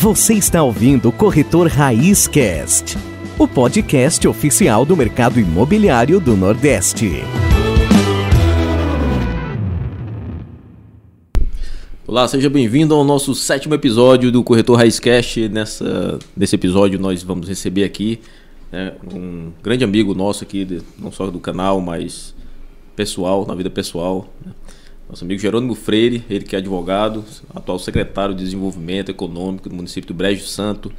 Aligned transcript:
Você 0.00 0.32
está 0.32 0.62
ouvindo 0.62 1.10
o 1.10 1.12
Corretor 1.12 1.66
Raiz 1.66 2.26
Cast, 2.26 2.96
o 3.38 3.46
podcast 3.46 4.26
oficial 4.26 4.86
do 4.86 4.96
mercado 4.96 5.38
imobiliário 5.38 6.18
do 6.18 6.34
Nordeste. 6.34 7.22
Olá, 12.06 12.26
seja 12.26 12.48
bem-vindo 12.48 12.94
ao 12.94 13.04
nosso 13.04 13.34
sétimo 13.34 13.74
episódio 13.74 14.32
do 14.32 14.42
Corretor 14.42 14.78
Raizcast. 14.78 15.50
Nessa, 15.50 16.18
nesse 16.34 16.54
episódio 16.54 16.98
nós 16.98 17.22
vamos 17.22 17.46
receber 17.46 17.84
aqui 17.84 18.20
né, 18.72 18.94
um 19.12 19.52
grande 19.62 19.84
amigo 19.84 20.14
nosso 20.14 20.44
aqui, 20.44 20.80
não 20.98 21.12
só 21.12 21.26
do 21.26 21.38
canal, 21.38 21.78
mas 21.78 22.34
pessoal, 22.96 23.44
na 23.46 23.54
vida 23.54 23.68
pessoal. 23.68 24.32
Né? 24.42 24.52
Nosso 25.10 25.24
amigo 25.24 25.40
Jerônimo 25.40 25.74
Freire, 25.74 26.24
ele 26.30 26.44
que 26.44 26.54
é 26.54 26.60
advogado, 26.60 27.24
atual 27.52 27.80
secretário 27.80 28.32
de 28.32 28.44
Desenvolvimento 28.44 29.10
Econômico 29.10 29.68
do 29.68 29.74
município 29.74 30.06
do 30.06 30.14
Brejo 30.14 30.46
Santo, 30.46 30.92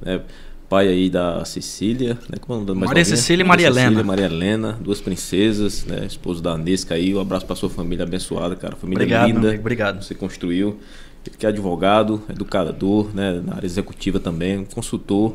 né? 0.00 0.20
pai 0.68 0.86
aí 0.86 1.10
da 1.10 1.44
Cecília, 1.44 2.16
né? 2.28 2.38
Como 2.40 2.70
é 2.70 2.74
Maria 2.74 3.04
Cecília 3.04 3.42
e 3.42 3.46
Maria 3.46 3.66
Helena. 3.66 4.04
Maria 4.04 4.26
Helena, 4.26 4.78
duas 4.80 5.00
princesas, 5.00 5.84
né? 5.84 6.06
Esposo 6.06 6.40
da 6.40 6.52
Anesca 6.52 6.94
aí, 6.94 7.12
um 7.12 7.20
abraço 7.20 7.46
para 7.46 7.56
sua 7.56 7.68
família 7.68 8.04
abençoada, 8.04 8.54
cara, 8.54 8.76
família 8.76 9.02
obrigado, 9.02 9.26
linda. 9.26 9.48
Amigo, 9.48 9.60
obrigado. 9.60 10.04
Você 10.04 10.14
construiu. 10.14 10.78
Ele 11.26 11.36
que 11.36 11.44
é 11.44 11.48
advogado, 11.48 12.22
educador, 12.30 13.10
né? 13.12 13.42
Na 13.44 13.56
área 13.56 13.66
executiva 13.66 14.20
também, 14.20 14.64
consultor 14.64 15.34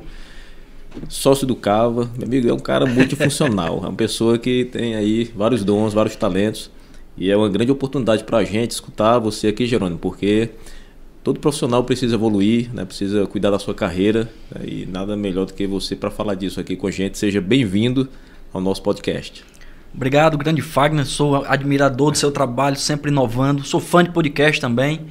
sócio 1.10 1.46
do 1.48 1.56
Cava, 1.56 2.10
meu 2.16 2.28
amigo, 2.28 2.48
é 2.48 2.54
um 2.54 2.60
cara 2.60 2.86
multifuncional, 2.86 3.78
é 3.84 3.88
uma 3.88 3.94
pessoa 3.94 4.38
que 4.38 4.66
tem 4.66 4.96
aí 4.96 5.32
vários 5.36 5.64
dons, 5.64 5.94
vários 5.94 6.16
talentos. 6.16 6.70
E 7.18 7.30
é 7.30 7.38
uma 7.38 7.50
grande 7.50 7.72
oportunidade 7.72 8.24
para 8.24 8.40
a 8.40 8.44
gente 8.44 8.72
escutar 8.72 9.20
você 9.20 9.48
aqui, 9.48 9.66
Jerônimo, 9.68 10.00
porque 10.00 10.50
todo 11.24 11.40
profissional 11.40 11.84
precisa 11.84 12.16
evoluir, 12.16 12.74
né? 12.74 12.86
precisa 12.86 13.26
cuidar 13.28 13.52
da 13.52 13.60
sua 13.60 13.74
carreira 13.74 14.30
né? 14.54 14.66
e 14.66 14.86
nada 14.86 15.16
melhor 15.16 15.46
do 15.46 15.54
que 15.54 15.68
você 15.68 15.96
para 15.96 16.10
falar 16.10 16.36
disso 16.36 16.60
aqui 16.60 16.76
com 16.76 16.88
a 16.88 16.92
gente. 16.92 17.18
Seja 17.18 17.40
bem-vindo 17.40 18.10
ao 18.52 18.60
nosso 18.60 18.82
podcast. 18.82 19.44
Obrigado, 19.94 20.38
grande 20.40 20.62
Fagner. 20.62 21.06
Sou 21.06 21.46
admirador 21.46 22.12
do 22.12 22.18
seu 22.18 22.32
trabalho, 22.32 22.76
sempre 22.76 23.12
inovando. 23.12 23.64
Sou 23.64 23.80
fã 23.80 24.04
de 24.04 24.10
podcast 24.10 24.60
também. 24.60 25.02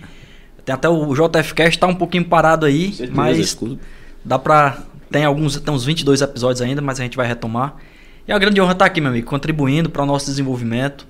Tem 0.64 0.74
até 0.74 0.88
o 0.88 1.14
JFcast 1.14 1.76
está 1.76 1.86
um 1.86 1.94
pouquinho 1.94 2.24
parado 2.24 2.66
aí, 2.66 2.92
certeza, 2.92 3.12
mas 3.14 3.58
dá 4.24 4.38
para 4.38 4.82
tem 5.10 5.24
alguns 5.24 5.58
tem 5.60 5.74
uns 5.74 5.84
22 5.84 6.20
episódios 6.20 6.62
ainda, 6.62 6.80
mas 6.80 6.98
a 6.98 7.02
gente 7.04 7.16
vai 7.16 7.26
retomar. 7.26 7.76
E 8.26 8.30
é 8.30 8.34
uma 8.34 8.40
grande 8.40 8.60
honra 8.60 8.72
estar 8.72 8.86
aqui, 8.86 9.00
meu 9.00 9.10
amigo, 9.10 9.26
contribuindo 9.26 9.90
para 9.90 10.02
o 10.02 10.06
nosso 10.06 10.26
desenvolvimento. 10.26 11.06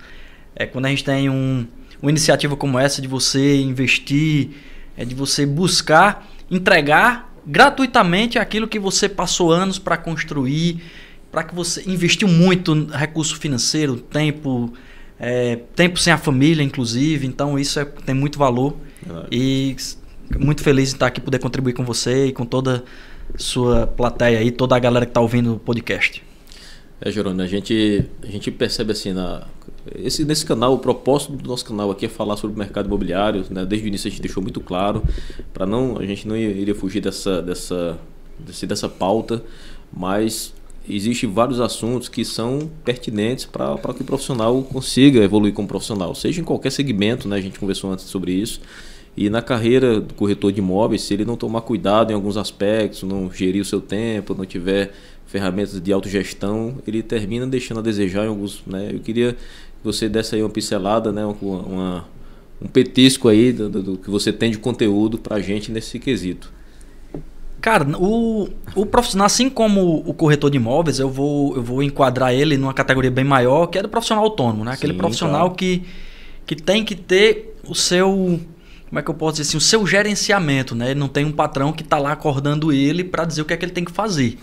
É 0.54 0.66
quando 0.66 0.86
a 0.86 0.88
gente 0.88 1.04
tem 1.04 1.28
um, 1.28 1.66
uma 2.00 2.10
iniciativa 2.10 2.56
como 2.56 2.78
essa 2.78 3.00
de 3.00 3.08
você 3.08 3.60
investir, 3.60 4.50
é 4.96 5.04
de 5.04 5.14
você 5.14 5.46
buscar 5.46 6.28
entregar 6.50 7.32
gratuitamente 7.46 8.38
aquilo 8.38 8.68
que 8.68 8.78
você 8.78 9.08
passou 9.08 9.50
anos 9.50 9.78
para 9.78 9.96
construir, 9.96 10.82
para 11.30 11.42
que 11.42 11.54
você 11.54 11.82
investiu 11.86 12.28
muito 12.28 12.86
recurso 12.86 13.36
financeiro, 13.36 13.96
tempo, 13.96 14.72
é, 15.18 15.56
tempo 15.74 15.98
sem 15.98 16.12
a 16.12 16.18
família, 16.18 16.62
inclusive. 16.62 17.26
Então 17.26 17.58
isso 17.58 17.80
é, 17.80 17.84
tem 17.84 18.14
muito 18.14 18.38
valor 18.38 18.76
e 19.30 19.74
muito 20.38 20.62
feliz 20.62 20.90
em 20.90 20.94
estar 20.94 21.06
aqui 21.06 21.20
poder 21.20 21.38
contribuir 21.38 21.72
com 21.72 21.84
você 21.84 22.26
e 22.26 22.32
com 22.32 22.44
toda 22.44 22.84
sua 23.36 23.86
plateia 23.86 24.38
aí, 24.38 24.50
toda 24.50 24.76
a 24.76 24.78
galera 24.78 25.06
que 25.06 25.10
está 25.10 25.20
ouvindo 25.20 25.54
o 25.54 25.58
podcast. 25.58 26.22
É, 27.00 27.10
Jerônimo, 27.10 27.42
a 27.42 27.46
gente, 27.46 28.04
a 28.22 28.26
gente 28.26 28.50
percebe 28.50 28.92
assim, 28.92 29.12
na, 29.12 29.46
esse, 29.96 30.24
nesse 30.24 30.46
canal, 30.46 30.74
o 30.74 30.78
propósito 30.78 31.32
do 31.32 31.48
nosso 31.48 31.64
canal 31.64 31.90
aqui 31.90 32.06
é 32.06 32.08
falar 32.08 32.36
sobre 32.36 32.54
o 32.54 32.58
mercado 32.58 32.86
imobiliário. 32.86 33.44
Né? 33.50 33.64
Desde 33.64 33.86
o 33.86 33.88
início 33.88 34.08
a 34.08 34.10
gente 34.10 34.22
deixou 34.22 34.42
muito 34.42 34.60
claro, 34.60 35.02
para 35.52 35.66
não 35.66 35.98
a 35.98 36.06
gente 36.06 36.26
não 36.26 36.36
iria 36.36 36.74
fugir 36.74 37.00
dessa, 37.00 37.42
dessa, 37.42 37.98
desse, 38.38 38.66
dessa 38.66 38.88
pauta, 38.88 39.42
mas 39.92 40.54
existem 40.88 41.30
vários 41.30 41.60
assuntos 41.60 42.08
que 42.08 42.24
são 42.24 42.70
pertinentes 42.84 43.44
para 43.44 43.76
que 43.94 44.02
o 44.02 44.04
profissional 44.04 44.62
consiga 44.62 45.20
evoluir 45.22 45.52
como 45.52 45.68
profissional, 45.68 46.14
seja 46.14 46.40
em 46.40 46.44
qualquer 46.44 46.70
segmento, 46.70 47.28
né? 47.28 47.36
a 47.36 47.40
gente 47.40 47.58
conversou 47.58 47.92
antes 47.92 48.04
sobre 48.06 48.32
isso. 48.32 48.60
E 49.14 49.28
na 49.28 49.42
carreira 49.42 50.00
do 50.00 50.14
corretor 50.14 50.50
de 50.52 50.60
imóveis, 50.60 51.02
se 51.02 51.12
ele 51.12 51.24
não 51.24 51.36
tomar 51.36 51.60
cuidado 51.60 52.10
em 52.10 52.14
alguns 52.14 52.38
aspectos, 52.38 53.02
não 53.02 53.30
gerir 53.30 53.60
o 53.60 53.64
seu 53.64 53.78
tempo, 53.78 54.34
não 54.34 54.46
tiver 54.46 54.90
ferramentas 55.26 55.80
de 55.80 55.92
autogestão, 55.92 56.76
ele 56.86 57.02
termina 57.02 57.46
deixando 57.46 57.80
a 57.80 57.82
desejar 57.82 58.24
em 58.24 58.28
alguns. 58.28 58.62
Né? 58.66 58.90
Eu 58.92 59.00
queria 59.00 59.32
que 59.32 59.38
você 59.82 60.08
desse 60.08 60.34
aí 60.34 60.42
uma 60.42 60.50
pincelada, 60.50 61.12
né? 61.12 61.24
uma, 61.24 62.04
um 62.60 62.66
petisco 62.66 63.28
aí 63.28 63.52
do, 63.52 63.68
do, 63.68 63.96
que 63.98 64.10
você 64.10 64.32
tem 64.32 64.50
de 64.50 64.58
conteúdo 64.58 65.18
para 65.18 65.36
a 65.36 65.40
gente 65.40 65.70
nesse 65.70 65.98
quesito. 65.98 66.52
Cara, 67.60 67.86
o, 67.96 68.48
o 68.74 68.84
profissional, 68.84 69.26
assim 69.26 69.48
como 69.48 70.02
o 70.04 70.12
corretor 70.12 70.50
de 70.50 70.56
imóveis, 70.56 70.98
eu 70.98 71.08
vou, 71.08 71.54
eu 71.54 71.62
vou 71.62 71.82
enquadrar 71.82 72.34
ele 72.34 72.56
numa 72.56 72.74
categoria 72.74 73.10
bem 73.10 73.24
maior, 73.24 73.66
que 73.66 73.78
é 73.78 73.82
do 73.82 73.88
profissional 73.88 74.24
autônomo, 74.24 74.64
né? 74.64 74.72
Aquele 74.72 74.92
Sim, 74.92 74.98
profissional 74.98 75.42
claro. 75.42 75.54
que, 75.54 75.84
que 76.44 76.56
tem 76.56 76.84
que 76.84 76.96
ter 76.96 77.56
o 77.68 77.74
seu 77.74 78.40
como 78.92 78.98
é 78.98 79.02
que 79.02 79.08
eu 79.08 79.14
posso 79.14 79.38
dizer 79.38 79.48
assim, 79.48 79.56
o 79.56 79.60
seu 79.60 79.86
gerenciamento, 79.86 80.74
né? 80.74 80.90
Ele 80.90 81.00
não 81.00 81.08
tem 81.08 81.24
um 81.24 81.32
patrão 81.32 81.72
que 81.72 81.82
está 81.82 81.96
lá 81.96 82.12
acordando 82.12 82.70
ele 82.70 83.02
para 83.02 83.24
dizer 83.24 83.40
o 83.40 83.44
que 83.46 83.54
é 83.54 83.56
que 83.56 83.64
ele 83.64 83.72
tem 83.72 83.86
que 83.86 83.90
fazer. 83.90 84.36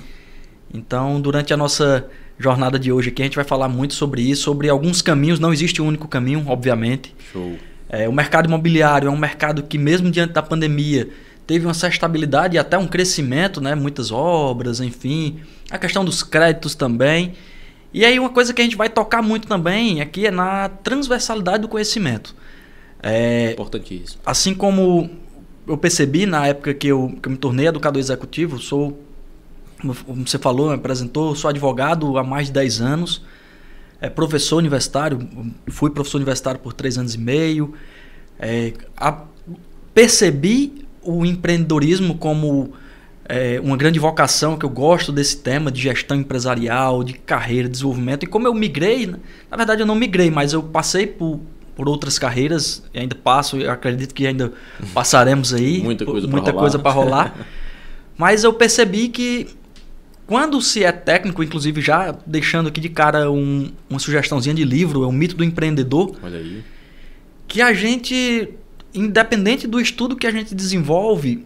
Então, 0.74 1.22
durante 1.22 1.54
a 1.54 1.58
nossa 1.58 2.10
jornada 2.40 2.80
de 2.80 2.92
hoje 2.92 3.10
aqui, 3.10 3.22
a 3.22 3.26
gente 3.26 3.36
vai 3.36 3.44
falar 3.44 3.68
muito 3.68 3.94
sobre 3.94 4.22
isso, 4.22 4.44
sobre 4.44 4.70
alguns 4.70 5.02
caminhos. 5.02 5.40
Não 5.40 5.52
existe 5.52 5.82
um 5.82 5.88
único 5.88 6.08
caminho, 6.08 6.46
obviamente. 6.48 7.14
Show. 7.34 7.58
É, 7.90 8.08
o 8.08 8.14
mercado 8.14 8.48
imobiliário 8.48 9.08
é 9.08 9.12
um 9.12 9.18
mercado 9.18 9.62
que, 9.64 9.78
mesmo 9.78 10.10
diante 10.10 10.32
da 10.32 10.42
pandemia, 10.42 11.10
teve 11.46 11.66
uma 11.66 11.74
certa 11.74 11.96
estabilidade 11.96 12.56
e 12.56 12.60
até 12.60 12.78
um 12.78 12.88
crescimento, 12.88 13.60
né? 13.60 13.76
Muitas 13.76 14.12
obras, 14.12 14.80
enfim. 14.80 15.40
A 15.70 15.78
questão 15.78 16.06
dos 16.06 16.24
créditos 16.24 16.76
também. 16.76 17.34
E 17.94 18.06
aí, 18.06 18.18
uma 18.18 18.30
coisa 18.30 18.54
que 18.54 18.62
a 18.62 18.64
gente 18.64 18.78
vai 18.78 18.88
tocar 18.88 19.22
muito 19.22 19.48
também 19.48 20.00
aqui 20.00 20.28
é 20.28 20.32
na 20.32 20.70
transversalidade 20.70 21.64
do 21.64 21.68
conhecimento. 21.68 22.36
É, 23.04 23.52
Importantíssimo. 23.52 24.22
Assim 24.26 24.54
como 24.54 25.10
eu 25.68 25.78
percebi 25.78 26.26
na 26.26 26.48
época 26.48 26.74
que 26.74 26.88
eu, 26.88 27.18
que 27.22 27.28
eu 27.28 27.32
me 27.32 27.38
tornei 27.38 27.68
educador 27.68 28.00
executivo, 28.00 28.60
sou 28.60 28.98
como 29.82 30.28
você 30.28 30.38
falou, 30.38 30.70
me 30.70 30.76
apresentou, 30.76 31.36
sou 31.36 31.50
advogado 31.50 32.18
há 32.18 32.24
mais 32.24 32.48
de 32.48 32.54
10 32.54 32.82
anos, 32.82 33.24
é 34.02 34.10
professor 34.10 34.58
universitário, 34.58 35.20
fui 35.70 35.90
professor 35.90 36.18
universitário 36.18 36.60
por 36.60 36.74
3 36.74 36.98
anos 37.00 37.16
e 37.16 37.18
meio. 37.18 37.74
É, 38.40 38.74
a, 38.96 39.24
percebi 39.94 40.86
o 41.02 41.26
empreendedorismo 41.26 42.18
como 42.18 42.74
é, 43.26 43.60
uma 43.64 43.78
grande 43.78 44.00
vocação, 44.00 44.58
que 44.58 44.66
eu 44.66 44.70
gosto 44.70 45.12
desse 45.12 45.38
tema 45.38 45.72
de 45.72 45.82
gestão 45.82 46.18
empresarial, 46.18 47.04
de 47.04 47.14
carreira, 47.14 47.68
desenvolvimento. 47.68 48.24
E 48.24 48.28
como 48.28 48.48
eu 48.48 48.54
migrei, 48.54 49.14
na 49.50 49.58
verdade 49.58 49.82
eu 49.82 49.86
não 49.86 49.96
migrei, 49.96 50.32
mas 50.32 50.54
eu 50.54 50.64
passei 50.64 51.06
por, 51.06 51.40
por 51.76 51.88
outras 51.88 52.18
carreiras, 52.18 52.84
e 52.94 53.00
ainda 53.00 53.16
passo, 53.16 53.58
eu 53.58 53.72
acredito 53.72 54.14
que 54.14 54.26
ainda 54.26 54.52
passaremos 54.94 55.54
aí. 55.54 55.82
muita 56.28 56.52
coisa 56.54 56.80
para 56.80 56.92
rolar. 56.92 57.34
rolar. 57.34 57.48
Mas 58.20 58.44
eu 58.44 58.52
percebi 58.52 59.08
que 59.08 59.48
quando 60.30 60.62
se 60.62 60.84
é 60.84 60.92
técnico, 60.92 61.42
inclusive 61.42 61.82
já 61.82 62.16
deixando 62.24 62.70
aqui 62.70 62.80
de 62.80 62.88
cara 62.88 63.32
um, 63.32 63.72
uma 63.90 63.98
sugestãozinha 63.98 64.54
de 64.54 64.64
livro, 64.64 65.04
é 65.04 65.08
o 65.08 65.12
mito 65.12 65.36
do 65.36 65.44
empreendedor. 65.44 66.16
Olha 66.22 66.38
aí. 66.38 66.64
Que 67.48 67.64
a 67.64 67.74
gente, 67.74 68.48
independente 68.94 69.66
do 69.66 69.82
estudo 69.82 70.16
que 70.16 70.28
a 70.28 70.32
gente 70.32 70.54
desenvolve, 70.54 71.44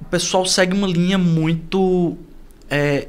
o 0.00 0.04
pessoal 0.06 0.44
segue 0.44 0.76
uma 0.76 0.88
linha 0.88 1.16
muito. 1.16 2.18
É, 2.68 3.06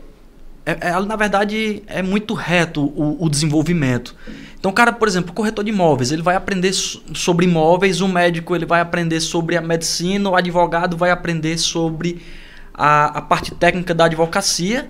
é, 0.64 0.78
é 0.82 1.00
na 1.02 1.16
verdade, 1.16 1.82
é 1.88 2.04
muito 2.04 2.36
reto 2.36 2.84
o, 2.86 3.26
o 3.26 3.28
desenvolvimento. 3.28 4.16
Então, 4.60 4.70
o 4.70 4.74
cara, 4.74 4.94
por 4.94 5.08
exemplo, 5.08 5.32
o 5.32 5.34
corretor 5.34 5.66
de 5.66 5.72
imóveis, 5.72 6.12
ele 6.12 6.22
vai 6.22 6.36
aprender 6.36 6.74
sobre 6.74 7.48
imóveis, 7.48 8.02
o 8.02 8.08
médico 8.08 8.56
ele 8.56 8.68
vai 8.68 8.82
aprender 8.82 9.20
sobre 9.20 9.58
a 9.58 9.62
medicina, 9.62 10.30
o 10.30 10.36
advogado 10.36 10.96
vai 10.96 11.10
aprender 11.10 11.58
sobre 11.58 12.22
a, 12.78 13.06
a 13.18 13.22
parte 13.22 13.56
técnica 13.56 13.94
da 13.94 14.06
advocacia, 14.06 14.88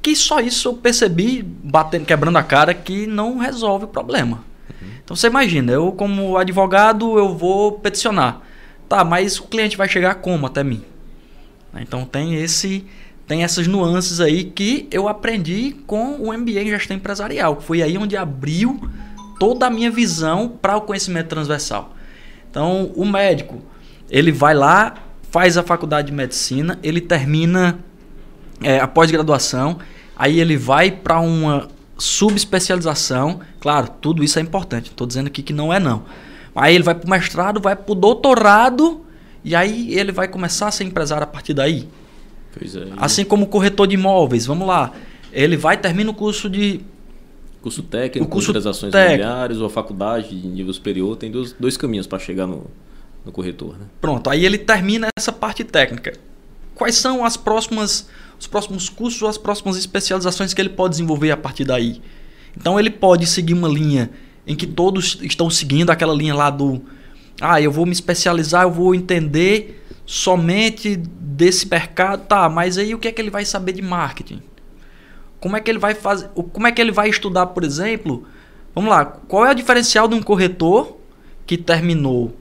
que 0.00 0.16
só 0.16 0.40
isso 0.40 0.68
eu 0.68 0.74
percebi, 0.74 1.42
batendo, 1.42 2.06
quebrando 2.06 2.38
a 2.38 2.42
cara, 2.42 2.72
que 2.72 3.06
não 3.06 3.38
resolve 3.38 3.84
o 3.84 3.88
problema. 3.88 4.44
Uhum. 4.70 4.88
Então 5.04 5.16
você 5.16 5.26
imagina, 5.26 5.72
eu 5.72 5.92
como 5.92 6.38
advogado, 6.38 7.18
eu 7.18 7.36
vou 7.36 7.72
peticionar. 7.72 8.40
Tá, 8.88 9.04
mas 9.04 9.38
o 9.38 9.42
cliente 9.44 9.76
vai 9.76 9.88
chegar 9.88 10.14
como 10.16 10.46
até 10.46 10.64
mim? 10.64 10.82
Então 11.74 12.06
tem 12.06 12.34
esse 12.36 12.86
tem 13.26 13.44
essas 13.44 13.66
nuances 13.66 14.20
aí 14.20 14.44
que 14.44 14.88
eu 14.90 15.06
aprendi 15.06 15.76
com 15.86 16.14
o 16.14 16.32
MBA 16.32 16.62
em 16.62 16.68
gestão 16.68 16.96
empresarial. 16.96 17.60
Foi 17.60 17.82
aí 17.82 17.98
onde 17.98 18.16
abriu 18.16 18.80
toda 19.38 19.66
a 19.66 19.70
minha 19.70 19.90
visão 19.90 20.48
para 20.48 20.78
o 20.78 20.80
conhecimento 20.80 21.28
transversal. 21.28 21.94
Então, 22.50 22.90
o 22.96 23.04
médico, 23.04 23.62
ele 24.10 24.32
vai 24.32 24.54
lá, 24.54 24.94
faz 25.30 25.56
a 25.56 25.62
faculdade 25.62 26.08
de 26.08 26.12
medicina, 26.12 26.78
ele 26.82 27.00
termina 27.00 27.78
é, 28.62 28.78
a 28.80 28.88
pós-graduação, 28.88 29.78
aí 30.16 30.40
ele 30.40 30.56
vai 30.56 30.90
para 30.90 31.20
uma 31.20 31.68
subespecialização. 31.96 33.40
Claro, 33.60 33.88
tudo 34.00 34.22
isso 34.22 34.38
é 34.38 34.42
importante, 34.42 34.90
estou 34.90 35.06
dizendo 35.06 35.26
aqui 35.26 35.42
que 35.42 35.52
não 35.52 35.72
é 35.72 35.78
não. 35.78 36.04
Aí 36.54 36.74
ele 36.74 36.84
vai 36.84 36.94
para 36.94 37.06
o 37.06 37.10
mestrado, 37.10 37.60
vai 37.60 37.76
para 37.76 37.92
o 37.92 37.94
doutorado 37.94 39.04
E 39.44 39.54
aí 39.54 39.94
ele 39.94 40.10
vai 40.10 40.26
começar 40.26 40.66
a 40.66 40.70
ser 40.72 40.82
empresário 40.84 41.22
a 41.22 41.26
partir 41.26 41.54
daí. 41.54 41.88
Pois 42.56 42.74
é. 42.74 42.88
Assim 42.96 43.24
como 43.24 43.44
o 43.44 43.46
corretor 43.46 43.86
de 43.86 43.94
imóveis, 43.94 44.46
vamos 44.46 44.66
lá. 44.66 44.92
Ele 45.32 45.56
vai 45.56 45.76
termina 45.76 46.10
o 46.10 46.14
curso 46.14 46.50
de 46.50 46.80
Curso 47.62 47.82
técnico, 47.82 48.26
O 48.26 48.30
curso 48.30 48.52
das 48.52 48.66
ações 48.66 48.92
técnico. 48.92 49.22
imobiliárias 49.22 49.60
ou 49.60 49.66
a 49.66 49.70
faculdade 49.70 50.28
de 50.28 50.46
nível 50.46 50.72
superior, 50.72 51.16
tem 51.16 51.30
dois, 51.30 51.52
dois 51.58 51.76
caminhos 51.76 52.06
para 52.06 52.18
chegar 52.18 52.46
no, 52.46 52.66
no 53.24 53.32
corretor. 53.32 53.78
Né? 53.78 53.86
Pronto, 54.00 54.30
aí 54.30 54.44
ele 54.44 54.58
termina 54.58 55.08
essa 55.16 55.32
parte 55.32 55.64
técnica. 55.64 56.14
Quais 56.74 56.94
são 56.94 57.24
as 57.24 57.36
próximas, 57.36 58.08
os 58.38 58.46
próximos 58.46 58.88
cursos 58.88 59.20
ou 59.20 59.28
as 59.28 59.36
próximas 59.36 59.76
especializações 59.76 60.54
que 60.54 60.60
ele 60.60 60.68
pode 60.68 60.92
desenvolver 60.92 61.30
a 61.30 61.36
partir 61.36 61.64
daí? 61.64 62.00
Então 62.56 62.78
ele 62.78 62.90
pode 62.90 63.26
seguir 63.26 63.54
uma 63.54 63.68
linha 63.68 64.10
em 64.46 64.54
que 64.54 64.66
todos 64.66 65.18
estão 65.22 65.50
seguindo 65.50 65.90
aquela 65.90 66.14
linha 66.14 66.34
lá 66.34 66.50
do 66.50 66.82
ah, 67.40 67.60
eu 67.60 67.70
vou 67.70 67.86
me 67.86 67.92
especializar, 67.92 68.64
eu 68.64 68.70
vou 68.70 68.94
entender 68.94 69.84
somente 70.04 70.96
desse 70.96 71.68
mercado, 71.68 72.26
tá, 72.26 72.48
mas 72.48 72.78
aí 72.78 72.94
o 72.94 72.98
que 72.98 73.06
é 73.06 73.12
que 73.12 73.20
ele 73.20 73.30
vai 73.30 73.44
saber 73.44 73.72
de 73.72 73.82
marketing? 73.82 74.42
Como 75.38 75.56
é 75.56 75.60
que 75.60 75.70
ele 75.70 75.78
vai 75.78 75.94
fazer, 75.94 76.28
como 76.28 76.66
é 76.66 76.72
que 76.72 76.80
ele 76.80 76.90
vai 76.90 77.08
estudar, 77.08 77.46
por 77.46 77.62
exemplo? 77.62 78.26
Vamos 78.74 78.90
lá, 78.90 79.04
qual 79.04 79.46
é 79.46 79.52
o 79.52 79.54
diferencial 79.54 80.08
de 80.08 80.14
um 80.14 80.22
corretor 80.22 80.96
que 81.46 81.56
terminou 81.56 82.34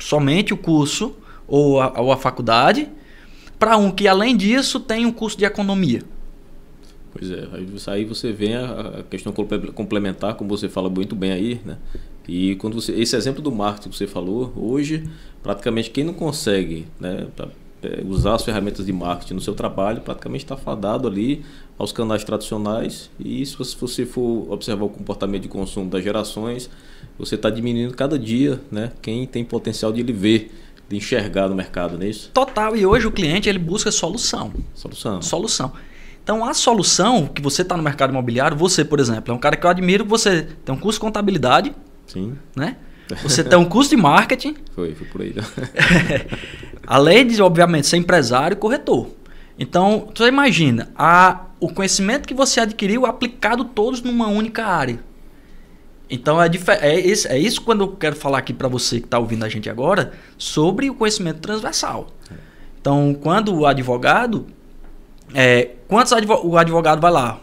somente 0.00 0.52
o 0.52 0.56
curso 0.56 1.16
ou 1.46 1.80
a, 1.80 2.00
ou 2.00 2.10
a 2.10 2.16
faculdade 2.16 2.88
para 3.58 3.76
um 3.76 3.90
que 3.90 4.08
além 4.08 4.36
disso 4.36 4.80
tem 4.80 5.06
um 5.06 5.12
curso 5.12 5.36
de 5.36 5.44
economia? 5.44 6.02
Pois 7.12 7.30
é, 7.30 7.48
aí 7.88 8.04
você, 8.04 8.32
vem 8.32 8.56
a, 8.56 9.04
questão 9.08 9.32
comple- 9.32 9.72
complementar, 9.72 10.34
como 10.34 10.48
você 10.48 10.68
fala 10.68 10.88
muito 10.88 11.14
bem 11.16 11.32
aí, 11.32 11.60
né? 11.64 11.76
E 12.28 12.54
quando 12.56 12.74
você, 12.80 12.92
esse 12.92 13.16
exemplo 13.16 13.42
do 13.42 13.50
marketing 13.50 13.90
que 13.90 13.96
você 13.96 14.06
falou, 14.06 14.52
hoje, 14.56 15.02
praticamente 15.42 15.90
quem 15.90 16.04
não 16.04 16.14
consegue 16.14 16.86
né, 17.00 17.26
usar 18.06 18.34
as 18.34 18.44
ferramentas 18.44 18.84
de 18.86 18.92
marketing 18.92 19.34
no 19.34 19.40
seu 19.40 19.54
trabalho, 19.54 20.00
praticamente 20.00 20.44
está 20.44 20.56
fadado 20.56 21.08
ali 21.08 21.44
aos 21.78 21.92
canais 21.92 22.22
tradicionais. 22.24 23.10
E 23.18 23.44
se 23.46 23.56
você- 23.56 23.70
se 23.70 23.76
você 23.80 24.06
for 24.06 24.46
observar 24.52 24.84
o 24.84 24.88
comportamento 24.88 25.42
de 25.42 25.48
consumo 25.48 25.88
das 25.88 26.02
gerações, 26.04 26.68
você 27.18 27.34
está 27.36 27.48
diminuindo 27.48 27.94
cada 27.94 28.18
dia 28.18 28.60
né, 28.70 28.92
quem 29.00 29.26
tem 29.26 29.44
potencial 29.44 29.92
de 29.92 30.02
lhe 30.02 30.12
ver, 30.12 30.52
de 30.88 30.96
enxergar 30.96 31.48
no 31.48 31.54
mercado, 31.54 31.96
não 31.96 32.04
é 32.04 32.08
isso? 32.08 32.30
Total, 32.34 32.76
e 32.76 32.84
hoje 32.84 33.06
o 33.06 33.12
cliente 33.12 33.48
ele 33.48 33.58
busca 33.58 33.90
solução. 33.92 34.52
Solução. 34.74 35.22
Solução. 35.22 35.72
Então 36.22 36.44
a 36.44 36.52
solução 36.52 37.26
que 37.26 37.40
você 37.40 37.62
está 37.62 37.76
no 37.76 37.82
mercado 37.82 38.10
imobiliário, 38.10 38.56
você, 38.56 38.84
por 38.84 39.00
exemplo, 39.00 39.32
é 39.32 39.34
um 39.34 39.38
cara 39.38 39.56
que 39.56 39.64
eu 39.64 39.70
admiro, 39.70 40.04
você 40.04 40.48
tem 40.64 40.74
um 40.74 40.78
curso 40.78 40.98
de 40.98 41.00
contabilidade, 41.00 41.72
Sim, 42.06 42.34
né? 42.54 42.76
Você 43.16 43.42
tem 43.44 43.58
um 43.58 43.64
curso 43.64 43.90
de 43.90 43.96
marketing, 43.96 44.54
foi, 44.74 44.94
foi 44.94 45.06
por 45.06 45.22
aí. 45.22 45.34
além 46.86 47.26
de, 47.26 47.40
obviamente, 47.40 47.86
ser 47.86 47.96
empresário 47.96 48.54
e 48.54 48.58
corretor. 48.58 49.08
Então, 49.58 50.08
você 50.14 50.26
imagina, 50.26 50.90
a, 50.96 51.46
o 51.60 51.72
conhecimento 51.72 52.26
que 52.26 52.34
você 52.34 52.60
adquiriu 52.60 53.06
aplicado 53.06 53.64
todos 53.64 54.02
numa 54.02 54.26
única 54.28 54.64
área. 54.64 54.98
Então, 56.08 56.42
é, 56.42 56.50
é, 56.80 56.98
isso, 56.98 57.28
é 57.28 57.38
isso 57.38 57.62
quando 57.62 57.84
eu 57.84 57.88
quero 57.88 58.16
falar 58.16 58.38
aqui 58.38 58.52
para 58.52 58.66
você 58.66 58.98
que 58.98 59.06
está 59.06 59.18
ouvindo 59.18 59.44
a 59.44 59.48
gente 59.48 59.70
agora, 59.70 60.12
sobre 60.36 60.90
o 60.90 60.94
conhecimento 60.94 61.40
transversal. 61.40 62.08
Então, 62.80 63.14
quando 63.20 63.54
o 63.54 63.66
advogado... 63.66 64.46
É, 65.32 65.70
quantos 65.86 66.12
advo- 66.12 66.40
o 66.42 66.58
advogado 66.58 67.00
vai 67.00 67.12
lá? 67.12 67.38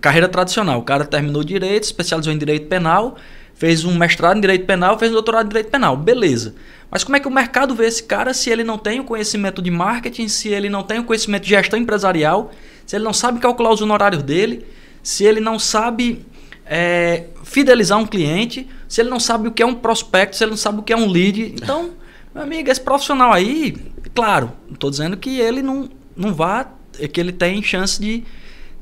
Carreira 0.00 0.28
tradicional. 0.28 0.80
O 0.80 0.82
cara 0.82 1.04
terminou 1.04 1.44
direito, 1.44 1.84
especializou 1.84 2.32
em 2.32 2.38
direito 2.38 2.66
penal, 2.66 3.16
fez 3.60 3.84
um 3.84 3.94
mestrado 3.94 4.38
em 4.38 4.40
direito 4.40 4.64
penal, 4.64 4.98
fez 4.98 5.10
um 5.10 5.14
doutorado 5.14 5.44
em 5.44 5.48
direito 5.50 5.70
penal. 5.70 5.94
Beleza. 5.94 6.54
Mas 6.90 7.04
como 7.04 7.14
é 7.16 7.20
que 7.20 7.28
o 7.28 7.30
mercado 7.30 7.74
vê 7.74 7.84
esse 7.84 8.02
cara 8.02 8.32
se 8.32 8.48
ele 8.48 8.64
não 8.64 8.78
tem 8.78 8.98
o 9.00 9.04
conhecimento 9.04 9.60
de 9.60 9.70
marketing, 9.70 10.28
se 10.28 10.48
ele 10.48 10.70
não 10.70 10.82
tem 10.82 10.98
o 10.98 11.04
conhecimento 11.04 11.42
de 11.42 11.50
gestão 11.50 11.78
empresarial, 11.78 12.50
se 12.86 12.96
ele 12.96 13.04
não 13.04 13.12
sabe 13.12 13.38
calcular 13.38 13.70
os 13.70 13.82
honorários 13.82 14.22
dele, 14.22 14.64
se 15.02 15.24
ele 15.24 15.40
não 15.40 15.58
sabe 15.58 16.24
é, 16.64 17.26
fidelizar 17.44 17.98
um 17.98 18.06
cliente, 18.06 18.66
se 18.88 19.02
ele 19.02 19.10
não 19.10 19.20
sabe 19.20 19.48
o 19.48 19.52
que 19.52 19.62
é 19.62 19.66
um 19.66 19.74
prospecto, 19.74 20.36
se 20.36 20.42
ele 20.42 20.52
não 20.52 20.56
sabe 20.56 20.78
o 20.78 20.82
que 20.82 20.94
é 20.94 20.96
um 20.96 21.06
lead. 21.06 21.54
Então, 21.54 21.90
meu 22.34 22.44
amigo, 22.44 22.70
esse 22.70 22.80
profissional 22.80 23.30
aí, 23.30 23.76
claro, 24.14 24.52
não 24.66 24.72
estou 24.72 24.90
dizendo 24.90 25.18
que 25.18 25.38
ele 25.38 25.60
não, 25.60 25.90
não 26.16 26.32
vá, 26.32 26.72
é 26.98 27.06
que 27.06 27.20
ele 27.20 27.30
tem 27.30 27.62
chance 27.62 28.00
de, 28.00 28.24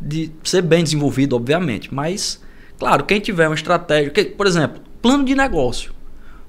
de 0.01 0.31
ser 0.45 0.63
bem 0.63 0.85
desenvolvido, 0.85 1.35
obviamente. 1.35 1.93
Mas, 1.93 2.41
claro, 2.79 3.05
quem 3.05 3.21
tiver 3.21 3.49
uma 3.49 3.55
estratégia, 3.55 4.11
que- 4.11 4.25
por 4.25 4.47
exemplo, 4.47 4.81
plano 5.03 5.25
de 5.25 5.35
negócio. 5.35 5.93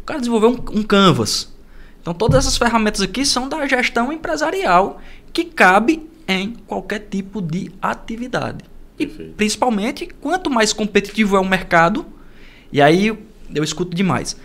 O 0.02 0.06
cara 0.06 0.20
desenvolveu 0.20 0.50
um, 0.52 0.80
um 0.80 0.84
canvas. 0.84 1.54
Então, 2.02 2.14
todas 2.14 2.40
essas 2.46 2.58
ferramentas 2.58 3.02
aqui 3.02 3.26
são 3.26 3.48
da 3.50 3.68
gestão 3.68 4.12
empresarial 4.12 5.00
que 5.34 5.44
cabe 5.46 6.08
em 6.28 6.54
qualquer 6.68 7.00
tipo 7.10 7.42
de 7.42 7.72
atividade. 7.82 8.64
E, 8.98 9.06
Perfeito. 9.06 9.34
principalmente, 9.36 10.08
quanto 10.22 10.50
mais 10.50 10.74
competitivo 10.74 11.36
é 11.36 11.40
o 11.40 11.46
mercado, 11.48 12.06
e 12.72 12.82
aí 12.82 13.08
eu 13.54 13.64
escuto 13.64 13.96
demais. 13.96 14.36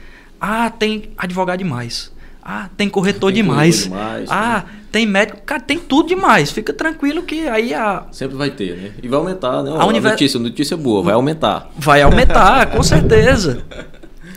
Ah, 0.41 0.69
tem 0.71 1.11
advogado 1.17 1.59
demais. 1.59 2.13
Ah, 2.45 2.69
tem 2.77 2.91
corretor 2.91 3.33
Tem 3.33 3.43
demais. 3.43 3.87
corretor 3.87 4.07
demais, 4.07 4.29
ah, 4.31 4.65
tem 4.93 5.07
médico. 5.07 5.41
Cara, 5.47 5.61
tem 5.61 5.79
tudo 5.79 6.09
demais. 6.09 6.51
Fica 6.51 6.75
tranquilo 6.75 7.23
que 7.23 7.49
aí 7.49 7.73
a, 7.73 8.07
Sempre 8.13 8.37
vai 8.37 8.51
ter, 8.51 8.77
né? 8.77 8.93
E 9.03 9.09
vai 9.09 9.19
aumentar, 9.19 9.63
né? 9.63 9.71
A 9.71 9.83
A, 9.83 10.01
notícia, 10.11 10.39
notícia 10.39 10.77
boa, 10.77 11.03
vai 11.03 11.15
aumentar. 11.15 11.71
Vai 11.77 12.03
aumentar, 12.03 12.67
com 12.67 12.83
certeza. 12.83 13.65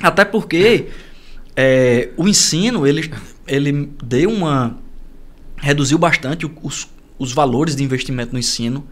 Até 0.02 0.24
porque 0.24 0.88
é, 1.56 2.10
o 2.16 2.28
ensino, 2.28 2.88
ele, 2.88 3.12
ele 3.46 3.90
deu 4.02 4.30
uma. 4.32 4.78
reduziu 5.58 5.98
bastante 5.98 6.50
os, 6.64 6.88
os 7.20 7.34
valores 7.34 7.76
de 7.76 7.84
investimento 7.84 8.32
no 8.32 8.40
ensino. 8.40 8.88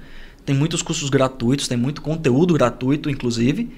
Tem 0.45 0.53
muitos 0.53 0.81
cursos 0.81 1.09
gratuitos, 1.09 1.67
tem 1.69 1.77
muito 1.77 2.01
conteúdo 2.01 2.53
gratuito, 2.53 3.09
inclusive. 3.09 3.71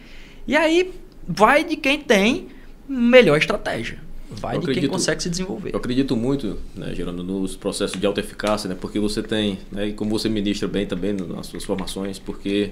E 0.48 0.56
aí 0.58 0.92
vai 1.28 1.64
de 1.64 1.76
quem 1.76 2.00
tem 2.00 2.48
melhor 2.90 3.38
estratégia. 3.38 4.07
Vai 4.30 4.56
Eu 4.56 4.60
de 4.60 4.66
quem 4.66 4.72
acredito- 4.74 4.92
consegue 4.92 5.24
se 5.24 5.30
desenvolver. 5.30 5.72
Eu 5.74 5.78
acredito 5.80 6.16
muito, 6.16 6.58
né, 6.76 6.94
Gerando, 6.94 7.24
nos 7.24 7.56
processos 7.56 8.00
de 8.00 8.06
alta 8.06 8.20
eficácia, 8.20 8.68
né? 8.70 8.76
Porque 8.80 9.00
você 9.00 9.24
tem, 9.24 9.58
né, 9.72 9.88
e 9.88 9.94
como 9.94 10.12
você 10.12 10.28
ministra 10.28 10.68
bem 10.68 10.86
também 10.86 11.14
nas 11.14 11.48
suas 11.48 11.64
formações, 11.64 12.20
porque 12.20 12.72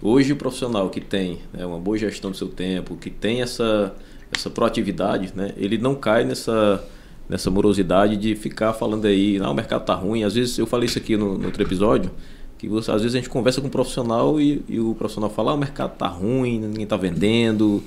hoje 0.00 0.32
o 0.32 0.36
profissional 0.36 0.88
que 0.88 1.00
tem 1.00 1.40
né, 1.52 1.66
uma 1.66 1.78
boa 1.78 1.98
gestão 1.98 2.30
do 2.30 2.36
seu 2.36 2.48
tempo, 2.48 2.96
que 2.96 3.10
tem 3.10 3.42
essa, 3.42 3.94
essa 4.34 4.48
proatividade, 4.48 5.32
né? 5.34 5.52
Ele 5.56 5.76
não 5.78 5.94
cai 5.94 6.24
nessa 6.24 6.82
nessa 7.28 7.50
morosidade 7.50 8.16
de 8.16 8.34
ficar 8.34 8.72
falando 8.72 9.04
aí, 9.04 9.38
não, 9.38 9.50
o 9.50 9.54
mercado 9.54 9.84
tá 9.84 9.94
ruim. 9.94 10.24
Às 10.24 10.32
vezes 10.32 10.56
eu 10.56 10.66
falei 10.66 10.86
isso 10.86 10.96
aqui 10.96 11.14
no, 11.14 11.36
no 11.36 11.44
outro 11.44 11.62
episódio, 11.62 12.10
que 12.56 12.66
você, 12.66 12.90
às 12.90 13.02
vezes 13.02 13.14
a 13.14 13.18
gente 13.18 13.28
conversa 13.28 13.60
com 13.60 13.66
um 13.66 13.70
profissional 13.70 14.40
e, 14.40 14.62
e 14.66 14.80
o 14.80 14.94
profissional 14.94 15.28
fala, 15.28 15.50
ah, 15.50 15.54
o 15.54 15.58
mercado 15.58 15.94
tá 15.94 16.06
ruim, 16.08 16.58
ninguém 16.58 16.86
tá 16.86 16.96
vendendo, 16.96 17.84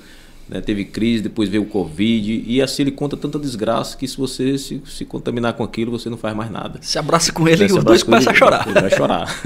né, 0.52 0.60
teve 0.60 0.84
crise, 0.84 1.24
depois 1.24 1.48
veio 1.48 1.64
o 1.64 1.66
Covid, 1.66 2.44
e 2.46 2.62
assim 2.62 2.84
ele 2.84 2.92
conta 2.92 3.16
tanta 3.16 3.40
desgraça 3.40 3.96
que 3.96 4.06
se 4.06 4.18
você 4.18 4.58
se, 4.58 4.82
se 4.86 5.06
contaminar 5.06 5.54
com 5.54 5.64
aquilo, 5.64 5.98
você 5.98 6.10
não 6.10 6.18
faz 6.18 6.36
mais 6.36 6.52
nada. 6.52 6.78
Se 6.82 7.00
abraça 7.00 7.32
com 7.32 7.48
ele 7.48 7.64
Né, 7.64 7.70
e 7.70 7.74
os 7.74 7.82
dois 7.86 8.04
começam 8.04 8.34
a 8.34 8.36
chorar. 8.36 8.68
Ele 8.68 8.82
vai 8.82 8.90
chorar. 8.92 9.42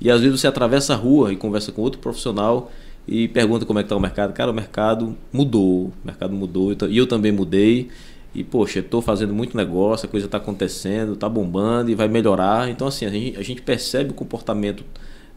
e 0.00 0.08
às 0.08 0.20
vezes 0.20 0.40
você 0.40 0.46
atravessa 0.46 0.94
a 0.94 0.96
rua 0.96 1.32
e 1.32 1.36
conversa 1.36 1.72
com 1.72 1.82
outro 1.82 1.98
profissional 1.98 2.70
e 3.08 3.26
pergunta 3.26 3.66
como 3.66 3.80
é 3.80 3.82
que 3.82 3.86
está 3.86 3.96
o 3.96 4.00
mercado. 4.00 4.32
Cara, 4.32 4.52
o 4.52 4.54
mercado 4.54 5.16
mudou, 5.32 5.86
o 5.86 5.92
mercado 6.04 6.32
mudou 6.32 6.72
e 6.72 6.76
e 6.90 6.96
eu 6.96 7.08
também 7.08 7.32
mudei. 7.32 7.88
E, 8.32 8.44
poxa, 8.44 8.78
estou 8.80 9.02
fazendo 9.02 9.34
muito 9.34 9.56
negócio, 9.56 10.06
a 10.06 10.08
coisa 10.10 10.26
está 10.26 10.38
acontecendo, 10.38 11.14
está 11.14 11.28
bombando 11.28 11.90
e 11.90 11.94
vai 11.96 12.06
melhorar. 12.06 12.68
Então, 12.70 12.86
assim, 12.86 13.04
a 13.04 13.10
gente, 13.10 13.36
a 13.36 13.42
gente 13.42 13.62
percebe 13.62 14.10
o 14.10 14.14
comportamento 14.14 14.84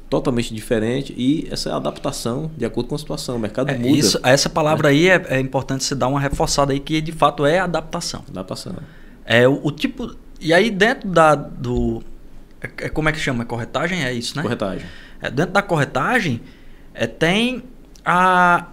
totalmente 0.09 0.53
diferente 0.53 1.13
e 1.15 1.47
essa 1.51 1.75
adaptação 1.75 2.49
de 2.57 2.65
acordo 2.65 2.89
com 2.89 2.95
a 2.95 2.97
situação. 2.97 3.35
O 3.35 3.39
mercado 3.39 3.69
É, 3.69 3.77
muda. 3.77 3.89
isso, 3.89 4.19
essa 4.23 4.49
palavra 4.49 4.89
aí 4.89 5.07
é, 5.07 5.23
é 5.29 5.39
importante 5.39 5.83
você 5.83 5.93
dar 5.93 6.07
uma 6.07 6.19
reforçada 6.19 6.73
aí, 6.73 6.79
que 6.79 6.99
de 6.99 7.11
fato 7.11 7.45
é 7.45 7.59
adaptação. 7.59 8.23
Adaptação. 8.29 8.75
É 9.23 9.47
o, 9.47 9.59
o 9.63 9.71
tipo. 9.71 10.15
E 10.41 10.53
aí 10.53 10.71
dentro 10.71 11.07
da. 11.09 11.35
do. 11.35 12.01
É, 12.61 12.85
é 12.85 12.89
como 12.89 13.07
é 13.07 13.11
que 13.11 13.19
chama? 13.19 13.45
Corretagem? 13.45 14.03
É 14.03 14.11
isso, 14.11 14.35
né? 14.35 14.41
Corretagem. 14.41 14.85
É, 15.21 15.29
dentro 15.29 15.53
da 15.53 15.61
corretagem 15.61 16.41
é, 16.93 17.05
tem 17.05 17.63
a. 18.03 18.65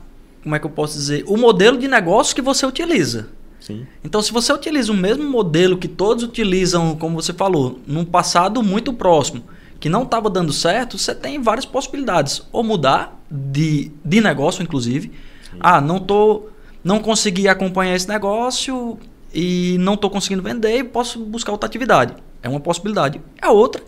Como 0.42 0.54
é 0.54 0.58
que 0.58 0.64
eu 0.66 0.70
posso 0.70 0.94
dizer? 0.96 1.24
O 1.26 1.36
modelo 1.36 1.76
de 1.76 1.88
negócio 1.88 2.34
que 2.34 2.40
você 2.40 2.64
utiliza. 2.64 3.28
Sim. 3.60 3.84
Então, 4.04 4.22
se 4.22 4.32
você 4.32 4.52
utiliza 4.52 4.92
o 4.92 4.96
mesmo 4.96 5.28
modelo 5.28 5.76
que 5.76 5.88
todos 5.88 6.22
utilizam, 6.22 6.94
como 6.94 7.20
você 7.20 7.32
falou, 7.32 7.80
num 7.84 8.04
passado 8.04 8.62
muito 8.62 8.92
próximo, 8.92 9.42
que 9.86 9.88
não 9.88 10.02
estava 10.02 10.28
dando 10.28 10.52
certo, 10.52 10.98
você 10.98 11.14
tem 11.14 11.40
várias 11.40 11.64
possibilidades. 11.64 12.42
Ou 12.50 12.64
mudar 12.64 13.16
de, 13.30 13.92
de 14.04 14.20
negócio, 14.20 14.60
inclusive. 14.60 15.12
Ah, 15.60 15.80
não 15.80 16.00
tô, 16.00 16.48
não 16.82 16.98
consegui 16.98 17.46
acompanhar 17.46 17.94
esse 17.94 18.08
negócio 18.08 18.98
e 19.32 19.76
não 19.78 19.94
estou 19.94 20.10
conseguindo 20.10 20.42
vender 20.42 20.76
e 20.76 20.82
posso 20.82 21.24
buscar 21.24 21.52
outra 21.52 21.68
atividade. 21.68 22.16
É 22.42 22.48
uma 22.48 22.58
possibilidade. 22.58 23.20
A 23.40 23.52
outra 23.52 23.80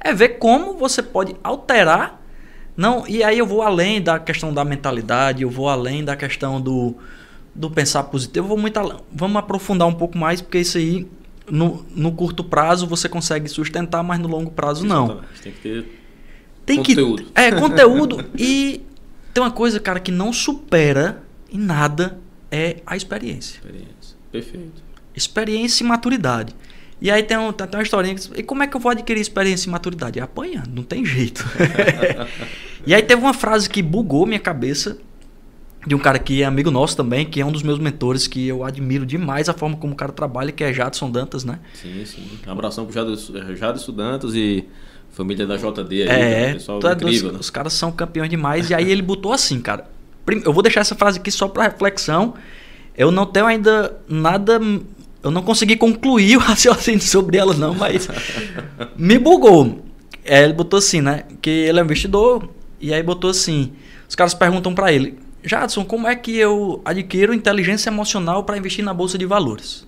é 0.00 0.14
ver 0.14 0.38
como 0.38 0.72
você 0.72 1.02
pode 1.02 1.36
alterar. 1.44 2.18
Não, 2.74 3.06
e 3.06 3.22
aí 3.22 3.38
eu 3.38 3.46
vou 3.46 3.60
além 3.60 4.00
da 4.00 4.18
questão 4.18 4.54
da 4.54 4.64
mentalidade, 4.64 5.42
eu 5.42 5.50
vou 5.50 5.68
além 5.68 6.02
da 6.02 6.16
questão 6.16 6.58
do, 6.58 6.94
do 7.54 7.70
pensar 7.70 8.04
positivo, 8.04 8.46
eu 8.46 8.48
vou 8.48 8.56
muito 8.56 8.78
além. 8.78 8.96
Vamos 9.12 9.36
aprofundar 9.36 9.86
um 9.86 9.94
pouco 9.94 10.16
mais, 10.16 10.40
porque 10.40 10.60
isso 10.60 10.78
aí 10.78 11.06
no, 11.50 11.84
no 11.94 12.12
curto 12.12 12.42
prazo 12.42 12.86
você 12.86 13.08
consegue 13.08 13.48
sustentar, 13.48 14.02
mas 14.02 14.18
no 14.18 14.28
longo 14.28 14.50
prazo 14.50 14.84
não. 14.84 15.22
Tem 15.42 15.52
que 15.52 15.60
ter 15.60 16.00
Tem 16.64 16.76
Conteúdo. 16.78 17.24
que 17.24 17.30
é 17.40 17.52
conteúdo 17.52 18.24
e 18.36 18.82
tem 19.32 19.42
uma 19.42 19.50
coisa, 19.50 19.78
cara, 19.78 20.00
que 20.00 20.10
não 20.10 20.32
supera 20.32 21.22
em 21.52 21.58
nada 21.58 22.18
é 22.50 22.78
a 22.86 22.96
experiência. 22.96 23.56
experiência. 23.58 24.16
Perfeito. 24.32 24.82
Experiência 25.14 25.84
e 25.84 25.86
maturidade. 25.86 26.54
E 27.00 27.10
aí 27.10 27.22
tem, 27.22 27.36
um, 27.36 27.52
tem 27.52 27.68
uma 27.74 27.82
historinha 27.82 28.14
que. 28.14 28.40
E 28.40 28.42
como 28.42 28.62
é 28.62 28.66
que 28.66 28.74
eu 28.74 28.80
vou 28.80 28.90
adquirir 28.90 29.20
experiência 29.20 29.68
e 29.68 29.70
maturidade? 29.70 30.18
É 30.18 30.22
apanhando, 30.22 30.70
não 30.74 30.82
tem 30.82 31.04
jeito. 31.04 31.44
e 32.86 32.94
aí 32.94 33.02
teve 33.02 33.20
uma 33.20 33.34
frase 33.34 33.68
que 33.68 33.82
bugou 33.82 34.24
minha 34.26 34.40
cabeça. 34.40 34.98
De 35.86 35.94
um 35.94 35.98
cara 35.98 36.18
que 36.18 36.42
é 36.42 36.44
amigo 36.44 36.70
nosso 36.70 36.96
também, 36.96 37.24
que 37.24 37.40
é 37.40 37.46
um 37.46 37.52
dos 37.52 37.62
meus 37.62 37.78
mentores, 37.78 38.26
que 38.26 38.48
eu 38.48 38.64
admiro 38.64 39.06
demais 39.06 39.48
a 39.48 39.52
forma 39.52 39.76
como 39.76 39.92
o 39.92 39.96
cara 39.96 40.10
trabalha, 40.12 40.50
que 40.50 40.64
é 40.64 40.72
Jadson 40.72 41.10
Dantas, 41.10 41.44
né? 41.44 41.60
Sim, 41.74 42.04
sim. 42.04 42.28
Um 42.46 42.50
abração 42.50 42.84
pro 42.84 42.92
Jado, 42.94 43.16
Jado 43.56 43.78
Estudantes 43.78 44.34
e 44.34 44.64
família 45.12 45.46
da 45.46 45.56
JD 45.56 46.02
aí, 46.02 46.08
É, 46.08 46.40
cara. 46.40 46.52
pessoal 46.54 46.78
é 46.82 46.92
incrível, 46.92 47.20
doido, 47.22 47.32
né? 47.34 47.38
os 47.40 47.50
caras 47.50 47.72
são 47.72 47.92
campeões 47.92 48.28
demais. 48.28 48.68
E 48.70 48.74
aí 48.74 48.90
ele 48.90 49.00
botou 49.02 49.32
assim, 49.32 49.60
cara. 49.60 49.88
Eu 50.44 50.52
vou 50.52 50.62
deixar 50.62 50.80
essa 50.80 50.96
frase 50.96 51.18
aqui 51.20 51.30
só 51.30 51.46
para 51.46 51.62
reflexão. 51.64 52.34
Eu 52.98 53.12
não 53.12 53.24
tenho 53.24 53.46
ainda 53.46 53.96
nada. 54.08 54.60
Eu 55.22 55.30
não 55.30 55.42
consegui 55.42 55.76
concluir 55.76 56.36
o 56.36 56.40
raciocínio 56.42 57.00
sobre 57.00 57.36
ela, 57.36 57.54
não, 57.54 57.74
mas 57.74 58.08
me 58.96 59.18
bugou. 59.18 59.84
É, 60.24 60.42
ele 60.42 60.52
botou 60.52 60.78
assim, 60.78 61.00
né? 61.00 61.22
Que 61.40 61.50
ele 61.50 61.78
é 61.78 61.82
investidor. 61.82 62.48
E 62.80 62.92
aí 62.92 63.02
botou 63.04 63.30
assim: 63.30 63.72
os 64.08 64.14
caras 64.16 64.34
perguntam 64.34 64.74
para 64.74 64.92
ele, 64.92 65.16
Jadson, 65.46 65.84
como 65.84 66.08
é 66.08 66.16
que 66.16 66.36
eu 66.36 66.82
adquiro 66.84 67.32
inteligência 67.32 67.88
emocional 67.88 68.42
para 68.42 68.58
investir 68.58 68.84
na 68.84 68.92
bolsa 68.92 69.16
de 69.16 69.24
valores? 69.24 69.86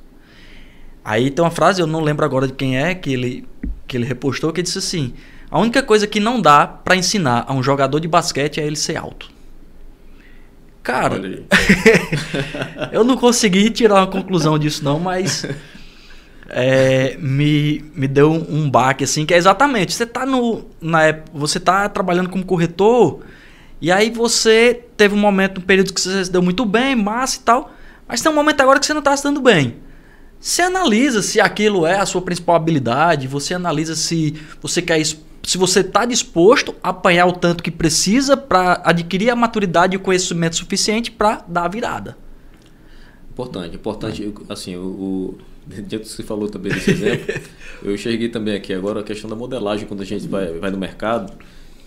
Aí 1.05 1.31
tem 1.31 1.45
uma 1.45 1.51
frase, 1.51 1.81
eu 1.81 1.87
não 1.87 2.01
lembro 2.01 2.25
agora 2.25 2.47
de 2.47 2.53
quem 2.53 2.79
é, 2.79 2.95
que 2.95 3.13
ele, 3.13 3.45
que 3.87 3.97
ele 3.97 4.05
repostou, 4.05 4.53
que 4.53 4.63
disse 4.63 4.79
assim: 4.79 5.15
A 5.51 5.59
única 5.59 5.83
coisa 5.83 6.07
que 6.07 6.21
não 6.21 6.41
dá 6.41 6.65
pra 6.65 6.95
ensinar 6.95 7.45
a 7.49 7.53
um 7.53 7.63
jogador 7.63 7.99
de 7.99 8.07
basquete 8.07 8.61
é 8.61 8.67
ele 8.67 8.77
ser 8.77 8.97
alto. 8.97 9.31
Cara, 10.81 11.21
eu 12.93 13.03
não 13.03 13.17
consegui 13.17 13.69
tirar 13.71 13.97
uma 13.97 14.07
conclusão 14.07 14.59
disso, 14.59 14.85
não, 14.85 15.01
mas 15.01 15.45
é, 16.49 17.17
me, 17.19 17.85
me 17.95 18.07
deu 18.07 18.33
um, 18.33 18.71
baque, 18.71 19.03
assim, 19.03 19.27
que 19.27 19.35
é 19.35 19.37
exatamente, 19.37 19.93
você 19.93 20.07
tá 20.07 20.25
no. 20.25 20.65
Na, 20.81 21.01
você 21.33 21.59
tá 21.59 21.89
trabalhando 21.89 22.31
como 22.31 22.45
corretor, 22.45 23.21
e 23.81 23.93
aí 23.93 24.11
você 24.11 24.85
teve 24.97 25.15
um 25.15 25.19
momento, 25.19 25.59
um 25.59 25.65
período 25.65 25.93
que 25.93 26.01
você 26.01 26.25
se 26.25 26.31
deu 26.31 26.43
muito 26.43 26.65
bem, 26.65 26.97
massa 26.97 27.37
e 27.37 27.41
tal, 27.41 27.73
mas 28.07 28.21
tem 28.21 28.31
um 28.31 28.35
momento 28.35 28.61
agora 28.61 28.81
que 28.81 28.87
você 28.87 28.95
não 28.95 29.03
tá 29.03 29.17
se 29.17 29.23
dando 29.23 29.41
bem. 29.41 29.77
Você 30.41 30.63
analisa 30.63 31.21
se 31.23 31.41
aquilo 31.41 31.85
é 31.87 31.99
a 31.99 32.07
sua 32.07 32.23
principal 32.23 32.57
habilidade, 32.57 33.27
você 33.27 33.55
analisa 33.55 33.95
se 33.95 34.41
você 34.61 34.81
quer 34.81 34.99
se 35.05 35.57
você 35.57 35.81
está 35.81 36.05
disposto 36.05 36.75
a 36.83 36.91
apanhar 36.91 37.27
o 37.27 37.33
tanto 37.33 37.63
que 37.63 37.71
precisa 37.71 38.37
para 38.37 38.83
adquirir 38.85 39.31
a 39.31 39.37
maturidade 39.37 39.95
e 39.95 39.97
o 39.97 40.01
conhecimento 40.01 40.57
suficiente 40.57 41.11
para 41.11 41.43
dar 41.49 41.65
a 41.65 41.69
virada. 41.69 42.19
Importante, 43.33 43.77
importante, 43.77 44.35
assim, 44.49 44.77
o, 44.77 44.83
o 44.83 45.39
do 45.67 45.99
que 46.01 46.09
você 46.09 46.23
falou 46.23 46.49
também 46.49 46.73
desse 46.73 46.91
exemplo, 46.91 47.35
eu 47.83 47.95
enxerguei 47.95 48.29
também 48.29 48.55
aqui 48.55 48.75
agora 48.75 49.01
a 49.01 49.03
questão 49.03 49.29
da 49.29 49.37
modelagem 49.37 49.87
quando 49.87 50.03
a 50.03 50.05
gente 50.05 50.27
vai, 50.27 50.53
vai 50.59 50.71
no 50.71 50.79
mercado. 50.79 51.33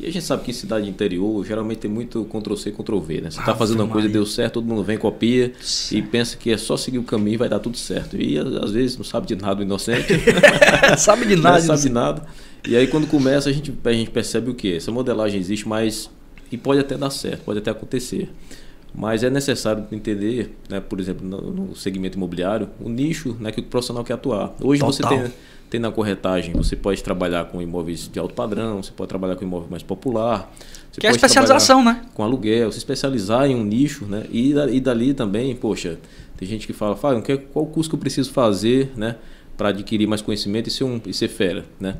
E 0.02 0.08
a 0.08 0.12
gente 0.12 0.26
sabe 0.26 0.44
que 0.44 0.50
em 0.50 0.54
cidade 0.54 0.90
interior 0.90 1.46
geralmente 1.46 1.78
tem 1.78 1.92
muito 1.92 2.26
Ctrl-C, 2.26 2.72
Ctrl-V, 2.72 3.22
né? 3.22 3.30
Você 3.30 3.40
está 3.40 3.52
Ave 3.52 3.60
fazendo 3.60 3.82
uma 3.82 3.88
coisa, 3.88 4.08
Maria. 4.08 4.14
deu 4.14 4.26
certo, 4.26 4.56
todo 4.56 4.66
mundo 4.66 4.84
vem, 4.84 4.98
copia 4.98 5.54
Sim. 5.62 5.98
e 5.98 6.02
pensa 6.02 6.36
que 6.36 6.50
é 6.50 6.58
só 6.58 6.76
seguir 6.76 6.98
o 6.98 7.04
caminho 7.04 7.36
e 7.36 7.38
vai 7.38 7.48
dar 7.48 7.60
tudo 7.60 7.78
certo. 7.78 8.20
E 8.20 8.36
às 8.36 8.72
vezes 8.72 8.98
não 8.98 9.04
sabe 9.04 9.28
de 9.28 9.36
nada 9.36 9.60
o 9.60 9.64
inocente. 9.64 10.12
Sabe 10.98 11.28
de 11.28 11.36
não 11.36 11.44
nada. 11.44 11.62
sabe 11.62 11.82
de 11.82 11.90
nada. 11.90 12.24
E 12.68 12.76
aí 12.76 12.88
quando 12.88 13.06
começa 13.06 13.50
a 13.50 13.54
gente, 13.54 13.72
a 13.84 13.94
gente 13.94 14.10
percebe 14.10 14.50
o 14.50 14.56
que? 14.56 14.76
Essa 14.76 14.92
modelagem 14.92 15.40
existe, 15.40 15.68
mas 15.68 16.10
e 16.52 16.58
pode 16.58 16.80
até 16.80 16.98
dar 16.98 17.12
certo, 17.12 17.44
pode 17.44 17.60
até 17.60 17.70
acontecer. 17.70 18.28
Mas 18.94 19.24
é 19.24 19.30
necessário 19.30 19.86
entender, 19.92 20.58
né, 20.68 20.82
por 20.82 21.00
exemplo, 21.00 21.26
no, 21.26 21.76
segmento 21.76 22.18
imobiliário, 22.18 22.70
o 22.80 22.90
nicho 22.90 23.38
né, 23.40 23.52
que 23.52 23.62
o 23.62 23.64
profissional 23.64 24.04
quer 24.04 24.14
atuar. 24.14 24.54
Hoje 24.60 24.82
você 24.82 25.04
Total. 25.04 25.20
tem, 25.20 25.32
tem 25.72 25.80
na 25.80 25.90
corretagem, 25.90 26.54
você 26.54 26.76
pode 26.76 27.02
trabalhar 27.02 27.46
com 27.46 27.62
imóveis 27.62 28.10
de 28.12 28.20
alto 28.20 28.34
padrão, 28.34 28.84
você 28.84 28.92
pode 28.92 29.08
trabalhar 29.08 29.38
com 29.38 29.46
imóvel 29.46 29.70
mais 29.72 29.82
popular. 29.82 30.54
Que 30.92 31.08
é 31.08 31.10
a 31.10 31.14
especialização, 31.14 31.82
né? 31.82 32.02
Com 32.14 32.24
aluguel, 32.24 32.70
se 32.74 32.78
especializar 32.78 33.50
em 33.50 33.56
um 33.56 33.64
nicho, 33.64 34.06
né? 34.06 34.26
E, 34.30 34.52
e 34.52 34.82
dali 34.82 35.14
também, 35.14 35.56
poxa, 35.56 35.98
tem 36.36 36.46
gente 36.46 36.68
que 36.68 36.74
fala, 36.74 36.98
Fábio, 36.98 37.24
qual 37.54 37.64
o 37.64 37.70
curso 37.70 37.90
que 37.90 37.96
eu 37.96 38.00
preciso 38.00 38.34
fazer, 38.34 38.92
né? 38.98 39.16
Para 39.56 39.70
adquirir 39.70 40.06
mais 40.08 40.22
conhecimento 40.22 40.68
e 40.68 40.72
ser, 40.72 40.84
um, 40.84 41.00
e 41.06 41.14
ser 41.14 41.30
fera, 41.30 41.64
né? 41.80 41.96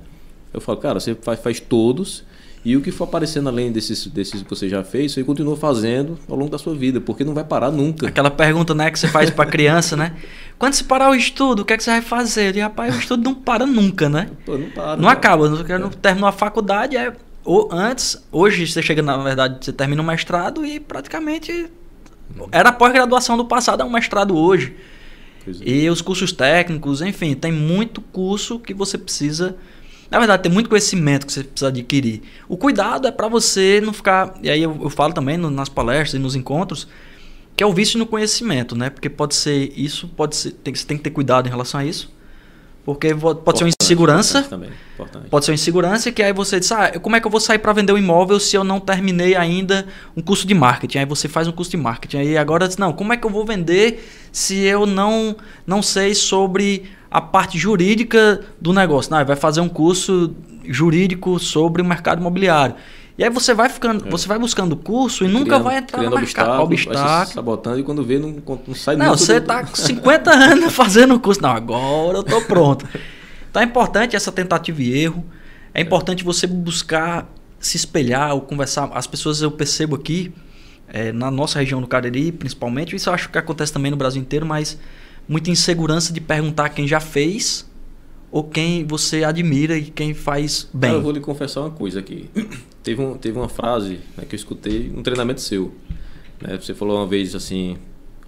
Eu 0.54 0.60
falo, 0.60 0.78
cara, 0.78 1.00
você 1.00 1.16
faz, 1.16 1.40
faz 1.40 1.62
todos 1.62 2.26
e 2.64 2.78
o 2.78 2.82
que 2.82 2.92
for 2.92 3.06
aparecendo 3.06 3.50
além 3.50 3.72
desses, 3.72 4.06
desses 4.08 4.44
que 4.44 4.50
você 4.50 4.70
já 4.70 4.84
fez, 4.84 5.14
você 5.14 5.24
continua 5.24 5.58
fazendo 5.58 6.18
ao 6.30 6.36
longo 6.36 6.52
da 6.52 6.58
sua 6.58 6.76
vida, 6.76 7.02
porque 7.02 7.24
não 7.24 7.34
vai 7.34 7.44
parar 7.44 7.72
nunca. 7.72 8.08
Aquela 8.08 8.30
pergunta, 8.30 8.76
né, 8.76 8.92
que 8.92 9.00
você 9.00 9.08
faz 9.08 9.30
pra 9.32 9.46
criança, 9.46 9.98
né? 9.98 10.16
Quando 10.60 10.74
se 10.74 10.84
parar 10.84 11.10
o 11.10 11.16
estudo, 11.16 11.62
o 11.62 11.66
que 11.66 11.74
é 11.74 11.78
que 11.78 11.84
você 11.84 11.90
vai 11.90 12.02
fazer? 12.02 12.54
Digo, 12.54 12.64
rapaz, 12.64 12.96
o 12.96 13.00
estudo 13.00 13.24
não 13.24 13.34
para 13.34 13.66
nunca, 13.66 14.08
né? 14.08 14.30
Pô, 14.46 14.58
não 14.58 14.70
para. 14.70 14.96
Não 14.96 15.04
cara. 15.06 15.12
acaba. 15.12 15.50
Não 15.50 15.64
quero 15.64 15.90
terminou 15.90 16.30
a 16.30 16.32
faculdade, 16.32 16.96
é 16.96 17.14
ou 17.44 17.70
antes, 17.72 18.24
hoje 18.32 18.68
você 18.68 18.82
chega 18.82 19.02
na 19.02 19.18
verdade, 19.18 19.66
você 19.66 19.74
termina 19.74 20.02
o 20.02 20.06
mestrado 20.06 20.64
e 20.64 20.80
praticamente 20.80 21.72
era 22.52 22.72
pós-graduação 22.72 23.36
do 23.36 23.46
passado, 23.46 23.82
é 23.82 23.86
um 23.86 23.90
mestrado 23.90 24.38
hoje. 24.38 24.76
É. 25.48 25.52
E 25.66 25.90
os 25.90 26.02
cursos 26.02 26.32
técnicos, 26.32 27.02
enfim, 27.02 27.34
tem 27.34 27.52
muito 27.52 28.00
curso 28.00 28.60
que 28.60 28.74
você 28.74 28.98
precisa. 28.98 29.56
Na 30.12 30.20
verdade, 30.20 30.44
tem 30.44 30.52
muito 30.52 30.70
conhecimento 30.70 31.26
que 31.26 31.32
você 31.32 31.44
precisa 31.44 31.70
adquirir. 31.70 32.22
O 32.50 32.58
cuidado 32.58 33.08
é 33.08 33.12
para 33.12 33.30
você 33.30 33.80
não 33.82 33.94
ficar. 33.94 34.34
E 34.44 34.50
aí 34.50 34.62
eu, 34.62 34.78
eu 34.84 34.90
falo 34.90 35.14
também 35.14 35.38
no- 35.38 35.50
nas 35.50 35.70
palestras 35.70 36.14
e 36.16 36.20
nos 36.20 36.36
encontros, 36.36 36.86
que 37.56 37.64
é 37.64 37.66
o 37.66 37.72
vício 37.74 37.98
no 37.98 38.06
conhecimento, 38.06 38.76
né? 38.76 38.90
Porque 38.90 39.10
pode 39.10 39.36
ser 39.36 39.72
isso, 39.76 40.10
pode 40.10 40.36
ser. 40.36 40.52
Tem, 40.52 40.76
você 40.76 40.86
tem 40.86 40.98
que 40.98 41.04
ter 41.04 41.12
cuidado 41.12 41.48
em 41.48 41.50
relação 41.50 41.80
a 41.80 41.86
isso. 41.86 42.12
Porque 42.84 43.14
pode 43.14 43.22
ser 43.22 43.64
uma 43.64 43.70
Importante, 43.70 43.76
insegurança. 43.84 44.40
importante 44.40 44.50
Também, 44.50 44.70
importante. 44.96 45.30
Pode 45.30 45.46
ser 45.46 45.52
uma 45.52 45.56
insegurança 45.56 46.12
que 46.12 46.24
aí 46.24 46.34
você 46.34 46.60
diz, 46.60 46.72
ah, 46.72 46.92
como 47.00 47.16
é 47.16 47.22
que 47.22 47.28
eu 47.28 47.32
vou 47.32 47.40
sair 47.40 47.60
para 47.60 47.72
vender 47.74 47.94
um 47.94 47.98
imóvel 47.98 48.40
se 48.40 48.56
eu 48.58 48.64
não 48.64 48.80
terminei 48.80 49.36
ainda 49.36 49.86
um 50.18 50.22
curso 50.22 50.48
de 50.48 50.56
marketing? 50.56 50.98
Aí 50.98 51.06
você 51.06 51.28
faz 51.28 51.48
um 51.48 51.52
curso 51.52 51.70
de 51.70 51.78
marketing. 51.78 52.18
Aí 52.18 52.38
agora 52.38 52.68
diz, 52.68 52.78
não, 52.78 52.92
como 52.92 53.14
é 53.14 53.18
que 53.18 53.26
eu 53.26 53.30
vou 53.30 53.46
vender 53.46 54.04
se 54.32 54.56
eu 54.64 54.88
não, 54.88 55.36
não 55.66 55.84
sei 55.84 56.16
sobre 56.16 56.86
a 57.12 57.20
parte 57.22 57.58
jurídica 57.58 58.40
do 58.60 58.72
negócio? 58.74 59.12
Não, 59.12 59.24
vai 59.26 59.36
fazer 59.36 59.60
um 59.62 59.68
curso 59.70 60.34
jurídico 60.66 61.38
sobre 61.40 61.82
o 61.82 61.86
mercado 61.86 62.20
imobiliário. 62.22 62.76
E 63.18 63.24
aí 63.24 63.30
você 63.30 63.54
vai 63.54 63.68
ficando, 63.70 64.10
você 64.10 64.28
vai 64.28 64.40
buscando 64.40 64.76
curso 64.76 65.26
e 65.26 65.28
nunca 65.28 65.60
vai 65.60 65.78
entrar 65.78 66.02
no 66.02 66.10
mercado. 66.10 66.24
obstáculo, 66.24 66.68
vai 66.70 66.78
se 66.78 66.88
Obstáculo. 66.88 67.34
sabotando 67.36 67.80
e 67.80 67.84
quando 67.84 68.04
vê, 68.04 68.18
não, 68.18 68.42
não 68.68 68.74
sai 68.76 68.96
Não, 68.96 69.10
você 69.18 69.40
do- 69.40 69.46
tá 69.46 69.64
com 69.66 69.76
50 69.76 70.32
anos 70.34 70.74
fazendo 70.74 71.14
o 71.16 71.20
curso. 71.20 71.42
Não, 71.42 71.52
agora 71.52 72.18
eu 72.20 72.24
tô 72.24 72.42
pronto. 72.42 72.88
Então 73.50 73.62
é 73.62 73.66
importante 73.66 74.16
essa 74.16 74.32
tentativa 74.32 74.82
e 74.82 74.98
erro. 75.04 75.24
É 75.74 75.82
importante 75.82 76.24
você 76.24 76.48
buscar 76.48 77.28
se 77.60 77.76
espelhar 77.78 78.34
ou 78.34 78.42
conversar. 78.42 78.90
As 78.94 79.06
pessoas 79.06 79.42
eu 79.42 79.52
percebo 79.52 79.96
aqui, 79.98 80.34
eh, 80.88 81.12
na 81.12 81.30
nossa 81.30 81.60
região 81.60 81.80
do 81.82 81.88
Cariri, 81.88 82.32
principalmente, 82.32 82.96
isso 82.96 83.10
eu 83.10 83.14
acho 83.14 83.30
que 83.30 83.38
acontece 83.38 83.72
também 83.74 83.92
no 83.92 83.98
Brasil 83.98 84.22
inteiro, 84.22 84.46
mas 84.46 84.80
muita 85.28 85.50
insegurança 85.50 86.12
de 86.14 86.20
perguntar 86.22 86.70
quem 86.70 86.88
já 86.88 87.00
fez 87.00 87.70
ou 88.32 88.44
quem 88.44 88.86
você 88.86 89.24
admira 89.24 89.78
e 89.78 89.84
quem 89.86 90.14
faz 90.14 90.68
bem. 90.74 90.92
Eu 90.92 91.02
vou 91.02 91.12
lhe 91.12 91.20
confessar 91.20 91.62
uma 91.62 91.72
coisa 91.72 92.00
aqui. 92.00 92.30
Teve, 92.84 93.00
um, 93.00 93.16
teve 93.16 93.38
uma 93.38 93.48
frase 93.48 94.00
né, 94.18 94.26
que 94.28 94.34
eu 94.34 94.38
escutei 94.38 94.90
num 94.90 95.04
treinamento 95.04 95.40
seu. 95.40 95.72
né? 96.42 96.58
Você 96.60 96.74
falou 96.74 96.98
uma 96.98 97.06
vez 97.06 97.36
assim: 97.36 97.78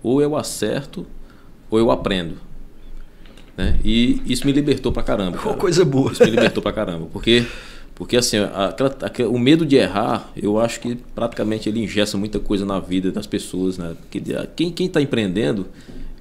ou 0.03 0.21
eu 0.21 0.35
acerto 0.35 1.07
ou 1.71 1.79
eu 1.79 1.89
aprendo. 1.89 2.35
Né? 3.57 3.79
E 3.83 4.21
isso 4.27 4.45
me 4.45 4.51
libertou 4.51 4.91
pra 4.91 5.01
caramba. 5.01 5.37
Uma 5.37 5.43
cara. 5.43 5.57
coisa 5.57 5.83
boa. 5.83 6.11
Isso 6.11 6.23
me 6.23 6.29
libertou 6.29 6.61
pra 6.61 6.71
caramba. 6.71 7.07
Porque, 7.11 7.47
porque 7.95 8.15
assim, 8.15 8.37
aquela- 8.37 8.95
aquela- 9.01 9.29
o 9.31 9.39
medo 9.39 9.65
de 9.65 9.75
errar, 9.75 10.31
eu 10.35 10.59
acho 10.59 10.79
que 10.81 10.97
praticamente 11.15 11.67
ele 11.67 11.83
ingessa 11.83 12.15
muita 12.15 12.39
coisa 12.39 12.63
na 12.63 12.79
vida 12.79 13.11
das 13.11 13.25
pessoas. 13.25 13.79
Né? 13.79 13.95
Porque, 13.99 14.21
quem, 14.55 14.71
quem 14.71 14.87
tá 14.87 15.01
empreendendo 15.01 15.65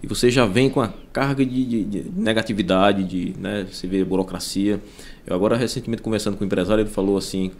e 0.02 0.06
você 0.06 0.30
já 0.30 0.44
vem 0.46 0.68
com 0.68 0.80
a 0.80 0.92
carga 1.12 1.44
de, 1.46 1.64
de- 1.64 1.84
de 1.84 2.04
negatividade, 2.16 3.04
de, 3.04 3.34
né, 3.38 3.66
você 3.70 3.86
vê 3.86 4.04
burocracia. 4.04 4.80
Eu 5.26 5.34
agora 5.36 5.56
recentemente 5.56 6.02
conversando 6.02 6.36
com 6.36 6.42
um 6.44 6.46
empresário, 6.46 6.82
ele 6.82 6.90
falou 6.90 7.16
assim, 7.16 7.52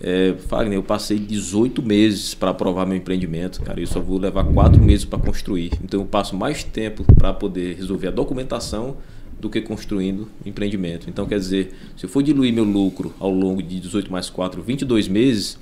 é, 0.00 0.34
Fagner, 0.48 0.78
eu 0.78 0.82
passei 0.82 1.18
18 1.18 1.82
meses 1.82 2.34
para 2.34 2.50
aprovar 2.50 2.86
meu 2.86 2.96
empreendimento, 2.96 3.60
cara, 3.62 3.78
e 3.78 3.82
eu 3.82 3.86
só 3.86 4.00
vou 4.00 4.18
levar 4.18 4.44
4 4.44 4.82
meses 4.82 5.04
para 5.04 5.18
construir. 5.18 5.72
Então 5.84 6.00
eu 6.00 6.06
passo 6.06 6.34
mais 6.34 6.64
tempo 6.64 7.04
para 7.14 7.32
poder 7.32 7.76
resolver 7.76 8.08
a 8.08 8.10
documentação 8.10 8.96
do 9.38 9.50
que 9.50 9.60
construindo 9.60 10.28
empreendimento. 10.46 11.10
Então 11.10 11.26
quer 11.26 11.38
dizer, 11.38 11.74
se 11.96 12.04
eu 12.06 12.08
for 12.08 12.22
diluir 12.22 12.52
meu 12.52 12.64
lucro 12.64 13.12
ao 13.20 13.30
longo 13.30 13.62
de 13.62 13.78
18 13.80 14.10
mais 14.10 14.30
4, 14.30 14.62
22 14.62 15.08
meses, 15.08 15.58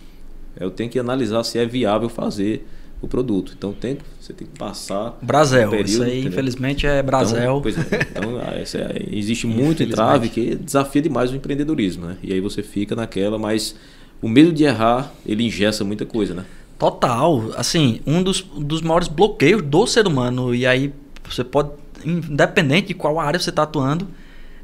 eu 0.58 0.70
tenho 0.70 0.88
que 0.90 0.98
analisar 0.98 1.42
se 1.44 1.58
é 1.58 1.64
viável 1.66 2.08
fazer 2.08 2.66
o 3.02 3.08
produto. 3.08 3.54
Então 3.56 3.72
tem, 3.72 3.98
você 4.20 4.32
tem 4.32 4.46
que 4.46 4.58
passar. 4.58 5.18
Brasel. 5.22 5.68
um 5.68 5.70
período, 5.70 5.88
isso 5.88 6.02
aí, 6.02 6.10
entendeu? 6.12 6.32
infelizmente, 6.32 6.86
é 6.86 7.02
Brasel. 7.02 7.38
Então, 7.38 7.62
pois 7.62 7.78
é, 7.78 7.82
então 8.10 8.38
ah, 8.40 8.54
é- 8.54 9.16
existe 9.16 9.46
muito 9.46 9.82
entrave 9.82 10.28
que 10.28 10.54
desafia 10.54 11.02
demais 11.02 11.30
o 11.30 11.36
empreendedorismo, 11.36 12.06
né? 12.06 12.16
E 12.22 12.32
aí 12.32 12.40
você 12.40 12.62
fica 12.62 12.94
naquela, 12.94 13.38
mas 13.38 13.74
o 14.20 14.28
medo 14.28 14.52
de 14.52 14.64
errar, 14.64 15.12
ele 15.24 15.44
ingessa 15.44 15.84
muita 15.84 16.04
coisa, 16.04 16.34
né? 16.34 16.44
Total. 16.78 17.52
Assim, 17.56 18.00
um 18.06 18.22
dos, 18.22 18.42
dos 18.42 18.80
maiores 18.80 19.08
bloqueios 19.08 19.62
do 19.62 19.86
ser 19.86 20.06
humano. 20.06 20.54
E 20.54 20.66
aí 20.66 20.92
você 21.28 21.44
pode, 21.44 21.70
independente 22.04 22.88
de 22.88 22.94
qual 22.94 23.18
área 23.18 23.38
você 23.38 23.50
está 23.50 23.64
atuando, 23.64 24.08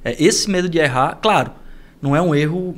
é 0.04 0.16
esse 0.22 0.48
medo 0.48 0.68
de 0.68 0.78
errar, 0.78 1.18
claro, 1.20 1.52
não 2.00 2.14
é 2.14 2.22
um 2.22 2.34
erro, 2.34 2.74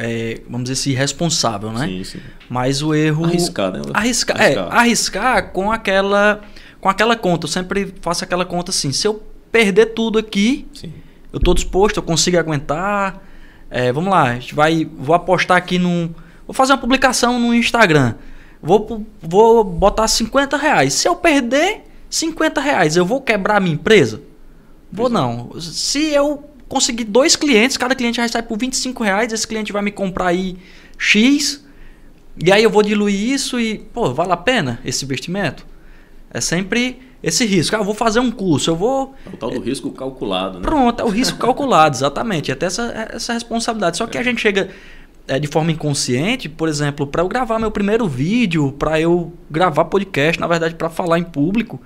é, 0.00 0.40
vamos 0.48 0.68
dizer 0.68 0.80
assim, 0.80 0.90
irresponsável, 0.90 1.72
né? 1.72 1.86
Sim, 1.88 2.04
sim. 2.04 2.20
Mas 2.48 2.82
o 2.82 2.94
erro. 2.94 3.24
Arriscar, 3.24 3.72
né? 3.72 3.80
Arriscar, 3.92 4.40
Arriscar. 4.40 4.66
É, 4.68 4.76
arriscar 4.78 5.52
com 5.52 5.72
aquela. 5.72 6.40
Com 6.80 6.88
aquela 6.88 7.16
conta. 7.16 7.46
Eu 7.46 7.50
sempre 7.50 7.92
faço 8.00 8.22
aquela 8.22 8.44
conta 8.44 8.70
assim. 8.70 8.92
Se 8.92 9.08
eu 9.08 9.20
perder 9.50 9.86
tudo 9.86 10.16
aqui, 10.16 10.68
Sim. 10.72 10.92
eu 11.32 11.40
tô 11.40 11.52
disposto, 11.52 11.96
eu 11.96 12.02
consigo 12.02 12.38
aguentar. 12.38 13.20
É, 13.68 13.92
vamos 13.92 14.10
lá, 14.10 14.22
a 14.22 14.34
gente 14.34 14.54
vai. 14.54 14.88
Vou 14.96 15.16
apostar 15.16 15.56
aqui 15.56 15.80
num. 15.80 16.14
Vou 16.46 16.54
fazer 16.54 16.72
uma 16.72 16.78
publicação 16.78 17.40
no 17.40 17.52
Instagram. 17.52 18.14
Vou, 18.62 19.04
vou 19.20 19.64
botar 19.64 20.06
50 20.06 20.56
reais. 20.56 20.94
Se 20.94 21.08
eu 21.08 21.16
perder 21.16 21.82
50 22.08 22.60
reais, 22.60 22.96
eu 22.96 23.04
vou 23.04 23.20
quebrar 23.20 23.56
a 23.56 23.60
minha 23.60 23.74
empresa? 23.74 24.22
Vou 24.90 25.08
não. 25.08 25.60
Se 25.60 26.12
eu 26.12 26.44
conseguir 26.68 27.04
dois 27.04 27.34
clientes, 27.34 27.76
cada 27.76 27.94
cliente 27.94 28.20
sair 28.28 28.42
por 28.42 28.58
25 28.58 29.02
reais, 29.02 29.32
esse 29.32 29.46
cliente 29.46 29.72
vai 29.72 29.82
me 29.82 29.90
comprar 29.90 30.28
aí 30.28 30.56
X. 30.98 31.64
E 32.44 32.52
aí 32.52 32.62
eu 32.62 32.70
vou 32.70 32.82
diluir 32.82 33.32
isso 33.32 33.58
e, 33.58 33.78
pô, 33.78 34.12
vale 34.12 34.32
a 34.32 34.36
pena 34.36 34.80
esse 34.84 35.04
investimento? 35.04 35.66
É 36.30 36.40
sempre 36.40 37.00
esse 37.22 37.44
risco. 37.44 37.74
Ah, 37.74 37.80
eu 37.80 37.84
vou 37.84 37.94
fazer 37.94 38.20
um 38.20 38.30
curso, 38.30 38.70
eu 38.70 38.76
vou. 38.76 39.14
É 39.26 39.34
o 39.34 39.36
tal 39.36 39.50
do 39.50 39.60
risco 39.60 39.90
calculado, 39.90 40.58
né? 40.58 40.62
Pronto, 40.62 41.00
é 41.00 41.04
o 41.04 41.08
risco 41.08 41.38
calculado, 41.40 41.96
exatamente. 41.96 42.52
Até 42.52 42.66
essa, 42.66 43.08
essa 43.12 43.32
responsabilidade. 43.32 43.96
Só 43.96 44.06
que 44.06 44.16
a 44.16 44.22
gente 44.22 44.40
chega 44.40 44.70
é, 45.26 45.38
de 45.38 45.48
forma 45.48 45.72
inconsciente, 45.72 46.48
por 46.48 46.68
exemplo, 46.68 47.06
para 47.06 47.22
eu 47.22 47.28
gravar 47.28 47.58
meu 47.58 47.70
primeiro 47.70 48.06
vídeo, 48.06 48.72
para 48.72 49.00
eu 49.00 49.32
gravar 49.50 49.86
podcast, 49.86 50.40
na 50.40 50.46
verdade, 50.46 50.74
para 50.74 50.88
falar 50.88 51.18
em 51.18 51.24
público, 51.24 51.80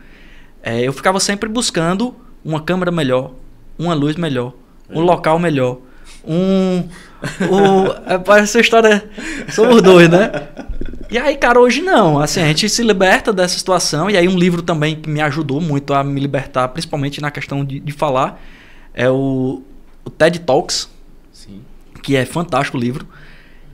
é, 0.62 0.86
eu 0.86 0.92
ficava 0.92 1.18
sempre 1.18 1.48
buscando 1.48 2.14
uma 2.44 2.60
câmera 2.60 2.92
melhor, 2.92 3.32
uma 3.78 3.94
luz 3.94 4.16
melhor, 4.16 4.54
um 4.92 5.00
local 5.00 5.38
melhor, 5.38 5.78
um. 6.26 6.84
um 7.40 7.86
é, 8.06 8.18
parece 8.18 8.50
essa 8.50 8.60
história. 8.60 9.08
Somos 9.50 9.82
dois, 9.82 10.08
né? 10.08 10.30
E 11.10 11.18
aí, 11.18 11.36
cara, 11.36 11.60
hoje 11.60 11.82
não. 11.82 12.18
Assim, 12.18 12.40
a 12.40 12.46
gente 12.46 12.68
se 12.68 12.82
liberta 12.82 13.32
dessa 13.32 13.58
situação. 13.58 14.08
E 14.08 14.16
aí, 14.16 14.26
um 14.28 14.38
livro 14.38 14.62
também 14.62 14.96
que 14.96 15.10
me 15.10 15.20
ajudou 15.20 15.60
muito 15.60 15.92
a 15.92 16.02
me 16.02 16.20
libertar, 16.20 16.68
principalmente 16.68 17.20
na 17.20 17.30
questão 17.30 17.64
de, 17.64 17.80
de 17.80 17.92
falar, 17.92 18.40
é 18.94 19.10
o, 19.10 19.62
o 20.04 20.10
TED 20.10 20.40
Talks, 20.40 20.88
Sim. 21.32 21.60
que 22.02 22.16
é 22.16 22.24
fantástico 22.24 22.76
o 22.78 22.80
livro. 22.80 23.06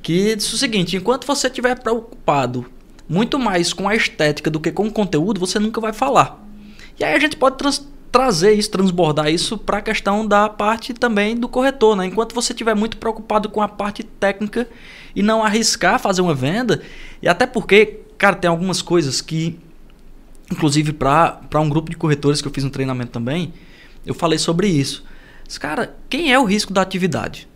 Que 0.02 0.34
diz 0.34 0.52
o 0.52 0.58
seguinte: 0.58 0.96
enquanto 0.96 1.26
você 1.26 1.46
estiver 1.46 1.78
preocupado 1.78 2.66
muito 3.08 3.38
mais 3.38 3.72
com 3.72 3.88
a 3.88 3.94
estética 3.94 4.50
do 4.50 4.60
que 4.60 4.70
com 4.70 4.86
o 4.86 4.92
conteúdo, 4.92 5.40
você 5.40 5.58
nunca 5.58 5.80
vai 5.80 5.92
falar. 5.92 6.44
E 6.98 7.04
aí 7.04 7.14
a 7.14 7.18
gente 7.18 7.36
pode 7.36 7.56
trans- 7.56 7.86
trazer 8.10 8.52
isso, 8.52 8.70
transbordar 8.70 9.30
isso 9.30 9.58
para 9.58 9.78
a 9.78 9.82
questão 9.82 10.26
da 10.26 10.48
parte 10.48 10.94
também 10.94 11.36
do 11.36 11.48
corretor, 11.48 11.96
né? 11.96 12.06
Enquanto 12.06 12.34
você 12.34 12.52
estiver 12.52 12.74
muito 12.74 12.96
preocupado 12.96 13.48
com 13.48 13.60
a 13.60 13.68
parte 13.68 14.02
técnica 14.02 14.68
e 15.14 15.22
não 15.22 15.42
arriscar 15.42 15.98
fazer 15.98 16.22
uma 16.22 16.34
venda, 16.34 16.82
e 17.22 17.28
até 17.28 17.46
porque, 17.46 18.00
cara, 18.16 18.36
tem 18.36 18.48
algumas 18.48 18.80
coisas 18.80 19.20
que, 19.20 19.58
inclusive 20.50 20.92
para 20.92 21.60
um 21.60 21.68
grupo 21.68 21.90
de 21.90 21.96
corretores 21.96 22.40
que 22.40 22.48
eu 22.48 22.52
fiz 22.52 22.64
um 22.64 22.70
treinamento 22.70 23.12
também, 23.12 23.52
eu 24.06 24.14
falei 24.14 24.38
sobre 24.38 24.68
isso. 24.68 25.04
Mas, 25.44 25.58
Cara, 25.58 25.94
quem 26.08 26.32
é 26.32 26.38
o 26.38 26.44
risco 26.44 26.72
da 26.72 26.82
atividade? 26.82 27.48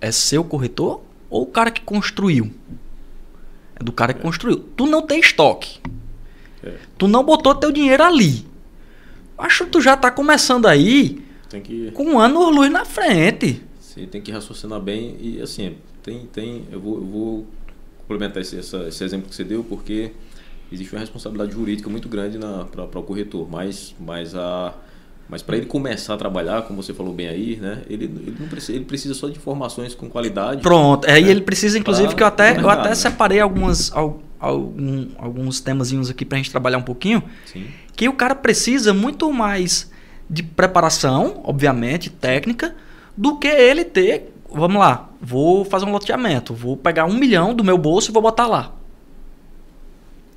É 0.00 0.12
seu 0.12 0.44
corretor 0.44 1.02
ou 1.30 1.42
o 1.42 1.46
cara 1.46 1.70
que 1.70 1.80
construiu? 1.80 2.52
É 3.74 3.84
do 3.84 3.92
cara 3.92 4.14
que 4.14 4.20
construiu. 4.20 4.58
Tu 4.76 4.86
não 4.86 5.02
tem 5.02 5.20
estoque. 5.20 5.80
É. 6.62 6.74
Tu 6.96 7.08
não 7.08 7.24
botou 7.24 7.54
teu 7.54 7.70
dinheiro 7.70 8.02
ali. 8.02 8.46
Acho 9.38 9.64
que 9.64 9.70
tu 9.70 9.80
já 9.80 9.96
tá 9.96 10.10
começando 10.10 10.66
aí 10.66 11.22
que, 11.62 11.90
com 11.92 12.04
um 12.04 12.18
ano 12.18 12.50
luz 12.50 12.70
na 12.70 12.84
frente. 12.84 13.62
sim, 13.80 14.06
tem 14.06 14.20
que 14.20 14.30
raciocinar 14.32 14.80
bem 14.80 15.16
e 15.20 15.40
assim, 15.40 15.74
tem, 16.02 16.26
tem, 16.26 16.64
eu 16.70 16.80
vou, 16.80 16.96
eu 16.96 17.04
vou 17.06 17.46
complementar 17.98 18.42
esse, 18.42 18.58
essa- 18.58 18.88
esse 18.88 19.02
exemplo 19.04 19.28
que 19.28 19.34
você 19.34 19.44
deu 19.44 19.62
porque 19.64 20.12
existe 20.70 20.92
uma 20.94 21.00
responsabilidade 21.00 21.52
jurídica 21.52 21.88
muito 21.88 22.08
grande 22.08 22.38
para 22.72 23.00
o 23.00 23.02
corretor, 23.02 23.48
mas, 23.50 23.94
mas 24.00 24.34
a 24.34 24.74
mas 25.28 25.42
para 25.42 25.56
ele 25.56 25.66
começar 25.66 26.14
a 26.14 26.16
trabalhar, 26.16 26.62
como 26.62 26.80
você 26.80 26.94
falou 26.94 27.12
bem 27.12 27.26
aí, 27.26 27.56
né? 27.56 27.82
Ele, 27.90 28.04
ele 28.04 28.36
não 28.38 28.46
precisa, 28.46 28.72
ele 28.78 28.84
precisa 28.84 29.12
só 29.12 29.28
de 29.28 29.36
informações 29.36 29.92
com 29.92 30.08
qualidade. 30.08 30.62
Pronto. 30.62 31.04
Aí 31.10 31.24
né, 31.24 31.30
ele 31.32 31.40
precisa, 31.40 31.76
inclusive, 31.76 32.14
que 32.14 32.22
eu 32.22 32.26
até, 32.28 32.56
eu 32.60 32.70
até 32.70 32.90
né? 32.90 32.94
separei 32.94 33.40
algumas, 33.40 33.90
al- 33.92 34.22
algum- 34.38 35.08
alguns 35.18 35.58
temazinhos 35.60 36.08
aqui 36.10 36.24
pra 36.24 36.38
gente 36.38 36.48
trabalhar 36.52 36.78
um 36.78 36.82
pouquinho. 36.82 37.20
Sim. 37.44 37.66
Que 37.96 38.08
o 38.08 38.12
cara 38.12 38.34
precisa 38.34 38.92
muito 38.92 39.32
mais 39.32 39.90
de 40.28 40.42
preparação, 40.42 41.40
obviamente, 41.44 42.10
técnica, 42.10 42.76
do 43.16 43.38
que 43.38 43.48
ele 43.48 43.84
ter. 43.84 44.32
Vamos 44.52 44.78
lá, 44.78 45.08
vou 45.20 45.64
fazer 45.64 45.86
um 45.86 45.92
loteamento, 45.92 46.54
vou 46.54 46.76
pegar 46.76 47.06
um 47.06 47.14
milhão 47.14 47.54
do 47.54 47.64
meu 47.64 47.78
bolso 47.78 48.10
e 48.10 48.12
vou 48.12 48.22
botar 48.22 48.46
lá. 48.46 48.72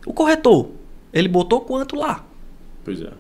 O 0.06 0.14
corretor, 0.14 0.70
ele 1.14 1.28
botou 1.28 1.62
quanto 1.62 1.96
lá? 1.96 2.24
Pois 2.84 3.02
é. 3.02 3.12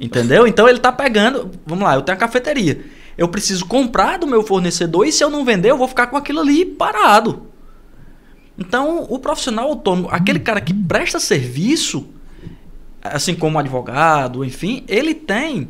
Entendeu? 0.00 0.46
Então 0.46 0.68
ele 0.68 0.78
tá 0.78 0.90
pegando. 0.90 1.50
Vamos 1.64 1.84
lá, 1.84 1.94
eu 1.94 2.02
tenho 2.02 2.16
a 2.16 2.20
cafeteria. 2.20 2.84
Eu 3.16 3.28
preciso 3.28 3.66
comprar 3.66 4.18
do 4.18 4.26
meu 4.26 4.42
fornecedor 4.42 5.06
e 5.06 5.12
se 5.12 5.22
eu 5.22 5.30
não 5.30 5.44
vender, 5.44 5.70
eu 5.70 5.76
vou 5.76 5.86
ficar 5.86 6.08
com 6.08 6.16
aquilo 6.16 6.40
ali 6.40 6.64
parado. 6.64 7.46
Então, 8.58 9.06
o 9.08 9.18
profissional 9.18 9.68
autônomo, 9.68 10.08
aquele 10.10 10.38
cara 10.38 10.60
que 10.60 10.74
presta 10.74 11.18
serviço, 11.20 12.08
assim 13.02 13.34
como 13.34 13.58
advogado, 13.58 14.44
enfim, 14.44 14.84
ele 14.88 15.14
tem. 15.14 15.68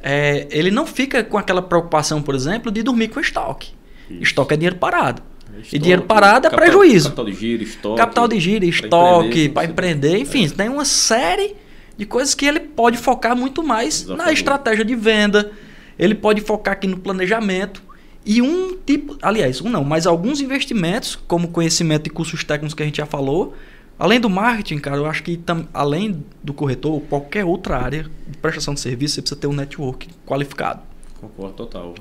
é, 0.00 0.46
ele 0.50 0.70
não 0.70 0.86
fica 0.86 1.24
com 1.24 1.36
aquela 1.38 1.60
preocupação, 1.62 2.22
por 2.22 2.34
exemplo, 2.34 2.70
de 2.70 2.82
dormir 2.82 3.08
com 3.08 3.18
estoque. 3.20 3.72
Isso. 4.10 4.22
Estoque 4.22 4.54
é 4.54 4.56
dinheiro 4.56 4.76
parado. 4.76 5.22
e 5.50 5.60
Estoque, 5.60 5.78
dinheiro 5.80 6.02
parado 6.02 6.46
é 6.46 6.50
capital- 6.50 6.58
prejuízo. 6.78 7.08
Capital 7.08 7.24
de 7.24 7.32
giro, 7.32 7.62
estoque. 7.64 7.96
Capital 7.96 8.28
de 8.28 8.40
giro, 8.40 8.64
estoque, 8.64 9.26
empreender, 9.26 9.48
para 9.50 9.62
você- 9.64 9.70
empreender, 9.72 10.18
enfim, 10.18 10.46
É. 10.46 10.48
tem 10.50 10.68
uma 10.68 10.84
série 10.84 11.56
de 11.96 12.06
coisas 12.06 12.32
que 12.34 12.46
ele 12.46 12.60
pode 12.60 12.96
focar 12.96 13.34
muito 13.36 13.62
mais 13.62 14.00
na 14.02 14.12
Desafiador. 14.14 14.32
estratégia 14.34 14.84
de 14.84 14.94
venda, 14.94 15.50
ele 15.98 16.14
pode 16.14 16.40
focar 16.42 16.74
aqui 16.74 16.86
no 16.86 16.98
planejamento. 16.98 17.82
E 18.24 18.40
um 18.40 18.76
tipo, 18.86 19.16
aliás, 19.20 19.60
um 19.60 19.68
não, 19.68 19.82
mas 19.82 20.06
alguns 20.06 20.40
investimentos, 20.40 21.16
como 21.26 21.48
conhecimento 21.48 22.06
e 22.06 22.10
cursos 22.10 22.44
técnicos 22.44 22.74
que 22.74 22.82
a 22.82 22.86
gente 22.86 22.98
já 22.98 23.06
falou, 23.06 23.54
além 23.98 24.20
do 24.20 24.30
marketing, 24.30 24.78
cara, 24.78 24.96
eu 24.96 25.06
acho 25.06 25.22
que 25.22 25.36
tam, 25.36 25.66
além 25.74 26.24
do 26.42 26.52
corretor, 26.54 27.00
qualquer 27.08 27.44
outra 27.44 27.78
área 27.78 28.06
de 28.26 28.36
prestação 28.38 28.74
de 28.74 28.80
serviço, 28.80 29.14
você 29.14 29.22
precisa 29.22 29.40
ter 29.40 29.46
um 29.46 29.52
network 29.52 30.08
qualificado. 30.26 30.80
Concordo 31.20 31.54
total. 31.54 31.94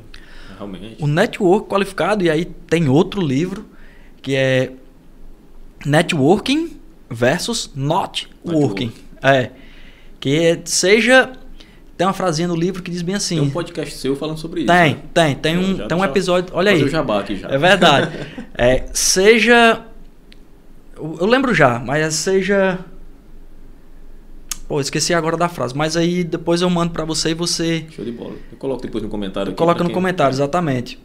Realmente. 0.58 0.96
O 1.04 1.08
network 1.08 1.68
qualificado, 1.70 2.24
e 2.24 2.30
aí 2.30 2.46
tem 2.46 2.88
outro 2.90 3.22
livro 3.22 3.66
que 4.22 4.36
é 4.36 4.72
Networking 5.86 6.78
versus 7.10 7.72
Not 7.76 8.28
Working. 8.46 8.92
É. 9.22 9.52
Que 10.20 10.36
é- 10.40 10.62
seja. 10.66 11.32
Tem 11.96 12.06
uma 12.06 12.14
frasinha 12.14 12.48
no 12.48 12.56
livro 12.56 12.84
que 12.84 12.92
diz 12.92 13.02
bem 13.02 13.16
assim. 13.16 13.36
Tem 13.38 13.44
um 13.44 13.50
podcast 13.50 13.96
seu 13.98 14.16
falando 14.16 14.38
sobre 14.38 14.62
isso. 14.62 14.68
Tem, 14.68 14.94
né? 14.94 15.02
tem, 15.14 15.36
tem 15.36 15.54
Já- 15.56 15.60
um, 15.62 15.76
já 15.78 15.88
tem 15.88 15.98
um 15.98 16.04
episódio. 16.06 16.54
Olha 16.56 16.72
aí. 16.72 16.84
o 16.84 16.88
jabá 16.90 17.22
aqui 17.22 17.36
já. 17.38 17.50
É 17.50 17.58
verdade. 17.58 18.12
É, 18.60 18.86
seja. 18.92 19.84
Eu 20.98 21.18
eu 21.22 21.26
lembro 21.26 21.54
já, 21.54 21.80
mas 21.80 22.14
seja. 22.16 22.80
Pô, 24.68 24.82
esqueci 24.82 25.14
agora 25.14 25.38
da 25.38 25.48
frase. 25.48 25.76
Mas 25.76 25.96
aí 25.96 26.24
depois 26.24 26.62
eu 26.62 26.70
mando 26.70 26.92
pra 26.92 27.06
você 27.06 27.30
e 27.30 27.34
você 27.34 27.86
Show 27.90 28.04
de 28.04 28.12
bola. 28.12 28.36
Eu 28.52 28.58
coloco 28.58 28.82
depois 28.82 29.04
no 29.04 29.10
comentário 29.10 29.52
aqui. 29.52 29.58
Coloca 29.58 29.82
no 29.84 29.90
quem- 29.90 29.94
comentário, 29.94 30.34
exatamente. 30.34 31.00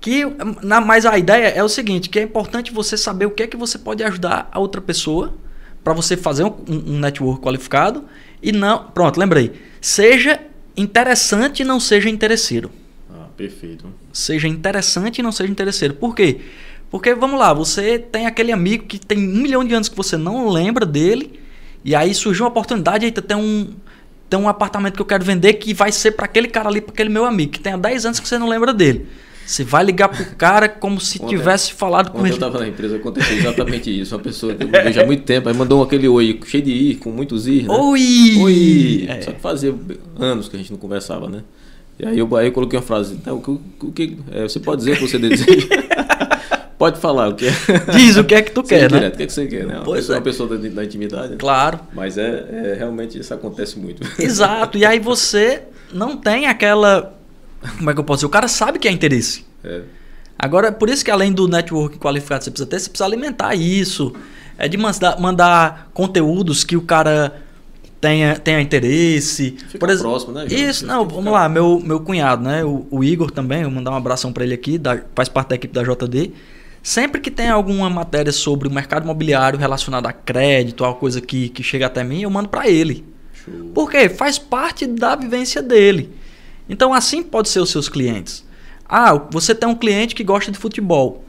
Que, 0.00 0.24
na, 0.62 0.80
mas 0.80 1.06
a 1.06 1.16
ideia 1.18 1.48
é 1.48 1.62
o 1.62 1.68
seguinte, 1.68 2.08
que 2.08 2.18
é 2.18 2.22
importante 2.22 2.72
você 2.72 2.96
saber 2.96 3.26
o 3.26 3.30
que 3.30 3.42
é 3.44 3.46
que 3.46 3.56
você 3.56 3.78
pode 3.78 4.02
ajudar 4.02 4.48
a 4.52 4.58
outra 4.58 4.80
pessoa 4.80 5.34
para 5.82 5.92
você 5.92 6.16
fazer 6.16 6.44
um, 6.44 6.54
um 6.68 6.98
network 6.98 7.40
qualificado 7.40 8.04
e 8.42 8.52
não... 8.52 8.84
Pronto, 8.90 9.18
lembrei. 9.18 9.52
Seja 9.80 10.40
interessante 10.76 11.62
e 11.62 11.64
não 11.64 11.80
seja 11.80 12.08
interesseiro. 12.08 12.70
Ah, 13.10 13.26
perfeito. 13.36 13.86
Seja 14.12 14.46
interessante 14.46 15.18
e 15.18 15.22
não 15.22 15.32
seja 15.32 15.50
interesseiro. 15.50 15.94
Por 15.94 16.14
quê? 16.14 16.40
Porque, 16.90 17.14
vamos 17.14 17.38
lá, 17.38 17.52
você 17.52 17.98
tem 17.98 18.26
aquele 18.26 18.52
amigo 18.52 18.84
que 18.84 18.98
tem 18.98 19.18
um 19.18 19.42
milhão 19.42 19.64
de 19.64 19.74
anos 19.74 19.88
que 19.88 19.96
você 19.96 20.16
não 20.16 20.48
lembra 20.48 20.86
dele 20.86 21.40
e 21.84 21.94
aí 21.94 22.14
surgiu 22.14 22.44
uma 22.44 22.50
oportunidade, 22.50 23.04
eita, 23.04 23.20
tem 23.22 23.36
um... 23.36 23.68
Tem 24.28 24.36
um 24.40 24.48
apartamento 24.48 24.94
que 24.96 25.00
eu 25.00 25.06
quero 25.06 25.24
vender 25.24 25.52
que 25.52 25.72
vai 25.72 25.92
ser 25.92 26.10
para 26.10 26.24
aquele 26.24 26.48
cara 26.48 26.68
ali, 26.68 26.80
para 26.80 26.92
aquele 26.92 27.08
meu 27.08 27.24
amigo, 27.24 27.52
que 27.52 27.60
tem 27.60 27.74
há 27.74 27.76
10 27.76 28.06
anos 28.06 28.18
que 28.18 28.26
você 28.26 28.36
não 28.36 28.48
lembra 28.48 28.74
dele. 28.74 29.06
Você 29.46 29.62
vai 29.62 29.84
ligar 29.84 30.08
pro 30.08 30.24
cara 30.34 30.68
como 30.68 31.00
se 31.00 31.20
tivesse 31.20 31.72
falado 31.72 32.06
com 32.10 32.14
Quando 32.18 32.24
eu 32.26 32.30
ele. 32.30 32.34
estava 32.34 32.58
na 32.58 32.66
empresa, 32.66 32.96
aconteceu 32.96 33.36
exatamente 33.36 34.00
isso. 34.00 34.16
Uma 34.16 34.20
pessoa 34.24 34.52
que 34.52 34.64
eu 34.64 34.68
vejo 34.68 35.00
há 35.00 35.06
muito 35.06 35.22
tempo, 35.22 35.48
aí 35.48 35.54
mandou 35.54 35.80
aquele 35.80 36.08
oi 36.08 36.40
cheio 36.44 36.64
de 36.64 36.72
i, 36.72 36.94
com 36.96 37.10
muitos 37.12 37.46
i, 37.46 37.62
né? 37.62 37.68
Oi! 37.72 38.36
Oi! 38.40 39.06
É. 39.08 39.20
Só 39.22 39.30
que 39.30 39.40
fazia 39.40 39.72
anos 40.18 40.48
que 40.48 40.56
a 40.56 40.58
gente 40.58 40.72
não 40.72 40.78
conversava, 40.80 41.28
né? 41.28 41.44
E 41.96 42.04
aí 42.04 42.18
eu, 42.18 42.36
aí 42.36 42.48
eu 42.48 42.52
coloquei 42.52 42.76
uma 42.80 42.84
frase, 42.84 43.16
"Não, 43.24 43.36
o 43.36 43.40
que, 43.40 43.50
o 43.86 43.92
que- 43.92 44.16
é, 44.32 44.42
você 44.42 44.58
pode 44.58 44.78
dizer 44.78 44.94
o 44.94 44.96
que 44.96 45.02
você 45.08 45.18
deseja? 45.20 45.68
pode 46.78 47.00
falar 47.00 47.28
o 47.28 47.34
que 47.34 47.46
é. 47.46 47.52
Diz 47.96 48.16
o 48.16 48.24
que 48.24 48.34
é 48.34 48.42
que 48.42 48.50
tu 48.52 48.60
Sem 48.66 48.78
quer, 48.78 48.90
né? 48.90 48.98
direto, 48.98 49.14
O 49.14 49.16
que, 49.16 49.22
é 49.22 49.26
que 49.26 49.32
você 49.32 49.46
quer, 49.46 49.66
né? 49.66 49.74
Uma 49.76 49.84
Pois 49.84 50.00
pessoa, 50.00 50.16
é. 50.16 50.18
uma 50.18 50.24
pessoa 50.24 50.48
da, 50.58 50.68
da 50.68 50.84
intimidade. 50.84 51.28
né? 51.30 51.36
Claro. 51.38 51.80
Mas 51.92 52.16
é, 52.18 52.44
é, 52.50 52.74
realmente 52.78 53.18
isso 53.18 53.32
acontece 53.34 53.78
muito. 53.78 54.02
Exato. 54.22 54.76
E 54.78 54.84
aí 54.84 54.98
você 55.00 55.62
não 55.92 56.16
tem 56.16 56.46
aquela. 56.46 57.14
Como 57.78 57.90
é 57.90 57.94
que 57.94 58.00
eu 58.00 58.04
posso 58.04 58.18
dizer? 58.18 58.26
O 58.26 58.30
cara 58.30 58.48
sabe 58.48 58.78
que 58.78 58.86
é 58.88 58.90
interesse. 58.90 59.44
É. 59.64 59.80
Agora, 60.38 60.70
por 60.70 60.88
isso 60.90 61.04
que 61.04 61.10
além 61.10 61.32
do 61.32 61.48
network 61.48 61.98
qualificado 61.98 62.40
que 62.40 62.44
você 62.44 62.50
precisa 62.50 62.68
ter, 62.68 62.78
você 62.80 62.90
precisa 62.90 63.06
alimentar 63.06 63.54
isso. 63.54 64.12
É 64.58 64.68
de 64.68 64.76
mandar, 64.76 65.18
mandar 65.20 65.90
conteúdos 65.94 66.62
que 66.64 66.76
o 66.76 66.82
cara 66.82 67.40
tenha, 68.00 68.36
tenha 68.38 68.60
interesse. 68.60 69.56
Ficar 69.70 69.88
ex- 69.90 70.00
próximo, 70.00 70.32
né, 70.32 70.46
João? 70.48 70.60
Isso, 70.70 70.86
não, 70.86 71.06
vamos 71.08 71.32
lá, 71.32 71.48
meu, 71.48 71.80
meu 71.82 72.00
cunhado, 72.00 72.42
né? 72.42 72.62
O, 72.64 72.86
o 72.90 73.02
Igor 73.02 73.30
também, 73.30 73.62
vou 73.64 73.72
mandar 73.72 73.90
um 73.90 73.96
abração 73.96 74.32
para 74.32 74.44
ele 74.44 74.54
aqui, 74.54 74.76
da- 74.78 75.00
faz 75.14 75.28
parte 75.28 75.48
da 75.48 75.54
equipe 75.56 75.72
da 75.74 75.82
JD. 75.82 76.32
Sempre 76.86 77.20
que 77.20 77.32
tem 77.32 77.48
alguma 77.48 77.90
matéria 77.90 78.30
sobre 78.30 78.68
o 78.68 78.70
mercado 78.70 79.02
imobiliário 79.02 79.58
relacionada 79.58 80.08
a 80.08 80.12
crédito, 80.12 80.84
alguma 80.84 81.00
coisa 81.00 81.20
que, 81.20 81.48
que 81.48 81.60
chega 81.60 81.86
até 81.86 82.04
mim, 82.04 82.22
eu 82.22 82.30
mando 82.30 82.48
para 82.48 82.68
ele. 82.68 83.04
Show. 83.32 83.72
Por 83.74 83.90
quê? 83.90 84.08
Faz 84.08 84.38
parte 84.38 84.86
da 84.86 85.16
vivência 85.16 85.60
dele. 85.60 86.12
Então, 86.68 86.94
assim 86.94 87.24
pode 87.24 87.48
ser 87.48 87.58
os 87.58 87.70
seus 87.70 87.88
clientes. 87.88 88.46
Ah, 88.88 89.14
você 89.32 89.52
tem 89.52 89.68
um 89.68 89.74
cliente 89.74 90.14
que 90.14 90.22
gosta 90.22 90.52
de 90.52 90.58
futebol. 90.58 91.24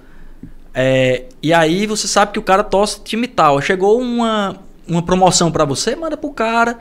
É, 0.75 1.25
e 1.41 1.51
aí 1.51 1.87
você 1.87 2.07
sabe 2.07 2.33
que 2.33 2.39
o 2.39 2.43
cara 2.43 2.63
torce 2.63 3.01
time 3.03 3.27
tal. 3.27 3.59
Chegou 3.59 3.99
uma, 3.99 4.57
uma 4.87 5.01
promoção 5.01 5.51
para 5.51 5.65
você, 5.65 5.95
manda 5.95 6.15
pro 6.15 6.29
cara. 6.29 6.77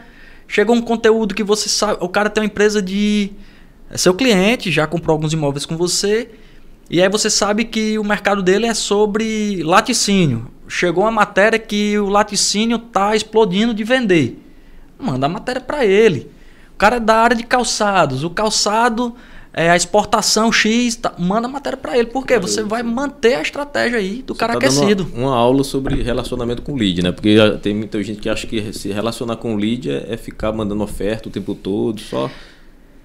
Chegou 0.46 0.76
um 0.76 0.82
conteúdo 0.82 1.34
que 1.34 1.42
você 1.42 1.66
sabe. 1.70 1.96
O 2.02 2.10
cara 2.10 2.28
tem 2.28 2.42
uma 2.42 2.46
empresa 2.46 2.82
de. 2.82 3.32
É 3.88 3.96
seu 3.96 4.12
cliente, 4.12 4.70
já 4.70 4.86
comprou 4.86 5.14
alguns 5.14 5.32
imóveis 5.32 5.64
com 5.64 5.78
você. 5.78 6.28
E 6.88 7.02
aí 7.02 7.08
você 7.08 7.28
sabe 7.28 7.64
que 7.64 7.98
o 7.98 8.04
mercado 8.04 8.42
dele 8.42 8.66
é 8.66 8.74
sobre 8.74 9.62
laticínio. 9.62 10.48
Chegou 10.68 11.04
uma 11.04 11.10
matéria 11.10 11.58
que 11.58 11.98
o 11.98 12.08
laticínio 12.08 12.78
tá 12.78 13.14
explodindo 13.16 13.74
de 13.74 13.82
vender. 13.82 14.40
Manda 14.98 15.26
a 15.26 15.28
matéria 15.28 15.60
para 15.60 15.84
ele. 15.84 16.30
O 16.74 16.76
cara 16.76 16.96
é 16.96 17.00
da 17.00 17.16
área 17.16 17.36
de 17.36 17.42
calçados. 17.42 18.22
O 18.22 18.30
calçado 18.30 19.14
é 19.52 19.70
a 19.70 19.76
exportação 19.76 20.52
X, 20.52 20.96
tá, 20.96 21.14
manda 21.18 21.48
a 21.48 21.50
matéria 21.50 21.76
para 21.76 21.96
ele. 21.96 22.08
Por 22.08 22.26
quê? 22.26 22.38
Você 22.38 22.62
vai 22.62 22.82
manter 22.82 23.34
a 23.34 23.42
estratégia 23.42 23.98
aí 23.98 24.22
do 24.22 24.34
Você 24.34 24.40
cara 24.40 24.52
tá 24.52 24.58
aquecido. 24.58 25.08
Uma, 25.14 25.28
uma 25.28 25.36
aula 25.36 25.64
sobre 25.64 26.02
relacionamento 26.02 26.62
com 26.62 26.76
lead, 26.76 27.02
né? 27.02 27.10
Porque 27.10 27.36
tem 27.62 27.74
muita 27.74 28.02
gente 28.02 28.20
que 28.20 28.28
acha 28.28 28.46
que 28.46 28.72
se 28.72 28.92
relacionar 28.92 29.36
com 29.36 29.56
lead 29.56 29.90
é, 29.90 30.06
é 30.10 30.16
ficar 30.16 30.52
mandando 30.52 30.82
oferta 30.84 31.28
o 31.28 31.32
tempo 31.32 31.54
todo, 31.54 32.00
só, 32.00 32.30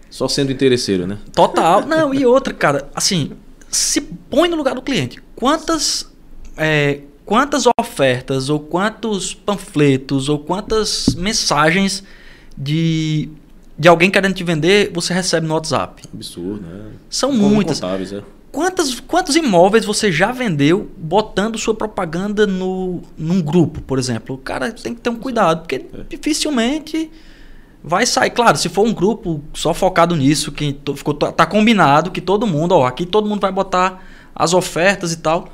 só 0.10 0.28
sendo 0.28 0.52
interesseiro, 0.52 1.08
né? 1.08 1.18
Total. 1.34 1.86
Não, 1.86 2.14
e 2.14 2.26
outra, 2.26 2.54
cara, 2.54 2.90
assim, 2.94 3.32
se 3.72 4.02
põe 4.02 4.50
no 4.50 4.56
lugar 4.56 4.76
do 4.76 4.82
cliente. 4.82 5.22
Quantas 5.36 6.12
é, 6.58 7.00
quantas 7.26 7.64
ofertas 7.80 8.50
ou 8.50 8.60
quantos 8.60 9.34
panfletos 9.34 10.28
ou 10.28 10.38
quantas 10.38 11.16
mensagens 11.16 12.04
de, 12.58 13.30
de 13.80 13.88
alguém 13.88 14.12
querendo 14.12 14.34
te 14.34 14.44
vender 14.44 14.92
você 14.94 15.14
recebe 15.14 15.48
no 15.48 15.54
WhatsApp? 15.54 16.04
Absurdo, 16.14 16.62
né? 16.62 16.92
São 17.10 17.32
Como 17.32 17.50
muitas. 17.50 17.82
É. 17.82 18.22
Quantas, 18.52 19.00
quantos 19.00 19.38
imóveis 19.38 19.86
você 19.86 20.12
já 20.12 20.34
vendeu 20.34 20.92
botando 20.98 21.58
sua 21.58 21.74
propaganda 21.74 22.46
no, 22.46 23.02
num 23.18 23.42
grupo, 23.42 23.82
por 23.82 23.98
exemplo? 23.98 24.36
O 24.36 24.38
cara 24.38 24.74
tem 24.74 24.94
que 24.94 25.00
ter 25.00 25.10
um 25.10 25.16
cuidado, 25.16 25.62
porque 25.62 25.86
dificilmente 26.10 27.10
vai 27.84 28.06
sair. 28.06 28.30
Claro, 28.32 28.58
se 28.58 28.70
for 28.70 28.86
um 28.86 28.94
grupo 28.94 29.42
só 29.54 29.74
focado 29.74 30.16
nisso, 30.16 30.52
que 30.52 30.74
to- 30.74 30.96
ficou, 30.96 31.14
tá 31.14 31.46
combinado 31.46 32.12
que 32.12 32.22
todo 32.22 32.46
mundo, 32.48 32.74
ó, 32.74 32.86
aqui 32.86 33.06
todo 33.06 33.28
mundo 33.28 33.40
vai 33.42 33.52
botar 33.52 34.04
as 34.36 34.54
ofertas 34.54 35.12
e 35.14 35.18
tal. 35.18 35.48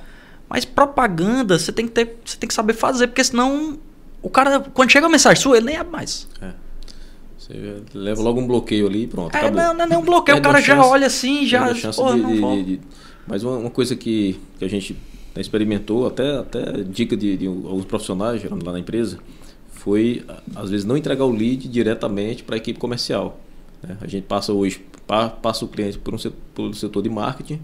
Mas 0.49 0.63
propaganda 0.65 1.57
você 1.59 1.71
tem 1.71 1.85
que 1.85 1.91
ter, 1.91 2.17
você 2.23 2.37
tem 2.37 2.47
que 2.47 2.53
saber 2.53 2.73
fazer, 2.73 3.07
porque 3.07 3.23
senão 3.23 3.77
o 4.21 4.29
cara, 4.29 4.59
quando 4.73 4.89
chega 4.91 5.05
a 5.07 5.09
mensagem 5.09 5.41
sua, 5.41 5.57
ele 5.57 5.65
nem 5.67 5.75
abre 5.77 5.91
mais. 5.91 6.27
Você 7.37 7.81
leva 7.93 8.21
logo 8.21 8.39
um 8.41 8.47
bloqueio 8.47 8.87
ali 8.87 9.03
e 9.03 9.07
pronto, 9.07 9.33
É, 9.35 9.39
acabou. 9.39 9.61
não, 9.61 9.73
não 9.73 9.85
é 9.85 9.87
nem 9.87 9.97
um 9.97 10.01
bloqueio, 10.03 10.37
o 10.37 10.41
Perde 10.41 10.47
cara 10.47 10.57
a 10.57 10.61
já 10.61 10.75
chance- 10.75 10.89
olha 10.89 11.07
assim, 11.07 11.45
já. 11.45 11.65
A 11.65 11.75
chance 11.75 11.97
porra, 11.97 12.15
de- 12.17 12.23
de- 12.63 12.63
de- 12.77 12.81
Mas 13.27 13.43
uma, 13.43 13.57
uma 13.57 13.69
coisa 13.69 13.95
que, 13.95 14.39
que 14.57 14.65
a 14.65 14.69
gente 14.69 14.97
experimentou, 15.35 16.07
até, 16.07 16.37
até 16.39 16.63
dica 16.83 17.15
de, 17.15 17.37
de 17.37 17.45
alguns 17.47 17.85
profissionais 17.85 18.41
lá 18.43 18.71
na 18.73 18.79
empresa, 18.79 19.19
foi 19.87 20.21
às 20.53 20.69
vezes 20.69 20.85
não 20.85 20.97
entregar 20.97 21.23
o 21.23 21.31
lead 21.31 21.65
diretamente 21.69 22.43
para 22.43 22.55
a 22.55 22.57
equipe 22.57 22.77
comercial. 22.77 23.39
né? 23.81 23.95
A 24.01 24.07
gente 24.07 24.25
passa 24.25 24.51
hoje, 24.51 24.81
pa- 25.07 25.29
passa 25.29 25.63
o 25.63 25.67
cliente 25.69 25.97
por 25.97 26.13
um 26.13 26.17
setor, 26.17 26.35
pelo 26.53 26.73
setor 26.73 27.01
de 27.01 27.09
marketing 27.09 27.61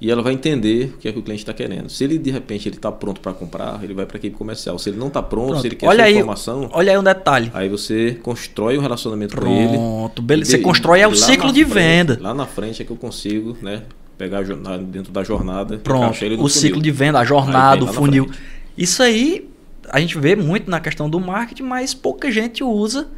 e 0.00 0.10
ela 0.10 0.20
vai 0.20 0.32
entender 0.32 0.94
o 0.94 0.98
que 0.98 1.06
é 1.06 1.12
que 1.12 1.18
o 1.20 1.22
cliente 1.22 1.42
está 1.42 1.52
querendo. 1.52 1.88
Se 1.88 2.02
ele 2.02 2.18
de 2.18 2.28
repente 2.30 2.68
ele 2.68 2.74
está 2.74 2.90
pronto 2.90 3.20
para 3.20 3.32
comprar, 3.32 3.78
ele 3.84 3.94
vai 3.94 4.04
para 4.04 4.16
a 4.16 4.18
equipe 4.18 4.34
comercial. 4.36 4.78
Se 4.80 4.88
ele 4.90 4.96
não 4.98 5.06
está 5.06 5.22
pronto, 5.22 5.48
Pronto, 5.48 5.60
se 5.60 5.68
ele 5.68 5.76
quer 5.76 5.86
olha 5.86 6.02
aí, 6.02 6.14
informação, 6.16 6.68
olha 6.72 6.90
aí 6.90 6.98
um 6.98 7.02
detalhe. 7.04 7.50
aí 7.54 7.68
você 7.68 8.18
constrói 8.20 8.76
um 8.76 8.80
relacionamento 8.80 9.36
com 9.36 9.46
ele. 9.46 9.68
Pronto, 9.76 10.22
beleza. 10.22 10.50
Você 10.50 10.58
constrói 10.58 11.00
é 11.00 11.06
o 11.06 11.14
ciclo 11.14 11.52
de 11.52 11.64
frente- 11.64 11.74
venda. 12.08 12.18
Lá 12.20 12.34
na 12.34 12.46
frente 12.46 12.82
é 12.82 12.84
que 12.84 12.90
eu 12.90 12.96
consigo, 12.96 13.56
né? 13.62 13.82
Pegar 14.18 14.42
dentro 14.82 15.12
da 15.12 15.22
jornada. 15.22 15.78
Pronto, 15.78 16.10
o 16.10 16.14
funil. 16.16 16.48
ciclo 16.48 16.82
de 16.82 16.90
venda, 16.90 17.20
a 17.20 17.24
jornada, 17.24 17.84
o 17.84 17.86
funil. 17.86 18.28
Isso 18.76 19.02
aí 19.02 19.48
a 19.90 20.00
gente 20.00 20.18
vê 20.18 20.36
muito 20.36 20.70
na 20.70 20.80
questão 20.80 21.10
do 21.10 21.18
marketing, 21.18 21.64
mas 21.64 21.92
pouca 21.92 22.30
gente 22.30 22.62
usa. 22.62 23.08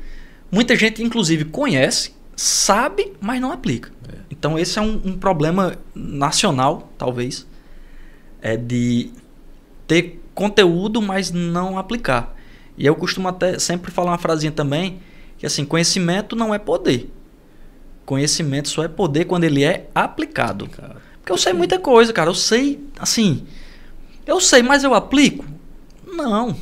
Muita 0.51 0.75
gente, 0.75 1.03
inclusive, 1.03 1.45
conhece, 1.45 2.15
sabe, 2.35 3.13
mas 3.21 3.41
não 3.41 3.53
aplica. 3.53 3.91
Então 4.31 4.59
esse 4.59 4.79
é 4.79 4.83
um, 4.83 5.01
um 5.05 5.17
problema 5.17 5.77
nacional, 5.95 6.91
talvez, 6.99 7.47
é 8.41 8.57
de 8.57 9.11
ter 9.87 10.21
conteúdo, 10.35 11.01
mas 11.01 11.31
não 11.31 11.79
aplicar. 11.79 12.35
E 12.77 12.87
eu 12.87 12.97
costumo 12.97 13.29
até 13.29 13.59
sempre 13.59 13.91
falar 13.91 14.13
uma 14.13 14.19
frasinha 14.19 14.51
também, 14.51 15.01
que 15.39 15.47
assim, 15.47 15.65
conhecimento 15.65 16.35
não 16.35 16.55
é 16.55 16.59
poder. 16.59 17.11
Conhecimento 18.07 18.69
só 18.69 18.83
é 18.83 18.89
poder 18.89 19.27
quando 19.27 19.45
ele 19.45 19.63
é 19.63 19.89
aplicado. 19.95 20.69
Cara, 20.69 20.97
Porque 21.21 21.33
eu 21.33 21.39
sei 21.39 21.53
muita 21.53 21.79
coisa, 21.79 22.13
cara. 22.13 22.31
Eu 22.31 22.35
sei, 22.35 22.83
assim. 22.99 23.47
Eu 24.27 24.41
sei, 24.41 24.63
mas 24.63 24.83
eu 24.83 24.95
aplico? 24.95 25.45
Não. 26.13 26.55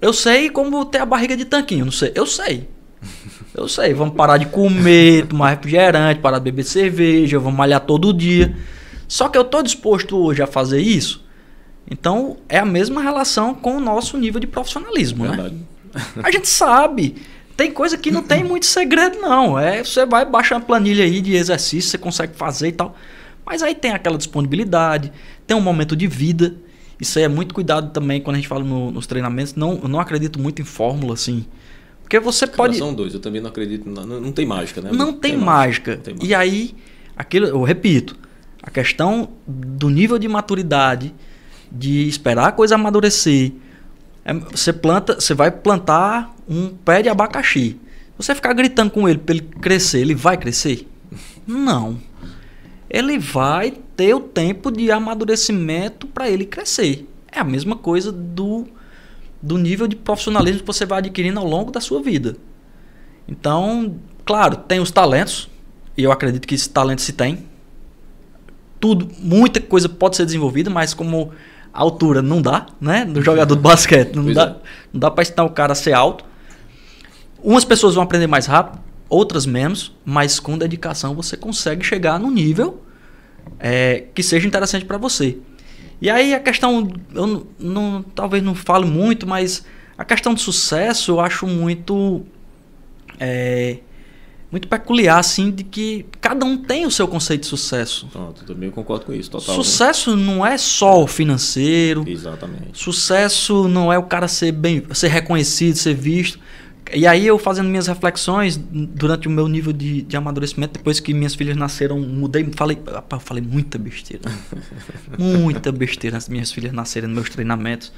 Eu 0.00 0.12
sei 0.12 0.50
como 0.50 0.84
ter 0.84 0.98
a 0.98 1.06
barriga 1.06 1.36
de 1.36 1.44
tanquinho, 1.44 1.84
não 1.84 1.92
sei. 1.92 2.12
Eu 2.14 2.26
sei. 2.26 2.68
Eu 3.54 3.68
sei. 3.68 3.94
Vamos 3.94 4.14
parar 4.14 4.38
de 4.38 4.46
comer, 4.46 5.26
tomar 5.26 5.50
refrigerante, 5.50 6.20
parar 6.20 6.38
de 6.38 6.44
beber 6.44 6.64
cerveja, 6.64 7.38
vamos 7.38 7.56
malhar 7.56 7.80
todo 7.80 8.12
dia. 8.12 8.56
Só 9.06 9.28
que 9.28 9.38
eu 9.38 9.44
tô 9.44 9.62
disposto 9.62 10.16
hoje 10.16 10.42
a 10.42 10.46
fazer 10.46 10.80
isso. 10.80 11.24
Então 11.90 12.38
é 12.48 12.58
a 12.58 12.64
mesma 12.64 13.02
relação 13.02 13.54
com 13.54 13.76
o 13.76 13.80
nosso 13.80 14.16
nível 14.16 14.40
de 14.40 14.46
profissionalismo, 14.46 15.24
né? 15.24 15.36
verdade. 15.36 15.56
A 16.22 16.30
gente 16.30 16.48
sabe. 16.48 17.16
Tem 17.56 17.70
coisa 17.70 17.96
que 17.96 18.10
não 18.10 18.22
tem 18.22 18.42
muito 18.42 18.66
segredo, 18.66 19.20
não. 19.20 19.56
É, 19.56 19.84
você 19.84 20.04
vai 20.04 20.24
baixar 20.24 20.56
uma 20.56 20.60
planilha 20.60 21.04
aí 21.04 21.20
de 21.20 21.36
exercício, 21.36 21.90
você 21.90 21.98
consegue 21.98 22.34
fazer 22.34 22.68
e 22.68 22.72
tal. 22.72 22.96
Mas 23.46 23.62
aí 23.62 23.74
tem 23.74 23.92
aquela 23.92 24.18
disponibilidade, 24.18 25.12
tem 25.46 25.56
um 25.56 25.60
momento 25.60 25.94
de 25.94 26.06
vida. 26.06 26.56
Isso 27.00 27.18
aí 27.18 27.24
é 27.24 27.28
muito 27.28 27.54
cuidado 27.54 27.90
também 27.92 28.20
quando 28.20 28.34
a 28.36 28.38
gente 28.38 28.48
fala 28.48 28.62
no- 28.64 28.90
nos 28.90 29.06
treinamentos. 29.06 29.54
Não, 29.54 29.80
eu 29.82 29.88
não 29.88 29.98
acredito 30.00 30.38
muito 30.38 30.62
em 30.62 30.64
fórmula, 30.64 31.14
assim. 31.14 31.44
Porque 32.02 32.20
você 32.20 32.46
pode. 32.46 32.76
São 32.76 32.94
dois, 32.94 33.14
eu 33.14 33.20
também 33.20 33.40
não 33.40 33.48
acredito. 33.50 33.88
Não, 33.88 34.04
não 34.06 34.32
tem 34.32 34.46
mágica, 34.46 34.80
né? 34.80 34.90
Não 34.92 35.12
tem, 35.12 35.36
mágica. 35.36 35.96
Não 35.96 36.02
tem 36.02 36.16
E 36.22 36.34
aí, 36.34 36.74
aquilo, 37.16 37.46
eu 37.46 37.62
repito, 37.62 38.16
a 38.62 38.70
questão 38.70 39.30
do 39.46 39.88
nível 39.90 40.18
de 40.18 40.28
maturidade, 40.28 41.14
de 41.72 42.06
esperar 42.08 42.48
a 42.48 42.52
coisa 42.52 42.74
amadurecer. 42.76 43.52
É, 44.24 44.32
você 44.32 44.72
planta, 44.72 45.20
você 45.20 45.34
vai 45.34 45.50
plantar 45.50 46.34
um 46.48 46.68
pé 46.68 47.02
de 47.02 47.08
abacaxi. 47.08 47.78
Você 48.16 48.34
ficar 48.34 48.52
gritando 48.52 48.90
com 48.90 49.08
ele 49.08 49.18
para 49.18 49.34
ele 49.34 49.42
crescer, 49.60 50.00
ele 50.00 50.14
vai 50.14 50.36
crescer? 50.36 50.86
Não. 51.46 51.98
Ele 52.94 53.18
vai 53.18 53.72
ter 53.96 54.14
o 54.14 54.20
tempo 54.20 54.70
de 54.70 54.88
amadurecimento 54.88 56.06
para 56.06 56.30
ele 56.30 56.44
crescer. 56.44 57.08
É 57.26 57.40
a 57.40 57.44
mesma 57.44 57.74
coisa 57.74 58.12
do, 58.12 58.68
do 59.42 59.58
nível 59.58 59.88
de 59.88 59.96
profissionalismo 59.96 60.60
que 60.60 60.66
você 60.68 60.86
vai 60.86 60.98
adquirindo 60.98 61.40
ao 61.40 61.44
longo 61.44 61.72
da 61.72 61.80
sua 61.80 62.00
vida. 62.00 62.36
Então, 63.26 63.96
claro, 64.24 64.54
tem 64.58 64.78
os 64.78 64.92
talentos, 64.92 65.50
e 65.96 66.04
eu 66.04 66.12
acredito 66.12 66.46
que 66.46 66.54
esse 66.54 66.70
talento 66.70 67.02
se 67.02 67.12
tem. 67.12 67.44
Tudo, 68.78 69.10
muita 69.18 69.60
coisa 69.60 69.88
pode 69.88 70.14
ser 70.14 70.24
desenvolvida, 70.24 70.70
mas 70.70 70.94
como 70.94 71.32
a 71.72 71.80
altura 71.80 72.22
não 72.22 72.40
dá, 72.40 72.66
né? 72.80 73.04
No 73.04 73.20
jogador 73.20 73.56
de 73.56 73.60
basquete, 73.66 74.14
não 74.14 74.22
Pois 74.22 74.36
dá, 74.36 74.44
é. 74.44 74.56
não 74.92 75.00
dá 75.00 75.10
para 75.10 75.22
ensinar 75.22 75.42
o 75.42 75.50
cara 75.50 75.72
a 75.72 75.76
ser 75.76 75.94
alto. 75.94 76.24
Umas 77.42 77.64
pessoas 77.64 77.96
vão 77.96 78.04
aprender 78.04 78.28
mais 78.28 78.46
rápido, 78.46 78.80
outras 79.08 79.46
menos, 79.46 79.92
mas 80.04 80.38
com 80.38 80.56
dedicação 80.56 81.12
você 81.16 81.36
consegue 81.36 81.84
chegar 81.84 82.20
no 82.20 82.30
nível 82.30 82.83
é, 83.58 84.04
que 84.14 84.22
seja 84.22 84.46
interessante 84.46 84.84
para 84.84 84.98
você. 84.98 85.38
E 86.00 86.10
aí 86.10 86.34
a 86.34 86.40
questão, 86.40 86.90
eu 87.14 87.26
não, 87.26 87.46
não, 87.58 88.02
talvez 88.02 88.42
não 88.42 88.54
fale 88.54 88.84
muito, 88.84 89.26
mas 89.26 89.64
a 89.96 90.04
questão 90.04 90.34
do 90.34 90.40
sucesso 90.40 91.12
eu 91.12 91.20
acho 91.20 91.46
muito 91.46 92.22
é, 93.18 93.78
muito 94.54 94.68
peculiar, 94.68 95.18
assim, 95.18 95.50
de 95.50 95.64
que 95.64 96.06
cada 96.20 96.46
um 96.46 96.56
tem 96.56 96.86
o 96.86 96.90
seu 96.90 97.08
conceito 97.08 97.40
de 97.40 97.48
sucesso. 97.48 98.06
Pronto, 98.12 98.44
também 98.44 98.70
concordo 98.70 99.04
com 99.04 99.12
isso, 99.12 99.28
total. 99.28 99.52
Sucesso 99.56 100.16
né? 100.16 100.24
não 100.24 100.46
é 100.46 100.56
só 100.56 101.02
o 101.02 101.08
financeiro. 101.08 102.04
Exatamente. 102.06 102.70
Sucesso 102.72 103.66
não 103.66 103.92
é 103.92 103.98
o 103.98 104.04
cara 104.04 104.28
ser 104.28 104.52
bem, 104.52 104.84
ser 104.92 105.08
reconhecido, 105.08 105.74
ser 105.74 105.94
visto. 105.94 106.38
E 106.92 107.06
aí 107.06 107.26
eu 107.26 107.38
fazendo 107.38 107.68
minhas 107.68 107.86
reflexões 107.86 108.56
durante 108.56 109.26
o 109.26 109.30
meu 109.30 109.48
nível 109.48 109.72
de, 109.72 110.02
de 110.02 110.16
amadurecimento, 110.16 110.74
depois 110.74 111.00
que 111.00 111.14
minhas 111.14 111.34
filhas 111.34 111.56
nasceram, 111.56 111.98
mudei, 111.98 112.46
falei, 112.54 112.78
rapaz, 112.86 113.22
falei 113.22 113.42
muita 113.42 113.78
besteira. 113.78 114.22
muita 115.18 115.72
besteira 115.72 116.16
antes 116.16 116.28
minhas 116.28 116.52
filhas 116.52 116.72
nascerem 116.72 117.08
nos 117.08 117.16
meus 117.16 117.30
treinamentos. 117.30 117.92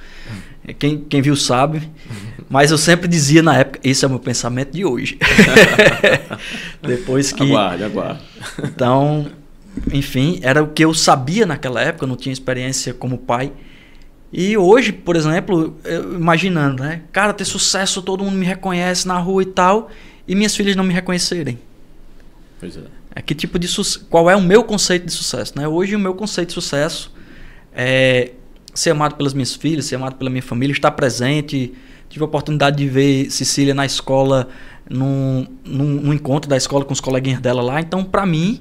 Quem, 0.79 0.99
quem 1.01 1.21
viu 1.21 1.35
sabe. 1.35 1.91
Mas 2.49 2.71
eu 2.71 2.79
sempre 2.79 3.09
dizia 3.09 3.43
na 3.43 3.57
época, 3.57 3.81
esse 3.83 4.05
é 4.05 4.09
o 4.09 4.11
meu 4.11 4.21
pensamento 4.21 4.73
de 4.73 4.85
hoje. 4.85 5.19
depois 6.81 7.33
que. 7.33 7.43
Aguarde, 7.43 7.85
aguarde. 7.85 8.21
Então, 8.63 9.27
enfim, 9.93 10.39
era 10.43 10.63
o 10.63 10.69
que 10.69 10.85
eu 10.85 10.95
sabia 10.95 11.45
naquela 11.45 11.81
época, 11.81 12.05
eu 12.05 12.09
não 12.09 12.17
tinha 12.17 12.33
experiência 12.33 12.95
como 12.95 13.19
pai. 13.19 13.53
E 14.33 14.57
hoje, 14.57 14.93
por 14.93 15.17
exemplo, 15.17 15.77
imaginando, 16.15 16.83
né? 16.83 17.03
Cara, 17.13 17.33
ter 17.33 17.45
sucesso, 17.45 18.03
todo 18.03 18.25
mundo 18.25 18.37
me 18.37 18.45
reconhece 18.45 19.07
na 19.07 19.19
rua 19.19 19.43
e 19.43 19.47
tal, 19.47 19.91
e 20.27 20.35
minhas 20.35 20.55
filhas 20.55 20.75
não 20.75 20.85
me 20.85 20.93
reconhecerem. 20.93 21.59
Pois 22.59 22.77
é. 22.77 22.83
é 23.15 23.23
que 23.23 23.35
tipo 23.35 23.59
de 23.59 23.69
qual 24.11 24.29
é 24.29 24.37
o 24.37 24.43
meu 24.43 24.65
conceito 24.65 25.07
de 25.07 25.13
sucesso, 25.13 25.53
né? 25.57 25.69
Hoje 25.69 25.95
o 25.95 25.99
meu 25.99 26.15
conceito 26.15 26.49
de 26.49 26.55
sucesso 26.55 27.13
é 27.73 28.33
ser 28.75 28.91
amado 28.91 29.15
pelas 29.15 29.33
minhas 29.33 29.55
filhas, 29.55 29.87
ser 29.87 29.97
amado 29.97 30.17
pela 30.17 30.31
minha 30.31 30.43
família, 30.43 30.73
estar 30.73 30.91
presente. 30.91 31.73
Tive 32.09 32.23
a 32.23 32.27
oportunidade 32.27 32.77
de 32.77 32.89
ver 32.89 33.31
Cecília 33.31 33.75
na 33.75 33.85
escola, 33.85 34.49
num, 34.89 35.47
num, 35.65 35.85
num 35.85 36.13
encontro 36.13 36.49
da 36.49 36.57
escola 36.57 36.85
com 36.85 36.93
os 36.93 37.01
coleguinhas 37.01 37.41
dela 37.41 37.63
lá. 37.63 37.81
Então, 37.81 38.05
para 38.05 38.25
mim, 38.25 38.61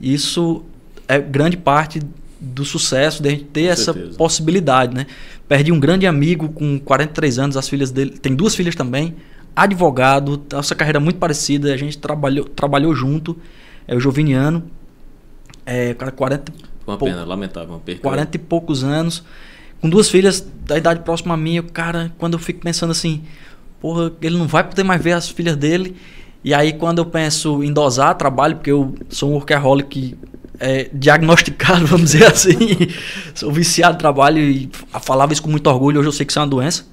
isso 0.00 0.64
é 1.06 1.18
grande 1.18 1.56
parte 1.56 2.00
do 2.40 2.64
sucesso, 2.64 3.22
de 3.22 3.28
a 3.28 3.32
gente 3.32 3.44
ter 3.44 3.66
com 3.66 3.72
essa 3.72 3.92
certeza. 3.92 4.16
possibilidade, 4.16 4.94
né? 4.94 5.06
Perdi 5.48 5.72
um 5.72 5.80
grande 5.80 6.06
amigo 6.06 6.48
com 6.50 6.78
43 6.78 7.38
anos, 7.38 7.56
as 7.56 7.68
filhas 7.68 7.90
dele, 7.90 8.10
tem 8.10 8.34
duas 8.34 8.54
filhas 8.54 8.74
também, 8.74 9.16
advogado, 9.56 10.42
nossa 10.52 10.74
carreira 10.74 11.00
muito 11.00 11.18
parecida, 11.18 11.72
a 11.72 11.76
gente 11.76 11.98
trabalhou, 11.98 12.44
trabalhou 12.44 12.94
junto, 12.94 13.36
é 13.86 13.94
o 13.94 14.00
Joviniano, 14.00 14.62
é, 15.66 15.94
cara, 15.94 16.12
40 16.12 16.52
uma 16.86 16.96
pena, 16.96 17.24
lamentável, 17.24 17.74
uma 17.74 17.80
perca. 17.80 18.00
40 18.00 18.36
e 18.36 18.40
poucos 18.40 18.82
anos, 18.82 19.22
com 19.80 19.90
duas 19.90 20.08
filhas 20.08 20.46
da 20.64 20.78
idade 20.78 21.00
próxima 21.00 21.34
a 21.34 21.36
minha, 21.36 21.62
cara, 21.62 22.12
quando 22.18 22.34
eu 22.34 22.38
fico 22.38 22.60
pensando 22.60 22.92
assim, 22.92 23.22
porra, 23.80 24.12
ele 24.22 24.38
não 24.38 24.46
vai 24.46 24.64
poder 24.64 24.84
mais 24.84 25.02
ver 25.02 25.12
as 25.12 25.28
filhas 25.28 25.56
dele, 25.56 25.96
e 26.42 26.54
aí 26.54 26.72
quando 26.72 26.98
eu 26.98 27.06
penso 27.06 27.62
em 27.62 27.72
dosar 27.72 28.14
trabalho, 28.16 28.56
porque 28.56 28.70
eu 28.70 28.94
sou 29.10 29.30
um 29.30 29.34
workaholic 29.34 30.16
é, 30.60 30.90
diagnosticado, 30.92 31.86
vamos 31.88 32.12
dizer 32.12 32.26
assim. 32.26 32.56
Sou 33.34 33.52
viciado 33.52 33.94
de 33.94 33.98
trabalho 33.98 34.38
e 34.38 34.70
falava 35.00 35.32
isso 35.32 35.42
com 35.42 35.50
muito 35.50 35.66
orgulho. 35.68 36.00
Hoje 36.00 36.08
eu 36.08 36.12
sei 36.12 36.26
que 36.26 36.32
isso 36.32 36.38
é 36.38 36.42
uma 36.42 36.48
doença. 36.48 36.86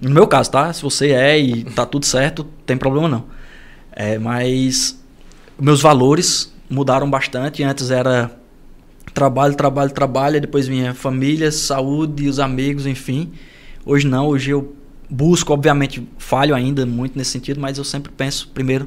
No 0.00 0.10
meu 0.10 0.26
caso, 0.26 0.50
tá? 0.50 0.72
Se 0.72 0.82
você 0.82 1.10
é 1.10 1.38
e 1.38 1.64
tá 1.64 1.84
tudo 1.84 2.06
certo, 2.06 2.46
tem 2.64 2.76
problema 2.76 3.08
não. 3.08 3.24
É, 3.92 4.18
mas 4.18 4.98
meus 5.58 5.80
valores 5.80 6.52
mudaram 6.70 7.08
bastante. 7.10 7.62
Antes 7.62 7.90
era 7.90 8.30
trabalho, 9.12 9.54
trabalho, 9.54 9.90
trabalho. 9.90 10.40
Depois 10.40 10.68
vinha 10.68 10.94
família, 10.94 11.50
saúde, 11.50 12.28
os 12.28 12.38
amigos, 12.38 12.86
enfim. 12.86 13.32
Hoje 13.84 14.06
não. 14.06 14.28
Hoje 14.28 14.50
eu 14.50 14.76
busco, 15.10 15.52
obviamente, 15.52 16.06
falho 16.18 16.54
ainda 16.54 16.84
muito 16.84 17.16
nesse 17.16 17.30
sentido, 17.30 17.60
mas 17.60 17.78
eu 17.78 17.84
sempre 17.84 18.12
penso 18.12 18.48
primeiro 18.48 18.86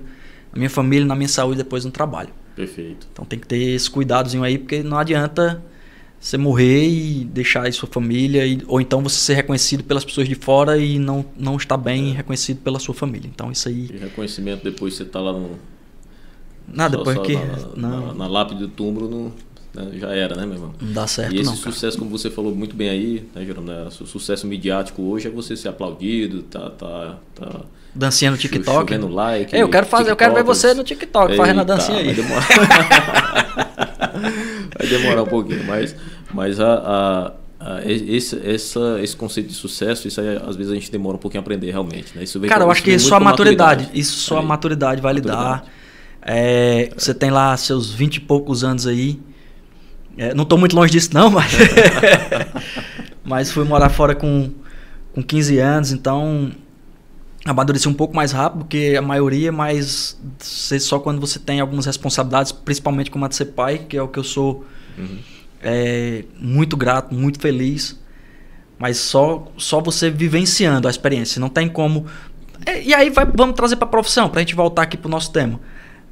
na 0.54 0.60
minha 0.60 0.70
família, 0.70 1.06
na 1.06 1.16
minha 1.16 1.28
saúde, 1.30 1.58
depois 1.58 1.84
no 1.84 1.92
trabalho. 1.92 2.30
Perfeito. 2.56 3.08
Então 3.12 3.26
tem 3.26 3.40
que 3.40 3.48
ter 3.48 3.58
esse 3.58 3.90
cuidadozinho 3.90 4.44
aí, 4.44 4.58
porque 4.58 4.84
não 4.84 4.98
adianta 4.98 5.62
você 6.20 6.38
morrer 6.38 6.88
e 6.88 7.26
deixar 7.26 7.64
aí 7.64 7.74
sua 7.74 7.90
família, 7.90 8.46
e, 8.46 8.62
ou 8.68 8.80
então 8.80 9.02
você 9.02 9.16
ser 9.16 9.34
reconhecido 9.34 9.84
pelas 9.84 10.06
pessoas 10.06 10.28
de 10.28 10.36
fora 10.36 10.78
e 10.78 11.00
não, 11.00 11.26
não 11.36 11.58
estar 11.58 11.78
bem 11.78 12.12
é. 12.12 12.14
reconhecido 12.14 12.62
pela 12.62 12.78
sua 12.78 12.94
família. 12.94 13.28
Então 13.34 13.52
isso 13.52 13.68
aí. 13.68 13.90
E 13.92 13.98
reconhecimento 13.98 14.64
depois 14.64 14.94
você 14.94 15.04
tá 15.04 15.20
lá 15.20 15.34
no. 15.34 15.58
Nada, 16.68 16.98
depois 16.98 17.18
que. 17.20 17.36
Na, 17.36 17.58
não. 17.76 18.08
Na, 18.08 18.14
na 18.14 18.28
lápide 18.28 18.60
do 18.62 18.68
túmulo, 18.68 19.34
né, 19.74 19.92
já 19.96 20.12
era, 20.12 20.36
né, 20.36 20.46
meu 20.46 20.56
irmão? 20.56 20.76
Não 20.80 20.94
dá 20.94 21.08
certo, 21.08 21.34
E 21.34 21.40
esse 21.40 21.50
não, 21.50 21.56
sucesso, 21.56 21.98
como 21.98 22.12
você 22.12 22.30
falou 22.30 22.54
muito 22.54 22.76
bem 22.76 22.90
aí, 22.90 23.28
né, 23.34 23.44
Jerônimo? 23.44 23.72
Né, 23.72 23.88
o 23.88 24.06
sucesso 24.06 24.46
midiático 24.46 25.02
hoje 25.02 25.28
é 25.28 25.32
você 25.32 25.56
ser 25.56 25.70
aplaudido, 25.70 26.44
tá. 26.44 26.70
tá, 26.70 27.18
tá 27.34 27.62
dancinha 27.94 28.32
no 28.32 28.38
TikTok. 28.38 28.94
Chovendo 28.94 29.08
like. 29.08 29.56
eu 29.56 29.70
quero 29.70 29.86
fazer, 29.86 30.12
eu 30.12 30.16
quero 30.16 30.34
ver 30.34 30.44
você 30.44 30.74
no 30.74 30.84
TikTok 30.84 31.36
fazendo 31.36 31.62
a 31.62 31.64
dancinha 31.64 32.00
aí. 32.00 32.06
Vai 32.06 32.16
demorar. 32.16 32.48
vai 34.78 34.88
demorar 34.88 35.24
um 35.24 35.28
pouquinho, 35.28 35.64
mas, 35.66 35.96
mas 36.34 36.60
a, 36.60 36.74
a, 36.74 37.32
a, 37.60 37.82
esse, 37.86 38.40
essa, 38.48 39.00
esse 39.02 39.16
conceito 39.16 39.48
de 39.48 39.54
sucesso, 39.54 40.08
isso 40.08 40.22
aí, 40.22 40.40
às 40.48 40.56
vezes 40.56 40.72
a 40.72 40.76
gente 40.76 40.92
demora 40.92 41.18
um 41.18 41.20
pouquinho 41.20 41.42
a 41.42 41.44
aprender 41.44 41.72
realmente. 41.72 42.16
Né? 42.16 42.24
Isso 42.24 42.40
vem, 42.40 42.50
Cara, 42.50 42.64
eu 42.64 42.72
acho 42.72 42.82
que 42.82 42.98
só 42.98 43.16
a 43.16 43.20
maturidade, 43.20 43.84
maturidade, 43.84 44.00
Isso 44.00 44.20
só 44.20 44.40
a 44.40 44.42
maturidade 44.42 45.02
vai 45.02 45.14
lhe 45.14 45.22
dar. 45.22 45.66
É, 46.22 46.84
é. 46.84 46.90
Você 46.98 47.14
tem 47.14 47.30
lá 47.30 47.56
seus 47.58 47.92
20 47.92 48.16
e 48.16 48.20
poucos 48.22 48.64
anos 48.64 48.88
aí. 48.88 49.20
É, 50.18 50.34
não 50.34 50.44
estou 50.44 50.58
muito 50.58 50.76
longe 50.76 50.92
disso, 50.92 51.10
não, 51.14 51.30
mas. 51.32 51.52
mas 53.24 53.52
fui 53.52 53.64
morar 53.64 53.90
fora 53.90 54.14
com, 54.14 54.52
com 55.14 55.24
15 55.24 55.58
anos, 55.58 55.92
então 55.92 56.52
amadureci 57.44 57.88
um 57.88 57.94
pouco 57.94 58.16
mais 58.16 58.32
rápido 58.32 58.66
que 58.66 58.96
a 58.96 59.02
maioria, 59.02 59.52
mas 59.52 60.20
só 60.40 61.00
quando 61.00 61.20
você 61.20 61.40
tem 61.40 61.60
algumas 61.60 61.86
responsabilidades, 61.86 62.52
principalmente 62.52 63.10
como 63.10 63.26
a 63.26 63.28
de 63.28 63.36
ser 63.36 63.46
pai, 63.46 63.80
que 63.80 63.98
é 63.98 64.02
o 64.02 64.08
que 64.08 64.20
eu 64.20 64.24
sou 64.24 64.66
uhum. 64.98 65.18
é, 65.62 66.24
muito 66.40 66.78
grato, 66.78 67.14
muito 67.14 67.40
feliz. 67.40 68.00
Mas 68.78 68.98
só, 68.98 69.48
só 69.58 69.80
você 69.80 70.10
vivenciando 70.10 70.88
a 70.88 70.92
experiência. 70.92 71.40
Não 71.40 71.50
tem 71.50 71.70
como. 71.70 72.06
É, 72.66 72.82
e 72.82 72.94
aí 72.94 73.10
vai, 73.10 73.26
vamos 73.26 73.56
trazer 73.56 73.76
para 73.76 73.86
a 73.88 73.92
profissão, 73.92 74.28
para 74.30 74.40
a 74.40 74.44
gente 74.44 74.56
voltar 74.56 74.84
aqui 74.84 74.98
para 74.98 75.08
o 75.08 75.12
nosso 75.12 75.32
tema. 75.32 75.60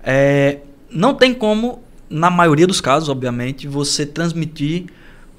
É, 0.04 0.60
não 0.89 1.13
tem 1.13 1.34
como, 1.34 1.82
na 2.10 2.30
maioria 2.30 2.68
dos 2.68 2.80
casos, 2.80 3.10
obviamente, 3.10 3.68
você 3.68 4.06
transmitir 4.06 4.86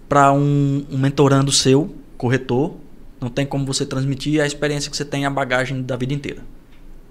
para 0.08 0.32
um, 0.32 0.84
um 0.90 0.98
mentorando 0.98 1.52
seu, 1.52 1.94
corretor, 2.18 2.74
não 3.20 3.28
tem 3.28 3.44
como 3.44 3.66
você 3.66 3.84
transmitir 3.84 4.40
a 4.40 4.46
experiência 4.46 4.90
que 4.90 4.96
você 4.96 5.04
tem, 5.04 5.26
a 5.26 5.30
bagagem 5.30 5.82
da 5.82 5.96
vida 5.96 6.14
inteira. 6.14 6.42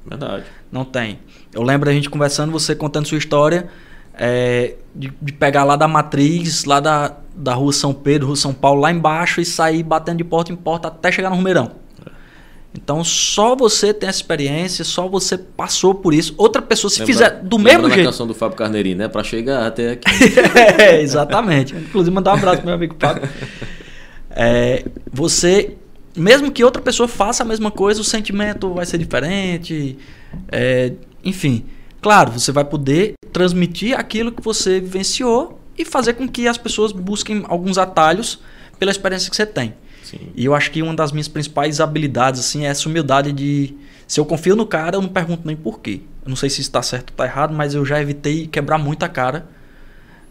Verdade. 0.05 0.45
Não 0.71 0.83
tem. 0.83 1.19
Eu 1.53 1.61
lembro 1.61 1.89
a 1.89 1.93
gente 1.93 2.09
conversando, 2.09 2.51
você 2.51 2.75
contando 2.75 3.07
sua 3.07 3.17
história, 3.17 3.69
é, 4.13 4.75
de, 4.95 5.13
de, 5.21 5.33
pegar 5.33 5.63
lá 5.63 5.75
da 5.75 5.87
matriz, 5.87 6.65
lá 6.65 6.79
da, 6.79 7.15
da 7.35 7.53
rua 7.53 7.71
São 7.71 7.93
Pedro, 7.93 8.27
rua 8.27 8.35
São 8.35 8.53
Paulo, 8.53 8.81
lá 8.81 8.91
embaixo 8.91 9.39
e 9.39 9.45
sair 9.45 9.83
batendo 9.83 10.17
de 10.17 10.23
porta 10.23 10.51
em 10.51 10.55
porta 10.55 10.87
até 10.87 11.11
chegar 11.11 11.29
no 11.29 11.35
Rumeirão. 11.35 11.71
Então 12.73 13.03
só 13.03 13.55
você 13.55 13.93
tem 13.93 14.07
essa 14.07 14.19
experiência, 14.19 14.85
só 14.85 15.07
você 15.07 15.37
passou 15.37 15.95
por 15.95 16.13
isso. 16.13 16.35
Outra 16.37 16.61
pessoa, 16.61 16.89
se 16.89 16.99
lembra, 16.99 17.13
fizer 17.13 17.29
do 17.41 17.57
mesmo 17.57 17.87
jeito. 17.89 18.01
a 18.01 18.11
canção 18.11 18.27
do 18.27 18.33
Fábio 18.33 18.57
Carneirinho, 18.57 18.97
né? 18.97 19.07
Para 19.07 19.23
chegar 19.23 19.65
até 19.65 19.91
aqui. 19.91 20.09
é, 20.79 21.01
exatamente. 21.01 21.75
Inclusive, 21.75 22.13
mandar 22.13 22.31
um 22.31 22.37
abraço 22.37 22.57
pro 22.57 22.67
meu 22.67 22.75
amigo 22.75 22.95
Fábio. 22.99 23.27
É, 24.31 24.85
você 25.11 25.75
mesmo 26.15 26.51
que 26.51 26.63
outra 26.63 26.81
pessoa 26.81 27.07
faça 27.07 27.43
a 27.43 27.45
mesma 27.45 27.71
coisa, 27.71 28.01
o 28.01 28.03
sentimento 28.03 28.73
vai 28.73 28.85
ser 28.85 28.97
diferente. 28.97 29.97
É, 30.51 30.93
enfim, 31.23 31.65
claro, 32.01 32.31
você 32.31 32.51
vai 32.51 32.65
poder 32.65 33.13
transmitir 33.31 33.97
aquilo 33.97 34.31
que 34.31 34.41
você 34.41 34.79
vivenciou 34.79 35.59
e 35.77 35.85
fazer 35.85 36.13
com 36.13 36.27
que 36.27 36.47
as 36.47 36.57
pessoas 36.57 36.91
busquem 36.91 37.43
alguns 37.47 37.77
atalhos 37.77 38.39
pela 38.77 38.91
experiência 38.91 39.29
que 39.29 39.35
você 39.35 39.45
tem. 39.45 39.73
Sim. 40.03 40.31
E 40.35 40.45
eu 40.45 40.55
acho 40.55 40.71
que 40.71 40.81
uma 40.81 40.93
das 40.93 41.11
minhas 41.11 41.27
principais 41.27 41.79
habilidades 41.79 42.39
assim, 42.39 42.65
é 42.65 42.69
essa 42.69 42.89
humildade 42.89 43.31
de. 43.31 43.75
Se 44.07 44.19
eu 44.19 44.25
confio 44.25 44.55
no 44.55 44.65
cara, 44.65 44.97
eu 44.97 45.01
não 45.01 45.09
pergunto 45.09 45.45
nem 45.45 45.55
por 45.55 45.79
quê. 45.79 46.01
Eu 46.23 46.29
não 46.29 46.35
sei 46.35 46.49
se 46.49 46.61
está 46.61 46.81
certo 46.81 47.11
ou 47.11 47.13
está 47.13 47.25
errado, 47.25 47.53
mas 47.53 47.75
eu 47.75 47.85
já 47.85 48.01
evitei 48.01 48.47
quebrar 48.47 48.79
muita 48.79 49.07
cara 49.07 49.47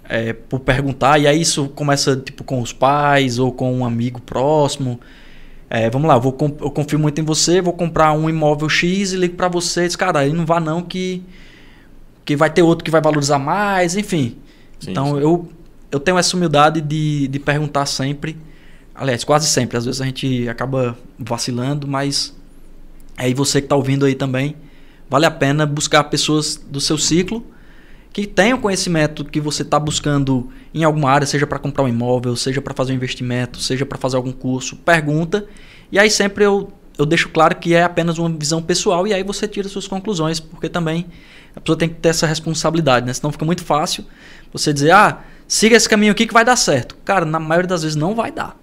é, 0.08 0.32
por 0.32 0.60
perguntar. 0.60 1.18
E 1.18 1.26
aí 1.26 1.40
isso 1.40 1.68
começa 1.68 2.16
tipo 2.16 2.42
com 2.42 2.60
os 2.60 2.72
pais 2.72 3.38
ou 3.38 3.52
com 3.52 3.72
um 3.72 3.84
amigo 3.84 4.20
próximo. 4.20 4.98
É, 5.70 5.90
vamos 5.90 6.08
lá, 6.08 6.14
eu, 6.14 6.20
vou, 6.20 6.36
eu 6.60 6.70
confio 6.70 6.98
muito 6.98 7.20
em 7.20 7.24
você, 7.24 7.60
vou 7.60 7.74
comprar 7.74 8.12
um 8.12 8.28
imóvel 8.28 8.68
X 8.68 9.12
e 9.12 9.16
ligo 9.16 9.36
para 9.36 9.48
você 9.48 9.84
e 9.84 9.86
diz, 9.86 9.96
cara, 9.96 10.20
aí 10.20 10.32
não 10.32 10.46
vá 10.46 10.58
não 10.58 10.82
que, 10.82 11.22
que 12.24 12.34
vai 12.34 12.48
ter 12.48 12.62
outro 12.62 12.84
que 12.84 12.90
vai 12.90 13.02
valorizar 13.02 13.38
mais, 13.38 13.94
enfim. 13.94 14.38
Sim, 14.80 14.92
então 14.92 15.16
sim. 15.16 15.20
Eu, 15.20 15.48
eu 15.90 16.00
tenho 16.00 16.16
essa 16.16 16.34
humildade 16.36 16.80
de, 16.80 17.28
de 17.28 17.38
perguntar 17.38 17.84
sempre, 17.84 18.36
aliás, 18.94 19.24
quase 19.24 19.46
sempre, 19.46 19.76
às 19.76 19.84
vezes 19.84 20.00
a 20.00 20.06
gente 20.06 20.48
acaba 20.48 20.96
vacilando, 21.18 21.86
mas 21.86 22.34
aí 23.16 23.34
você 23.34 23.60
que 23.60 23.66
está 23.66 23.76
ouvindo 23.76 24.06
aí 24.06 24.14
também, 24.14 24.56
vale 25.10 25.26
a 25.26 25.30
pena 25.30 25.66
buscar 25.66 26.04
pessoas 26.04 26.56
do 26.56 26.80
seu 26.80 26.96
ciclo 26.96 27.44
que 28.18 28.26
tenham 28.26 28.58
conhecimento 28.58 29.24
que 29.24 29.40
você 29.40 29.62
está 29.62 29.78
buscando 29.78 30.48
em 30.74 30.82
alguma 30.82 31.08
área, 31.08 31.24
seja 31.24 31.46
para 31.46 31.56
comprar 31.56 31.84
um 31.84 31.88
imóvel, 31.88 32.34
seja 32.34 32.60
para 32.60 32.74
fazer 32.74 32.92
um 32.92 32.96
investimento, 32.96 33.60
seja 33.60 33.86
para 33.86 33.96
fazer 33.96 34.16
algum 34.16 34.32
curso, 34.32 34.74
pergunta. 34.74 35.46
E 35.92 36.00
aí 36.00 36.10
sempre 36.10 36.42
eu, 36.42 36.68
eu 36.98 37.06
deixo 37.06 37.28
claro 37.28 37.54
que 37.54 37.74
é 37.74 37.84
apenas 37.84 38.18
uma 38.18 38.28
visão 38.28 38.60
pessoal 38.60 39.06
e 39.06 39.14
aí 39.14 39.22
você 39.22 39.46
tira 39.46 39.68
suas 39.68 39.86
conclusões, 39.86 40.40
porque 40.40 40.68
também 40.68 41.06
a 41.54 41.60
pessoa 41.60 41.78
tem 41.78 41.88
que 41.88 41.94
ter 41.94 42.08
essa 42.08 42.26
responsabilidade, 42.26 43.06
né? 43.06 43.12
Senão 43.12 43.30
fica 43.30 43.44
muito 43.44 43.62
fácil 43.62 44.04
você 44.52 44.72
dizer, 44.72 44.90
ah, 44.90 45.20
siga 45.46 45.76
esse 45.76 45.88
caminho 45.88 46.10
aqui 46.10 46.26
que 46.26 46.34
vai 46.34 46.44
dar 46.44 46.56
certo. 46.56 46.96
Cara, 47.04 47.24
na 47.24 47.38
maioria 47.38 47.68
das 47.68 47.84
vezes 47.84 47.94
não 47.94 48.16
vai 48.16 48.32
dar. 48.32 48.56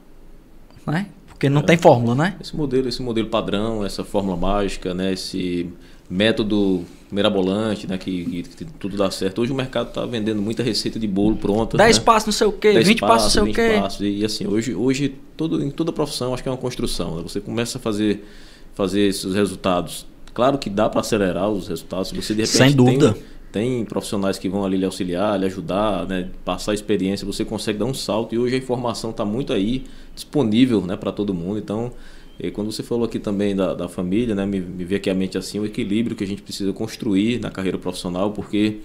Né? 0.85 1.07
Porque 1.29 1.47
não 1.47 1.61
é. 1.61 1.63
tem 1.63 1.77
fórmula, 1.77 2.13
né? 2.13 2.35
Esse 2.41 2.53
modelo, 2.57 2.89
esse 2.89 3.01
modelo 3.01 3.29
padrão, 3.29 3.85
essa 3.85 4.03
fórmula 4.03 4.35
mágica, 4.35 4.93
né? 4.93 5.13
Esse 5.13 5.71
método 6.09 6.83
mirabolante, 7.11 7.87
né? 7.87 7.97
Que, 7.97 8.43
que, 8.43 8.65
tudo 8.65 8.97
dá 8.97 9.09
certo. 9.11 9.41
Hoje 9.41 9.51
o 9.51 9.55
mercado 9.55 9.89
está 9.89 10.05
vendendo 10.05 10.41
muita 10.41 10.63
receita 10.63 10.99
de 10.99 11.07
bolo 11.07 11.35
pronta. 11.35 11.77
10 11.77 11.97
né? 11.97 12.03
passos 12.03 12.25
não 12.27 12.33
sei 12.33 12.47
o 12.47 12.51
quê, 12.51 12.79
20 12.79 12.99
passos 12.99 13.35
não 13.35 13.43
sei 13.43 13.51
o 13.51 13.55
quê. 13.55 13.79
Passos, 13.79 14.01
e, 14.01 14.19
e, 14.19 14.25
assim, 14.25 14.47
hoje, 14.47 14.73
hoje 14.73 15.15
todo, 15.37 15.63
em 15.63 15.69
toda 15.69 15.91
profissão 15.91 16.33
acho 16.33 16.43
que 16.43 16.49
é 16.49 16.51
uma 16.51 16.57
construção. 16.57 17.17
Né? 17.17 17.23
Você 17.23 17.39
começa 17.39 17.77
a 17.77 17.81
fazer, 17.81 18.25
fazer 18.73 19.01
esses 19.01 19.33
resultados. 19.33 20.05
Claro 20.33 20.57
que 20.57 20.69
dá 20.69 20.89
para 20.89 21.01
acelerar 21.01 21.49
os 21.49 21.67
resultados. 21.67 22.09
Se 22.09 22.15
você 22.15 22.33
de 22.33 22.41
repente 22.41 22.57
Sem 22.57 22.71
dúvida. 22.71 23.13
Tem, 23.13 23.23
tem 23.51 23.85
profissionais 23.85 24.37
que 24.37 24.49
vão 24.49 24.65
ali 24.65 24.75
lhe 24.75 24.85
auxiliar, 24.85 25.39
lhe 25.39 25.45
ajudar, 25.45 26.05
né, 26.05 26.29
passar 26.43 26.71
a 26.71 26.75
experiência, 26.75 27.25
você 27.25 27.45
consegue 27.45 27.79
dar 27.79 27.85
um 27.85 27.93
salto 27.93 28.35
e 28.35 28.37
hoje 28.37 28.55
a 28.55 28.57
informação 28.57 29.11
está 29.11 29.23
muito 29.23 29.53
aí 29.53 29.85
disponível 30.13 30.81
né, 30.81 30.97
para 30.97 31.09
todo 31.09 31.33
mundo. 31.33 31.57
Então, 31.57 31.93
e 32.39 32.51
quando 32.51 32.71
você 32.71 32.83
falou 32.83 33.05
aqui 33.05 33.19
também 33.19 33.55
da, 33.55 33.73
da 33.73 33.87
família, 33.87 34.35
né, 34.35 34.45
me, 34.45 34.59
me 34.59 34.83
veio 34.83 34.99
aqui 34.99 35.09
a 35.09 35.15
mente 35.15 35.37
assim, 35.37 35.59
o 35.59 35.65
equilíbrio 35.65 36.15
que 36.15 36.23
a 36.23 36.27
gente 36.27 36.41
precisa 36.41 36.71
construir 36.73 37.39
na 37.39 37.49
carreira 37.49 37.77
profissional, 37.77 38.31
porque 38.31 38.79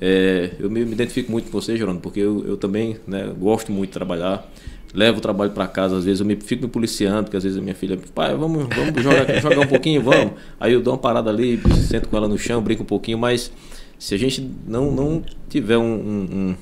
é, 0.00 0.50
eu 0.58 0.70
me, 0.70 0.84
me, 0.84 0.92
identifico 0.92 1.30
muito 1.30 1.50
com 1.50 1.60
você, 1.60 1.76
Gerônimo, 1.76 2.00
porque 2.00 2.20
eu, 2.20 2.44
eu 2.46 2.56
também 2.56 2.96
né, 3.06 3.32
gosto 3.38 3.70
muito 3.72 3.90
de 3.90 3.94
trabalhar 3.94 4.50
levo 4.94 5.18
o 5.18 5.20
trabalho 5.20 5.50
para 5.50 5.66
casa, 5.66 5.96
às 5.96 6.04
vezes 6.04 6.20
eu 6.20 6.26
me, 6.26 6.36
fico 6.36 6.62
me 6.62 6.68
policiando, 6.68 7.24
porque 7.24 7.36
às 7.36 7.42
vezes 7.42 7.58
a 7.58 7.60
minha 7.60 7.74
filha, 7.74 7.98
pai, 8.14 8.34
vamos, 8.34 8.66
vamos 8.74 9.02
jogar, 9.02 9.40
jogar 9.40 9.60
um 9.60 9.66
pouquinho, 9.66 10.02
vamos. 10.02 10.32
Aí 10.58 10.72
eu 10.72 10.80
dou 10.80 10.94
uma 10.94 10.98
parada 10.98 11.30
ali, 11.30 11.60
sento 11.86 12.08
com 12.08 12.16
ela 12.16 12.28
no 12.28 12.38
chão, 12.38 12.62
brinco 12.62 12.82
um 12.82 12.86
pouquinho, 12.86 13.18
mas 13.18 13.52
se 13.98 14.14
a 14.14 14.18
gente 14.18 14.48
não, 14.66 14.90
não 14.90 15.22
tiver 15.48 15.76
um, 15.76 15.82
um, 15.82 16.56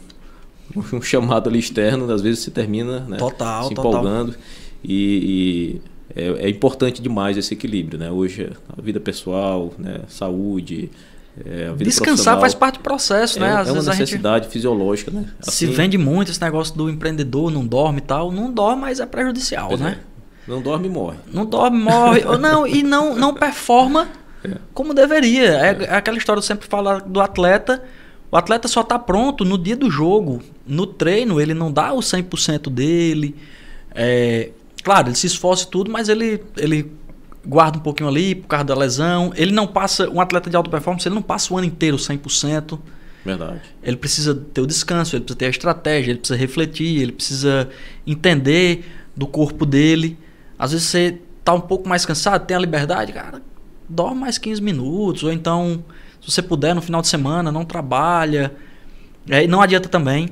um, 0.77 0.97
um 0.97 1.03
chamado 1.03 1.49
ali 1.49 1.59
externo, 1.59 2.11
às 2.13 2.21
vezes 2.21 2.41
se 2.41 2.51
termina 2.51 3.01
né, 3.01 3.17
total, 3.17 3.69
se 3.69 3.73
empolgando. 3.73 4.33
Total. 4.33 4.45
E, 4.85 5.81
e 5.81 5.96
é, 6.17 6.47
é, 6.47 6.49
importante 6.49 7.03
demais 7.03 7.37
esse 7.37 7.53
equilíbrio. 7.53 7.99
Né? 7.99 8.11
Hoje, 8.11 8.51
a 8.77 8.81
vida 8.81 8.99
pessoal, 8.99 9.73
né, 9.79 10.01
saúde. 10.09 10.91
É, 11.45 11.71
Descansar 11.77 12.41
faz 12.41 12.55
parte 12.55 12.79
do 12.79 12.81
processo, 12.81 13.37
é, 13.39 13.43
né? 13.43 13.57
Às 13.57 13.69
é 13.69 13.73
uma 13.73 13.83
necessidade 13.83 14.49
fisiológica, 14.49 15.11
né? 15.11 15.27
Assim, 15.39 15.51
se 15.51 15.67
vende 15.67 15.99
muito 15.99 16.31
esse 16.31 16.41
negócio 16.41 16.75
do 16.75 16.89
empreendedor, 16.89 17.51
não 17.51 17.67
dorme 17.67 17.99
e 17.99 18.01
tal. 18.01 18.33
Não 18.33 18.51
dorme, 18.51 18.81
mas 18.81 19.01
é 19.01 19.05
prejudicial, 19.05 19.77
né? 19.77 19.99
É. 20.01 20.51
Não 20.51 20.63
dorme 20.63 20.87
e 20.87 20.91
morre. 20.91 21.19
Não 21.31 21.45
dorme, 21.45 21.79
morre. 21.79 22.23
não, 22.41 22.67
e 22.67 22.83
não, 22.83 23.15
não 23.15 23.35
performa 23.35 24.09
como 24.73 24.95
deveria. 24.95 25.55
É, 25.59 25.85
é, 25.85 25.95
aquela 25.95 26.17
história 26.17 26.39
eu 26.39 26.43
sempre 26.43 26.67
falo 26.67 27.01
do 27.01 27.21
atleta. 27.21 27.83
O 28.31 28.37
atleta 28.37 28.69
só 28.69 28.81
está 28.81 28.99
pronto 28.99 29.45
no 29.45 29.59
dia 29.59 29.77
do 29.77 29.91
jogo. 29.91 30.43
No 30.67 30.87
treino, 30.87 31.41
ele 31.41 31.55
não 31.55 31.71
dá 31.71 31.93
o 31.93 31.99
100% 31.99 32.71
dele. 32.71 33.35
Claro, 34.87 35.09
ele 35.09 35.17
se 35.17 35.27
esforça 35.27 35.65
e 35.65 35.67
tudo, 35.67 35.91
mas 35.91 36.09
ele, 36.09 36.41
ele 36.57 36.93
guarda 37.45 37.77
um 37.77 37.81
pouquinho 37.81 38.09
ali 38.09 38.37
por 38.37 38.47
causa 38.47 38.67
da 38.67 38.75
lesão. 38.77 39.33
Ele 39.35 39.51
não 39.51 39.67
passa, 39.67 40.09
um 40.09 40.21
atleta 40.21 40.49
de 40.49 40.55
alta 40.55 40.71
performance, 40.71 41.09
ele 41.09 41.15
não 41.17 41.23
passa 41.23 41.53
o 41.53 41.59
ano 41.59 41.67
inteiro 41.67 41.97
100%. 41.97 42.79
Verdade. 43.25 43.63
Ele 43.83 43.97
precisa 43.97 44.33
ter 44.33 44.61
o 44.61 44.67
descanso, 44.67 45.17
ele 45.17 45.25
precisa 45.25 45.39
ter 45.41 45.47
a 45.47 45.49
estratégia, 45.49 46.13
ele 46.13 46.21
precisa 46.21 46.39
refletir, 46.39 47.03
ele 47.03 47.11
precisa 47.11 47.69
entender 48.07 48.89
do 49.17 49.27
corpo 49.27 49.67
dele. 49.67 50.17
Às 50.57 50.71
vezes 50.71 50.87
você 50.87 51.19
tá 51.43 51.53
um 51.53 51.61
pouco 51.61 51.89
mais 51.89 52.07
cansado, 52.07 52.47
tem 52.47 52.57
a 52.57 52.61
liberdade, 52.61 53.13
cara, 53.13 53.43
dorme 53.89 54.21
mais 54.21 54.39
15 54.39 54.63
minutos, 54.63 55.25
ou 55.25 55.33
então, 55.33 55.83
se 56.21 56.31
você 56.31 56.41
puder, 56.41 56.77
no 56.77 56.81
final 56.81 57.03
de 57.03 57.09
semana, 57.09 57.51
não 57.51 57.65
trabalha. 57.65 58.55
É, 59.29 59.49
não 59.49 59.61
adianta 59.61 59.89
também 59.89 60.29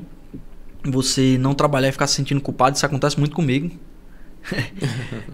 você 0.85 1.37
não 1.41 1.55
trabalhar 1.55 1.89
e 1.89 1.93
ficar 1.93 2.07
se 2.07 2.15
sentindo 2.15 2.41
culpado, 2.41 2.77
isso 2.77 2.87
acontece 2.87 3.19
muito 3.19 3.35
comigo. 3.35 3.77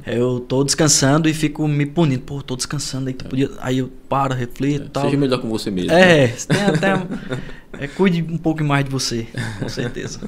Eu 0.07 0.40
tô 0.40 0.62
descansando 0.64 1.29
e 1.29 1.35
fico 1.35 1.66
me 1.66 1.87
punindo. 1.87 2.23
Pô, 2.23 2.42
tô 2.42 2.57
descansando, 2.57 3.09
aí, 3.09 3.14
tu 3.14 3.25
podia... 3.25 3.51
aí 3.59 3.79
eu 3.79 3.90
paro, 4.09 4.35
reflito 4.35 4.83
e 4.83 4.87
é, 4.87 4.88
tal. 4.88 5.05
Seja 5.05 5.16
melhor 5.16 5.40
com 5.40 5.49
você 5.49 5.70
mesmo. 5.70 5.92
É, 5.92 6.29
né? 6.29 6.35
tem 6.49 6.62
até. 6.62 7.07
é, 7.85 7.88
cuide 7.88 8.23
um 8.23 8.38
pouco 8.38 8.62
mais 8.64 8.85
de 8.85 8.90
você, 8.90 9.27
com 9.59 9.68
certeza. 9.68 10.20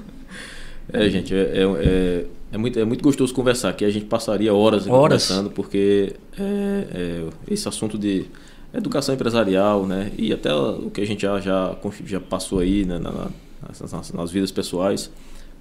É, 0.93 1.09
gente, 1.09 1.35
é, 1.35 1.39
é, 1.39 1.63
é, 1.63 2.27
é, 2.53 2.59
muito, 2.59 2.79
é 2.79 2.85
muito 2.85 3.03
gostoso 3.03 3.33
conversar 3.33 3.71
aqui. 3.71 3.85
A 3.85 3.91
gente 3.91 4.07
passaria 4.07 4.53
horas, 4.53 4.87
horas. 4.87 5.27
conversando, 5.27 5.51
porque 5.51 6.15
é, 6.39 6.87
é, 6.93 7.25
esse 7.49 7.69
assunto 7.69 7.97
de 7.99 8.27
educação 8.75 9.15
empresarial, 9.15 9.87
né? 9.87 10.11
E 10.19 10.33
até 10.33 10.53
o 10.53 10.91
que 10.91 11.01
a 11.01 11.07
gente 11.07 11.23
já, 11.23 11.39
já, 11.41 11.77
já 12.05 12.21
passou 12.21 12.59
aí 12.59 12.85
né, 12.85 12.99
na, 12.99 13.29
nas, 13.69 14.13
nas, 14.13 14.31
vidas 14.31 14.51
pessoais, 14.51 15.11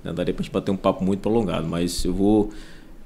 né, 0.03 0.13
daria 0.13 0.33
para 0.33 0.41
a 0.41 0.43
gente 0.43 0.53
bater 0.53 0.71
um 0.71 0.77
papo 0.77 1.03
muito 1.03 1.19
prolongado. 1.19 1.67
Mas 1.67 2.03
eu 2.05 2.13
vou 2.13 2.51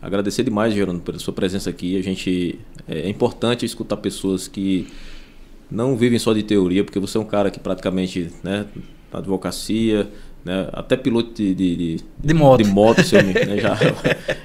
agradecer 0.05 0.43
demais, 0.43 0.73
Gerando, 0.73 1.01
pela 1.01 1.19
sua 1.19 1.33
presença 1.33 1.69
aqui. 1.69 1.97
A 1.97 2.03
gente 2.03 2.59
é, 2.87 2.99
é 3.01 3.09
importante 3.09 3.65
escutar 3.65 3.97
pessoas 3.97 4.47
que 4.47 4.87
não 5.69 5.97
vivem 5.97 6.19
só 6.19 6.33
de 6.33 6.43
teoria, 6.43 6.83
porque 6.83 6.99
você 6.99 7.17
é 7.17 7.21
um 7.21 7.25
cara 7.25 7.49
que 7.49 7.59
praticamente, 7.59 8.29
né, 8.43 8.65
na 9.11 9.19
advocacia, 9.19 10.09
né? 10.45 10.69
Até 10.71 10.95
piloto 10.95 11.33
de, 11.33 11.55
de, 11.55 11.75
de, 11.75 12.03
de 12.23 12.33
moto, 12.33 12.63
de 12.63 12.69
moto 12.69 12.97
né? 13.47 13.57
já, 13.59 13.75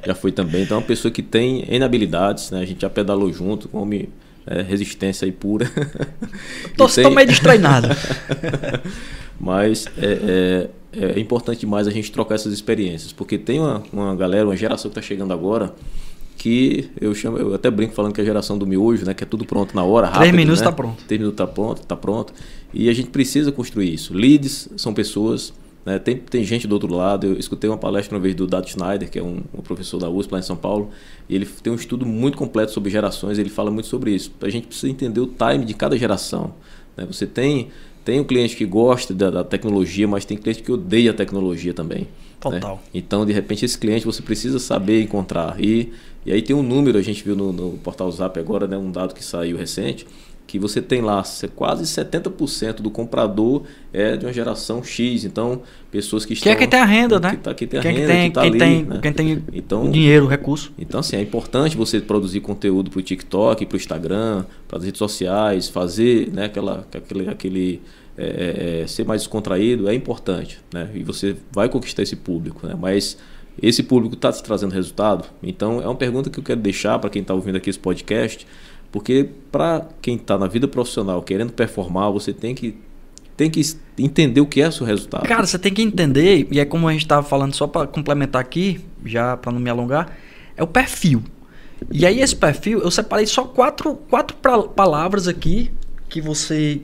já 0.06 0.14
foi 0.14 0.32
também. 0.32 0.62
Então 0.62 0.78
é 0.78 0.80
uma 0.80 0.86
pessoa 0.86 1.12
que 1.12 1.22
tem 1.22 1.62
N 1.68 1.84
habilidades, 1.84 2.50
né? 2.50 2.60
a 2.60 2.64
gente 2.64 2.80
já 2.80 2.88
pedalou 2.88 3.30
junto, 3.30 3.68
come 3.68 4.08
é, 4.46 4.62
resistência 4.62 5.24
aí 5.24 5.32
pura. 5.32 5.70
Tô, 6.76 6.86
tem... 6.88 7.04
tô 7.04 7.10
meio 7.10 7.26
destreinado. 7.26 7.88
Mas 9.38 9.86
é, 9.96 10.68
é, 10.92 11.14
é, 11.16 11.20
importante 11.20 11.60
demais 11.60 11.86
a 11.86 11.90
gente 11.90 12.12
trocar 12.12 12.34
essas 12.34 12.52
experiências, 12.52 13.12
porque 13.12 13.38
tem 13.38 13.58
uma, 13.58 13.82
uma 13.90 14.14
galera, 14.14 14.46
uma 14.46 14.56
geração 14.56 14.90
que 14.90 14.98
está 14.98 15.06
chegando 15.06 15.32
agora 15.32 15.74
que 16.36 16.90
eu 16.98 17.14
chamo, 17.14 17.36
eu 17.36 17.54
até 17.54 17.70
brinco 17.70 17.92
falando 17.92 18.14
que 18.14 18.20
é 18.20 18.22
a 18.22 18.26
geração 18.26 18.56
do 18.56 18.66
miojo, 18.66 19.04
né? 19.04 19.12
Que 19.12 19.24
é 19.24 19.26
tudo 19.26 19.44
pronto 19.44 19.76
na 19.76 19.84
hora, 19.84 20.06
rápido. 20.06 20.20
Três 20.20 20.34
minutos 20.34 20.60
está 20.60 20.70
né? 20.70 20.76
pronto. 20.76 21.04
Três 21.04 21.20
minutos 21.20 21.34
está 21.34 21.46
pronto, 21.46 21.82
está 21.82 21.96
pronto. 21.96 22.32
E 22.72 22.88
a 22.88 22.94
gente 22.94 23.10
precisa 23.10 23.52
construir 23.52 23.92
isso. 23.92 24.14
Leads 24.14 24.70
são 24.76 24.94
pessoas 24.94 25.52
né? 25.84 25.98
Tem, 25.98 26.16
tem 26.16 26.44
gente 26.44 26.66
do 26.66 26.72
outro 26.72 26.94
lado. 26.94 27.26
Eu 27.26 27.38
escutei 27.38 27.68
uma 27.68 27.78
palestra 27.78 28.14
uma 28.16 28.22
vez 28.22 28.34
do 28.34 28.46
Dato 28.46 28.70
Schneider, 28.70 29.10
que 29.10 29.18
é 29.18 29.22
um, 29.22 29.40
um, 29.54 29.62
professor 29.62 29.98
da 29.98 30.08
USP 30.08 30.32
lá 30.32 30.38
em 30.38 30.42
São 30.42 30.56
Paulo, 30.56 30.90
e 31.28 31.34
ele 31.34 31.46
tem 31.46 31.72
um 31.72 31.76
estudo 31.76 32.04
muito 32.04 32.36
completo 32.36 32.72
sobre 32.72 32.90
gerações. 32.90 33.38
Ele 33.38 33.50
fala 33.50 33.70
muito 33.70 33.86
sobre 33.86 34.14
isso. 34.14 34.32
A 34.40 34.48
gente 34.48 34.66
precisa 34.66 34.90
entender 34.90 35.20
o 35.20 35.26
time 35.26 35.64
de 35.64 35.74
cada 35.74 35.96
geração. 35.96 36.54
Né? 36.96 37.06
Você 37.06 37.26
tem 37.26 37.68
tem 38.02 38.18
um 38.18 38.24
cliente 38.24 38.56
que 38.56 38.64
gosta 38.64 39.12
da, 39.12 39.30
da, 39.30 39.44
tecnologia, 39.44 40.08
mas 40.08 40.24
tem 40.24 40.36
cliente 40.36 40.62
que 40.62 40.72
odeia 40.72 41.10
a 41.10 41.14
tecnologia 41.14 41.74
também. 41.74 42.00
Né? 42.00 42.06
Total. 42.40 42.76
Né? 42.76 42.80
Então, 42.94 43.26
de 43.26 43.32
repente, 43.32 43.64
esse 43.64 43.78
cliente 43.78 44.06
você 44.06 44.22
precisa 44.22 44.58
saber 44.58 45.02
encontrar. 45.02 45.62
E, 45.62 45.92
e 46.24 46.32
aí 46.32 46.40
tem 46.40 46.56
um 46.56 46.62
número, 46.62 46.98
a 46.98 47.02
gente 47.02 47.22
viu 47.22 47.36
no, 47.36 47.52
no 47.52 47.72
portal 47.78 48.10
Zap 48.10 48.38
agora, 48.40 48.66
né, 48.66 48.76
um 48.76 48.90
dado 48.90 49.14
que 49.14 49.22
saiu 49.22 49.56
recente, 49.56 50.06
que 50.50 50.58
você 50.58 50.82
tem 50.82 51.00
lá 51.00 51.22
quase 51.54 51.84
70% 51.84 52.80
do 52.80 52.90
comprador 52.90 53.62
é 53.92 54.16
de 54.16 54.26
uma 54.26 54.32
geração 54.32 54.82
X. 54.82 55.24
Então, 55.24 55.62
pessoas 55.92 56.24
que 56.24 56.32
estão. 56.32 56.50
Que 56.50 56.56
é 56.56 56.58
quem 56.58 56.68
tem 56.68 56.80
a 56.80 56.84
renda, 56.84 57.20
né? 57.20 57.30
Que, 57.30 57.36
tá, 57.36 57.54
que 57.54 57.66
tem 57.68 57.78
a 57.78 57.82
quem 57.84 57.92
renda, 57.92 58.06
tem, 58.08 58.28
que 58.28 58.34
tá 58.34 58.40
quem 58.40 58.50
ali, 58.50 58.58
tem, 58.58 58.82
né? 58.82 58.98
Quem 59.00 59.12
tem 59.12 59.44
então, 59.52 59.88
dinheiro, 59.88 60.26
recurso. 60.26 60.72
Então, 60.76 60.98
assim, 60.98 61.14
é 61.14 61.22
importante 61.22 61.76
você 61.76 62.00
produzir 62.00 62.40
conteúdo 62.40 62.90
para 62.90 62.98
o 62.98 63.02
TikTok, 63.02 63.64
para 63.64 63.76
o 63.76 63.78
Instagram, 63.78 64.44
para 64.66 64.78
as 64.78 64.84
redes 64.84 64.98
sociais, 64.98 65.68
fazer 65.68 66.32
né, 66.32 66.46
aquela, 66.46 66.84
aquele. 66.92 67.28
aquele 67.28 67.82
é, 68.18 68.24
é, 68.24 68.80
é, 68.82 68.86
ser 68.88 69.06
mais 69.06 69.22
descontraído 69.22 69.88
é 69.88 69.94
importante, 69.94 70.58
né? 70.74 70.90
E 70.94 71.04
você 71.04 71.36
vai 71.52 71.68
conquistar 71.68 72.02
esse 72.02 72.16
público, 72.16 72.66
né? 72.66 72.74
Mas 72.76 73.16
esse 73.62 73.84
público 73.84 74.16
está 74.16 74.32
te 74.32 74.42
trazendo 74.42 74.72
resultado? 74.72 75.26
Então, 75.40 75.80
é 75.80 75.86
uma 75.86 75.94
pergunta 75.94 76.28
que 76.28 76.40
eu 76.40 76.42
quero 76.42 76.60
deixar 76.60 76.98
para 76.98 77.08
quem 77.08 77.22
está 77.22 77.34
ouvindo 77.34 77.54
aqui 77.54 77.70
esse 77.70 77.78
podcast 77.78 78.44
porque 78.92 79.28
para 79.52 79.86
quem 80.02 80.16
está 80.16 80.36
na 80.36 80.46
vida 80.46 80.66
profissional 80.66 81.22
querendo 81.22 81.52
performar, 81.52 82.10
você 82.10 82.32
tem 82.32 82.54
que, 82.54 82.76
tem 83.36 83.50
que 83.50 83.62
entender 83.98 84.40
o 84.40 84.46
que 84.46 84.60
é 84.60 84.68
o 84.68 84.72
seu 84.72 84.86
resultado. 84.86 85.26
Cara, 85.26 85.46
você 85.46 85.58
tem 85.58 85.72
que 85.72 85.82
entender, 85.82 86.48
e 86.50 86.58
é 86.58 86.64
como 86.64 86.88
a 86.88 86.92
gente 86.92 87.02
estava 87.02 87.26
falando, 87.26 87.54
só 87.54 87.66
para 87.66 87.86
complementar 87.86 88.40
aqui, 88.40 88.80
já 89.04 89.36
para 89.36 89.52
não 89.52 89.60
me 89.60 89.70
alongar, 89.70 90.16
é 90.56 90.62
o 90.62 90.66
perfil. 90.66 91.22
E 91.90 92.04
aí 92.04 92.20
esse 92.20 92.36
perfil, 92.36 92.80
eu 92.80 92.90
separei 92.90 93.26
só 93.26 93.44
quatro, 93.44 93.94
quatro 93.94 94.36
palavras 94.74 95.28
aqui 95.28 95.70
que 96.08 96.20
você 96.20 96.82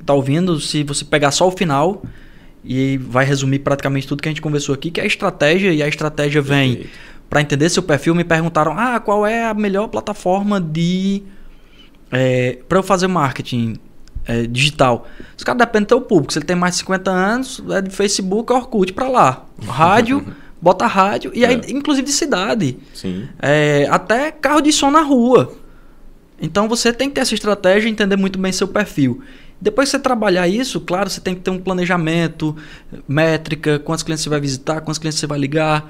está 0.00 0.14
ouvindo, 0.14 0.58
se 0.58 0.82
você 0.82 1.04
pegar 1.04 1.30
só 1.30 1.46
o 1.46 1.50
final, 1.50 2.02
e 2.64 2.96
vai 2.96 3.24
resumir 3.24 3.58
praticamente 3.58 4.06
tudo 4.06 4.22
que 4.22 4.28
a 4.28 4.32
gente 4.32 4.40
conversou 4.40 4.74
aqui, 4.74 4.90
que 4.90 5.00
é 5.00 5.04
a 5.04 5.06
estratégia, 5.06 5.72
e 5.72 5.82
a 5.82 5.88
estratégia 5.88 6.40
vem 6.40 6.86
para 7.28 7.40
entender 7.40 7.68
seu 7.68 7.82
perfil, 7.82 8.14
me 8.14 8.24
perguntaram: 8.24 8.72
"Ah, 8.76 9.00
qual 9.00 9.26
é 9.26 9.44
a 9.44 9.54
melhor 9.54 9.88
plataforma 9.88 10.60
de 10.60 11.22
é, 12.12 12.58
para 12.68 12.78
eu 12.78 12.82
fazer 12.82 13.06
marketing, 13.08 13.76
é, 14.26 14.46
digital. 14.46 15.08
Os 15.36 15.42
caras 15.42 15.58
dependem 15.58 15.86
do 15.86 15.88
teu 15.88 16.00
público. 16.02 16.32
Se 16.32 16.38
ele 16.38 16.46
tem 16.46 16.54
mais 16.54 16.74
de 16.74 16.80
50 16.80 17.10
anos, 17.10 17.62
é 17.70 17.80
de 17.82 17.90
Facebook, 17.90 18.52
Orkut 18.52 18.92
pra 18.92 19.08
lá. 19.08 19.46
Rádio, 19.66 20.24
bota 20.62 20.86
rádio. 20.86 21.32
E 21.34 21.44
aí, 21.44 21.54
É. 21.66 21.70
inclusive 21.72 22.06
de 22.06 22.12
cidade. 22.12 22.78
Sim. 22.94 23.26
É, 23.40 23.88
até 23.90 24.30
carro 24.30 24.60
de 24.60 24.72
som 24.72 24.90
na 24.90 25.00
rua. 25.00 25.52
Então 26.40 26.68
você 26.68 26.92
tem 26.92 27.08
que 27.08 27.14
ter 27.16 27.20
essa 27.22 27.34
estratégia 27.34 27.88
e 27.88 27.90
entender 27.90 28.16
muito 28.16 28.38
bem 28.38 28.52
seu 28.52 28.68
perfil. 28.68 29.22
Depois 29.60 29.88
que 29.88 29.92
você 29.96 30.02
trabalhar 30.02 30.48
isso, 30.48 30.80
claro, 30.80 31.08
você 31.08 31.20
tem 31.20 31.36
que 31.36 31.40
ter 31.40 31.50
um 31.50 31.58
planejamento, 31.58 32.56
métrica, 33.06 33.78
quantos 33.78 34.02
clientes 34.02 34.24
você 34.24 34.28
vai 34.30 34.40
visitar, 34.40 34.80
quantos 34.80 34.98
clientes 34.98 35.20
você 35.20 35.26
vai 35.26 35.38
ligar. 35.38 35.88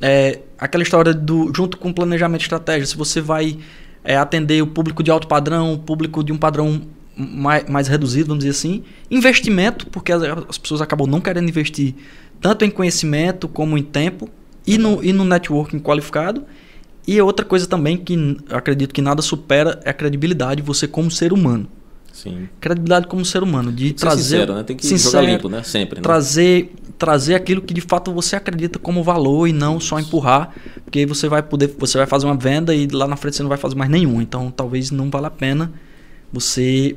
É, 0.00 0.38
aquela 0.58 0.82
história 0.82 1.12
do 1.12 1.52
junto 1.54 1.76
com 1.76 1.90
o 1.90 1.94
planejamento 1.94 2.40
estratégia, 2.40 2.86
se 2.86 2.96
você 2.96 3.20
vai 3.20 3.58
é, 4.04 4.16
atender 4.16 4.62
o 4.62 4.66
público 4.66 5.02
de 5.02 5.10
alto 5.10 5.26
padrão, 5.26 5.74
o 5.74 5.78
público 5.78 6.22
de 6.24 6.32
um 6.32 6.38
padrão 6.38 6.82
mais, 7.16 7.68
mais 7.68 7.88
reduzido, 7.88 8.28
vamos 8.28 8.44
dizer 8.44 8.56
assim. 8.56 8.82
Investimento, 9.10 9.86
porque 9.86 10.12
as, 10.12 10.22
as 10.48 10.58
pessoas 10.58 10.80
acabam 10.80 11.06
não 11.06 11.20
querendo 11.20 11.48
investir 11.48 11.94
tanto 12.40 12.64
em 12.64 12.70
conhecimento 12.70 13.46
como 13.46 13.76
em 13.76 13.82
tempo 13.82 14.28
e 14.66 14.78
no, 14.78 15.02
e 15.04 15.12
no 15.12 15.24
networking 15.24 15.78
qualificado. 15.78 16.44
E 17.06 17.20
outra 17.20 17.44
coisa 17.44 17.66
também 17.66 17.96
que 17.96 18.36
acredito 18.50 18.94
que 18.94 19.02
nada 19.02 19.20
supera 19.22 19.80
é 19.84 19.90
a 19.90 19.94
credibilidade, 19.94 20.62
você 20.62 20.86
como 20.86 21.10
ser 21.10 21.32
humano. 21.32 21.68
Sim. 22.22 22.48
Credibilidade 22.60 23.06
como 23.06 23.24
ser 23.24 23.42
humano, 23.42 23.72
de 23.72 23.92
trazer 23.92 24.22
sincero, 24.22 24.54
né? 24.54 24.62
Tem 24.62 24.76
que 24.76 24.86
sincero, 24.86 25.12
jogar 25.24 25.32
limpo, 25.32 25.48
né? 25.48 25.62
Sempre, 25.62 25.96
né? 25.98 26.02
trazer 26.02 26.72
trazer 26.98 27.34
aquilo 27.34 27.62
que 27.62 27.72
de 27.72 27.80
fato 27.80 28.12
você 28.12 28.36
acredita 28.36 28.78
como 28.78 29.02
valor 29.02 29.46
e 29.48 29.54
não 29.54 29.80
só 29.80 29.98
empurrar, 29.98 30.54
porque 30.84 30.98
aí 30.98 31.06
você 31.06 31.28
vai 31.30 31.42
poder 31.42 31.74
você 31.78 31.96
vai 31.96 32.06
fazer 32.06 32.26
uma 32.26 32.36
venda 32.36 32.74
e 32.74 32.86
lá 32.88 33.06
na 33.08 33.16
frente 33.16 33.36
você 33.36 33.42
não 33.42 33.48
vai 33.48 33.56
fazer 33.56 33.74
mais 33.74 33.90
nenhum, 33.90 34.20
então 34.20 34.50
talvez 34.50 34.90
não 34.90 35.08
valha 35.08 35.28
a 35.28 35.30
pena 35.30 35.72
você 36.30 36.94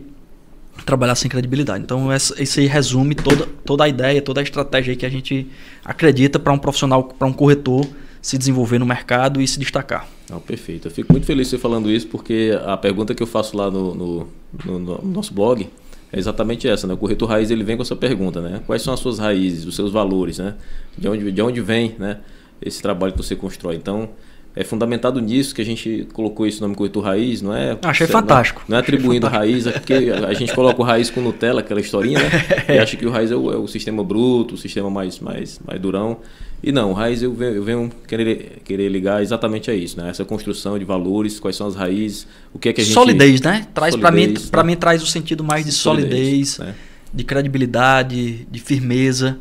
trabalhar 0.85 1.15
sem 1.15 1.29
credibilidade. 1.29 1.83
Então 1.83 2.11
essa- 2.11 2.35
esse 2.41 2.59
aí 2.59 2.65
resume 2.67 3.15
toda, 3.15 3.45
toda 3.65 3.85
a 3.85 3.87
ideia, 3.87 4.21
toda 4.21 4.41
a 4.41 4.43
estratégia 4.43 4.91
aí 4.91 4.97
que 4.97 5.05
a 5.05 5.09
gente 5.09 5.47
acredita 5.85 6.37
para 6.37 6.51
um 6.51 6.57
profissional, 6.57 7.03
para 7.05 7.27
um 7.27 7.33
corretor 7.33 7.85
se 8.23 8.37
desenvolver 8.37 8.79
no 8.79 8.85
mercado 8.85 9.39
e 9.41 9.47
se 9.47 9.59
destacar. 9.59 10.07
Não, 10.29 10.39
perfeito. 10.39 10.87
Eu 10.87 10.91
fico 10.91 11.11
muito 11.11 11.25
feliz 11.27 11.49
você 11.49 11.57
falando 11.59 11.91
isso, 11.91 12.07
porque 12.07 12.57
a 12.65 12.77
pergunta 12.77 13.13
que 13.13 13.21
eu 13.21 13.27
faço 13.27 13.55
lá 13.57 13.69
no, 13.69 13.93
no- 13.93 14.27
no- 14.65 14.79
no 14.79 15.01
nosso 15.03 15.33
blog 15.33 15.69
é 16.11 16.17
exatamente 16.17 16.67
essa, 16.67 16.87
né? 16.87 16.93
O 16.93 16.97
corretor 16.97 17.27
raiz 17.27 17.51
ele 17.51 17.63
vem 17.65 17.75
com 17.75 17.83
essa 17.83 17.95
pergunta, 17.97 18.39
né? 18.41 18.61
Quais 18.65 18.81
são 18.81 18.93
as 18.93 18.99
suas 19.01 19.19
raízes, 19.19 19.65
os 19.65 19.75
seus 19.75 19.91
valores, 19.91 20.37
né? 20.39 20.55
De 20.97 21.07
onde, 21.09 21.31
de 21.31 21.41
onde 21.41 21.59
vem, 21.59 21.95
né? 21.99 22.19
Esse 22.61 22.81
trabalho 22.81 23.11
que 23.11 23.17
você 23.21 23.35
constrói. 23.35 23.75
Então, 23.75 24.09
é 24.55 24.63
fundamentado 24.63 25.19
nisso 25.19 25.53
que 25.55 25.61
a 25.61 25.65
gente 25.65 26.07
colocou 26.13 26.45
esse 26.45 26.61
nome 26.61 26.75
corretor 26.75 27.03
raiz, 27.03 27.41
não 27.41 27.55
é? 27.55 27.77
Achei 27.81 28.05
não 28.05 28.11
é- 28.11 28.21
fantástico. 28.21 28.63
Não 28.67 28.77
é 28.77 28.81
Achei 28.81 28.95
atribuindo 28.95 29.27
raiz, 29.27 29.65
é 29.65 29.71
porque 29.71 29.93
a 29.93 30.33
gente 30.33 30.53
coloca 30.53 30.79
o 30.79 30.85
raiz 30.85 31.09
com 31.09 31.21
Nutella, 31.21 31.61
aquela 31.61 31.81
historinha, 31.81 32.19
né? 32.19 32.29
E 32.75 32.77
acha 32.77 32.95
que 32.95 33.05
o 33.05 33.09
raiz 33.09 33.31
é 33.31 33.35
o, 33.35 33.51
é 33.51 33.57
o 33.57 33.67
sistema 33.67 34.03
bruto, 34.03 34.55
o 34.55 34.57
sistema 34.57 34.89
mais, 34.89 35.19
mais, 35.19 35.59
mais 35.65 35.81
durão. 35.81 36.19
E 36.61 36.71
não, 36.71 36.91
o 36.91 36.93
raiz 36.93 37.21
eu 37.21 37.33
venho, 37.33 37.55
eu 37.55 37.63
venho 37.63 37.91
querer, 38.07 38.61
querer 38.63 38.87
ligar 38.89 39.21
exatamente 39.21 39.69
a 39.69 39.73
isso, 39.73 39.99
né? 39.99 40.09
Essa 40.09 40.23
construção 40.23 40.77
de 40.77 40.85
valores, 40.85 41.39
quais 41.39 41.55
são 41.55 41.67
as 41.67 41.75
raízes, 41.75 42.27
o 42.53 42.59
que 42.59 42.69
é 42.69 42.73
que 42.73 42.81
a 42.81 42.83
gente... 42.83 42.93
solidez, 42.93 43.41
né? 43.41 43.67
Traz 43.73 43.95
para 43.95 44.11
mim, 44.11 44.21
Solidez, 44.21 44.49
para 44.49 44.63
né? 44.63 44.67
mim 44.67 44.75
traz 44.77 45.03
o 45.03 45.07
sentido 45.07 45.43
mais 45.43 45.65
de 45.65 45.71
solidez, 45.71 46.59
né? 46.59 46.75
de 47.13 47.23
credibilidade, 47.23 48.47
de 48.49 48.59
firmeza. 48.59 49.39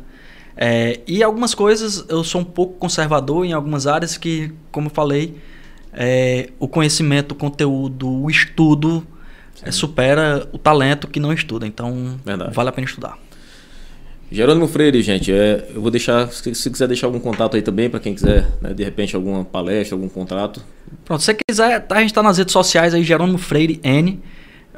É, 0.55 0.99
e 1.07 1.23
algumas 1.23 1.55
coisas 1.55 2.05
eu 2.09 2.23
sou 2.23 2.41
um 2.41 2.45
pouco 2.45 2.73
conservador 2.75 3.45
em 3.45 3.53
algumas 3.53 3.87
áreas 3.87 4.17
que, 4.17 4.51
como 4.71 4.87
eu 4.87 4.91
falei, 4.91 5.35
é, 5.91 6.49
o 6.59 6.67
conhecimento, 6.67 7.31
o 7.31 7.35
conteúdo, 7.35 8.09
o 8.09 8.29
estudo 8.29 9.05
é, 9.61 9.71
supera 9.71 10.47
o 10.51 10.57
talento 10.57 11.07
que 11.07 11.19
não 11.19 11.33
estuda. 11.33 11.65
Então, 11.65 12.19
Verdade. 12.23 12.53
vale 12.53 12.69
a 12.69 12.71
pena 12.71 12.85
estudar. 12.85 13.17
Jerônimo 14.31 14.67
Freire, 14.67 14.99
gente, 15.03 15.31
é, 15.31 15.69
eu 15.75 15.81
vou 15.81 15.91
deixar, 15.91 16.27
se, 16.31 16.55
se 16.55 16.71
quiser 16.71 16.87
deixar 16.87 17.05
algum 17.05 17.19
contato 17.19 17.55
aí 17.55 17.61
também, 17.61 17.87
para 17.87 17.99
quem 17.99 18.15
quiser, 18.15 18.49
né, 18.59 18.73
de 18.73 18.83
repente, 18.83 19.15
alguma 19.15 19.45
palestra, 19.45 19.95
algum 19.95 20.09
contrato. 20.09 20.59
Pronto, 21.05 21.21
se 21.21 21.25
você 21.27 21.37
quiser, 21.47 21.79
tá, 21.81 21.97
a 21.97 21.99
gente 21.99 22.09
está 22.09 22.23
nas 22.23 22.39
redes 22.39 22.51
sociais 22.51 22.95
aí, 22.95 23.03
Jerônimo 23.03 23.37
Freire 23.37 23.79
N. 23.83 24.19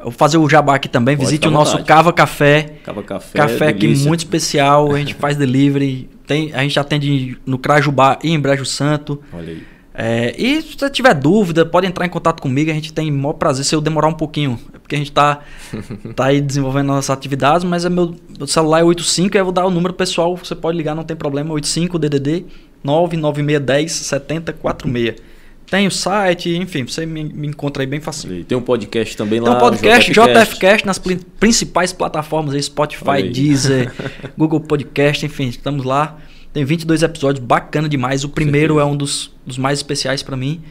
Vou 0.06 0.12
fazer 0.12 0.38
o 0.38 0.48
jabá 0.48 0.76
aqui 0.76 0.88
também. 0.88 1.18
Pode 1.18 1.26
Visite 1.26 1.48
o 1.48 1.52
nosso 1.52 1.72
vontade. 1.72 1.88
Cava 1.88 2.14
Café. 2.14 2.76
Cava 2.84 3.02
Café, 3.02 3.40
Café 3.40 3.68
aqui 3.70 3.80
delícia. 3.80 4.08
muito 4.08 4.20
especial, 4.20 4.94
a 4.94 5.00
gente 5.00 5.16
faz 5.16 5.36
delivery, 5.36 6.08
tem, 6.28 6.54
a 6.54 6.62
gente 6.62 6.80
atende 6.80 7.36
no 7.44 7.58
Crajubá 7.58 8.20
e 8.24 8.30
em 8.30 8.40
Brejo 8.40 8.66
Santo. 8.66 9.20
Olha 9.34 9.50
aí. 9.50 9.64
É, 9.98 10.36
e 10.38 10.62
se 10.62 10.78
você 10.78 10.90
tiver 10.92 11.16
dúvida, 11.16 11.66
pode 11.66 11.88
entrar 11.88 12.06
em 12.06 12.10
contato 12.10 12.40
comigo, 12.40 12.70
a 12.70 12.74
gente 12.74 12.94
tem 12.94 13.10
o 13.10 13.14
maior 13.14 13.34
prazer 13.34 13.66
se 13.66 13.74
eu 13.74 13.82
demorar 13.82 14.10
um 14.10 14.14
pouquinho, 14.14 14.60
é 14.74 14.78
porque 14.78 14.94
a 14.94 14.98
gente 14.98 15.12
tá, 15.12 15.40
tá 16.16 16.26
aí 16.26 16.40
desenvolvendo 16.40 16.88
nossas 16.88 17.10
atividades, 17.10 17.64
mas 17.64 17.84
é 17.84 17.90
meu, 17.90 18.14
meu 18.38 18.46
celular 18.46 18.82
é 18.82 18.84
85, 18.84 19.36
aí 19.36 19.40
eu 19.42 19.46
vou 19.46 19.54
dar 19.54 19.66
o 19.66 19.72
número 19.72 19.94
pessoal, 19.94 20.36
você 20.36 20.54
pode 20.54 20.78
ligar, 20.78 20.94
não 20.94 21.04
tem 21.04 21.16
problema, 21.16 21.54
85 21.54 21.98
DDD 21.98 22.46
99610 22.84 23.92
7046. 23.92 25.35
Tem 25.70 25.88
o 25.88 25.92
site, 25.92 26.56
enfim, 26.56 26.84
você 26.84 27.06
me, 27.06 27.24
me 27.24 27.48
encontra 27.48 27.82
aí 27.84 27.88
bem 27.88 28.00
fácil. 28.00 28.32
Aí. 28.32 28.44
Tem 28.44 28.58
um 28.58 28.62
podcast 28.62 29.18
também 29.18 29.42
Tem 29.42 29.50
lá. 29.50 29.58
um 29.58 29.60
podcast, 29.60 30.12
JFcast. 30.12 30.52
JFcast, 30.54 30.86
nas 30.86 31.00
prin- 31.00 31.20
principais 31.40 31.92
plataformas 31.92 32.54
aí, 32.54 32.62
Spotify, 32.62 33.10
aí. 33.12 33.30
Deezer, 33.30 33.92
Google 34.38 34.60
Podcast, 34.60 35.26
enfim, 35.26 35.48
estamos 35.48 35.84
lá. 35.84 36.18
Tem 36.54 36.64
22 36.64 37.04
episódios, 37.04 37.44
bacana 37.46 37.90
demais. 37.90 38.24
O 38.24 38.30
primeiro 38.30 38.80
é 38.80 38.86
um 38.86 38.96
dos, 38.96 39.32
dos 39.46 39.58
mais 39.58 39.80
especiais 39.80 40.22
pra 40.24 40.38
mim. 40.38 40.62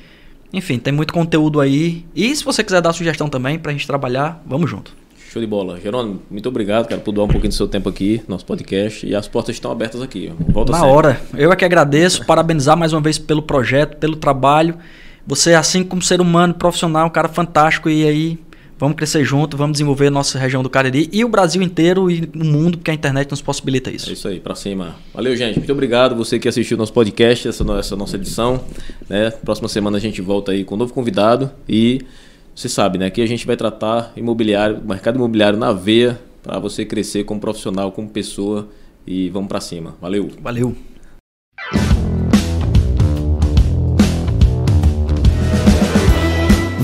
Enfim, 0.53 0.79
tem 0.79 0.93
muito 0.93 1.13
conteúdo 1.13 1.61
aí. 1.61 2.05
E 2.15 2.35
se 2.35 2.45
você 2.45 2.63
quiser 2.63 2.81
dar 2.81 2.93
sugestão 2.93 3.29
também 3.29 3.59
pra 3.59 3.73
gente 3.73 3.87
trabalhar, 3.87 4.43
vamos 4.47 4.71
junto. 4.71 4.95
Show 5.35 5.41
de 5.43 5.49
bola. 5.49 5.81
Jerônimo, 5.81 6.23
muito 6.31 6.49
obrigado, 6.49 6.87
cara, 6.87 7.01
por 7.01 7.11
doar 7.11 7.25
um 7.25 7.29
pouquinho 7.29 7.49
do 7.49 7.57
seu 7.57 7.67
tempo 7.67 7.89
aqui, 7.89 8.23
nosso 8.29 8.47
podcast. 8.47 9.05
E 9.05 9.17
as 9.17 9.27
portas 9.27 9.57
estão 9.57 9.73
abertas 9.73 10.01
aqui. 10.01 10.33
Volta 10.49 10.71
Na 10.71 10.79
sempre. 10.79 10.95
hora. 10.95 11.21
Eu 11.37 11.51
é 11.51 11.57
que 11.57 11.65
agradeço, 11.65 12.25
parabenizar 12.25 12.77
mais 12.77 12.93
uma 12.93 13.01
vez 13.01 13.19
pelo 13.19 13.43
projeto, 13.43 13.97
pelo 13.97 14.15
trabalho. 14.15 14.77
Você, 15.27 15.53
assim 15.53 15.83
como 15.83 16.01
ser 16.03 16.21
humano, 16.21 16.55
profissional, 16.55 17.09
um 17.09 17.11
cara 17.11 17.27
fantástico. 17.27 17.91
E 17.91 18.07
aí, 18.07 18.39
vamos 18.79 18.97
crescer 18.97 19.25
junto, 19.25 19.57
vamos 19.57 19.73
desenvolver 19.73 20.07
a 20.07 20.11
nossa 20.13 20.39
região 20.39 20.63
do 20.63 20.71
Cariri 20.71 21.11
e 21.13 21.25
o 21.25 21.29
Brasil 21.29 21.61
inteiro 21.63 22.09
e 22.09 22.31
o 22.33 22.45
mundo, 22.45 22.79
porque 22.79 22.93
a 22.93 22.95
internet 22.95 23.29
nos 23.29 23.43
possibilita 23.43 23.91
É 23.91 23.95
isso. 23.95 24.13
isso 24.13 24.29
aí, 24.29 24.39
pra 24.39 24.55
cima. 24.55 24.95
Valeu, 25.13 25.35
gente. 25.37 25.59
Muito 25.59 25.73
obrigado. 25.73 26.15
Você 26.15 26.39
que 26.39 26.47
assistiu 26.47 26.77
nosso 26.77 26.93
podcast, 26.93 27.49
essa, 27.49 27.65
essa 27.77 27.97
nossa 27.97 28.15
edição. 28.15 28.61
Né? 29.09 29.33
Próxima 29.45 29.67
semana 29.67 29.97
a 29.97 30.01
gente 30.01 30.23
volta 30.23 30.53
aí 30.53 30.63
com 30.63 30.77
um 30.77 30.79
novo 30.79 30.95
convidado. 30.95 31.51
E 31.69 32.03
você 32.55 32.69
sabe, 32.69 32.99
né? 32.99 33.07
Aqui 33.07 33.21
a 33.21 33.27
gente 33.27 33.47
vai 33.47 33.57
tratar 33.57 34.13
imobiliário, 34.17 34.81
mercado 34.85 35.17
imobiliário 35.17 35.59
na 35.59 35.73
veia, 35.73 36.21
para 36.43 36.59
você 36.59 36.85
crescer 36.85 37.25
como 37.25 37.41
profissional, 37.41 37.91
como 37.91 38.09
pessoa. 38.09 38.69
E 39.07 39.29
vamos 39.29 39.49
pra 39.49 39.61
cima. 39.61 39.97
Valeu. 40.01 40.31
Valeu. 40.41 40.75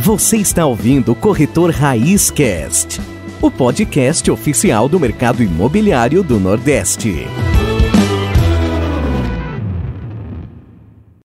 Você 0.03 0.39
está 0.39 0.67
ouvindo 0.67 1.13
o 1.13 1.15
Corretor 1.15 1.71
Raiz 1.71 2.31
Cast, 2.31 3.01
o 3.41 3.51
podcast 3.51 4.31
oficial 4.31 4.89
do 4.89 4.99
mercado 4.99 5.43
imobiliário 5.43 6.23
do 6.23 6.41
Nordeste. 6.41 7.27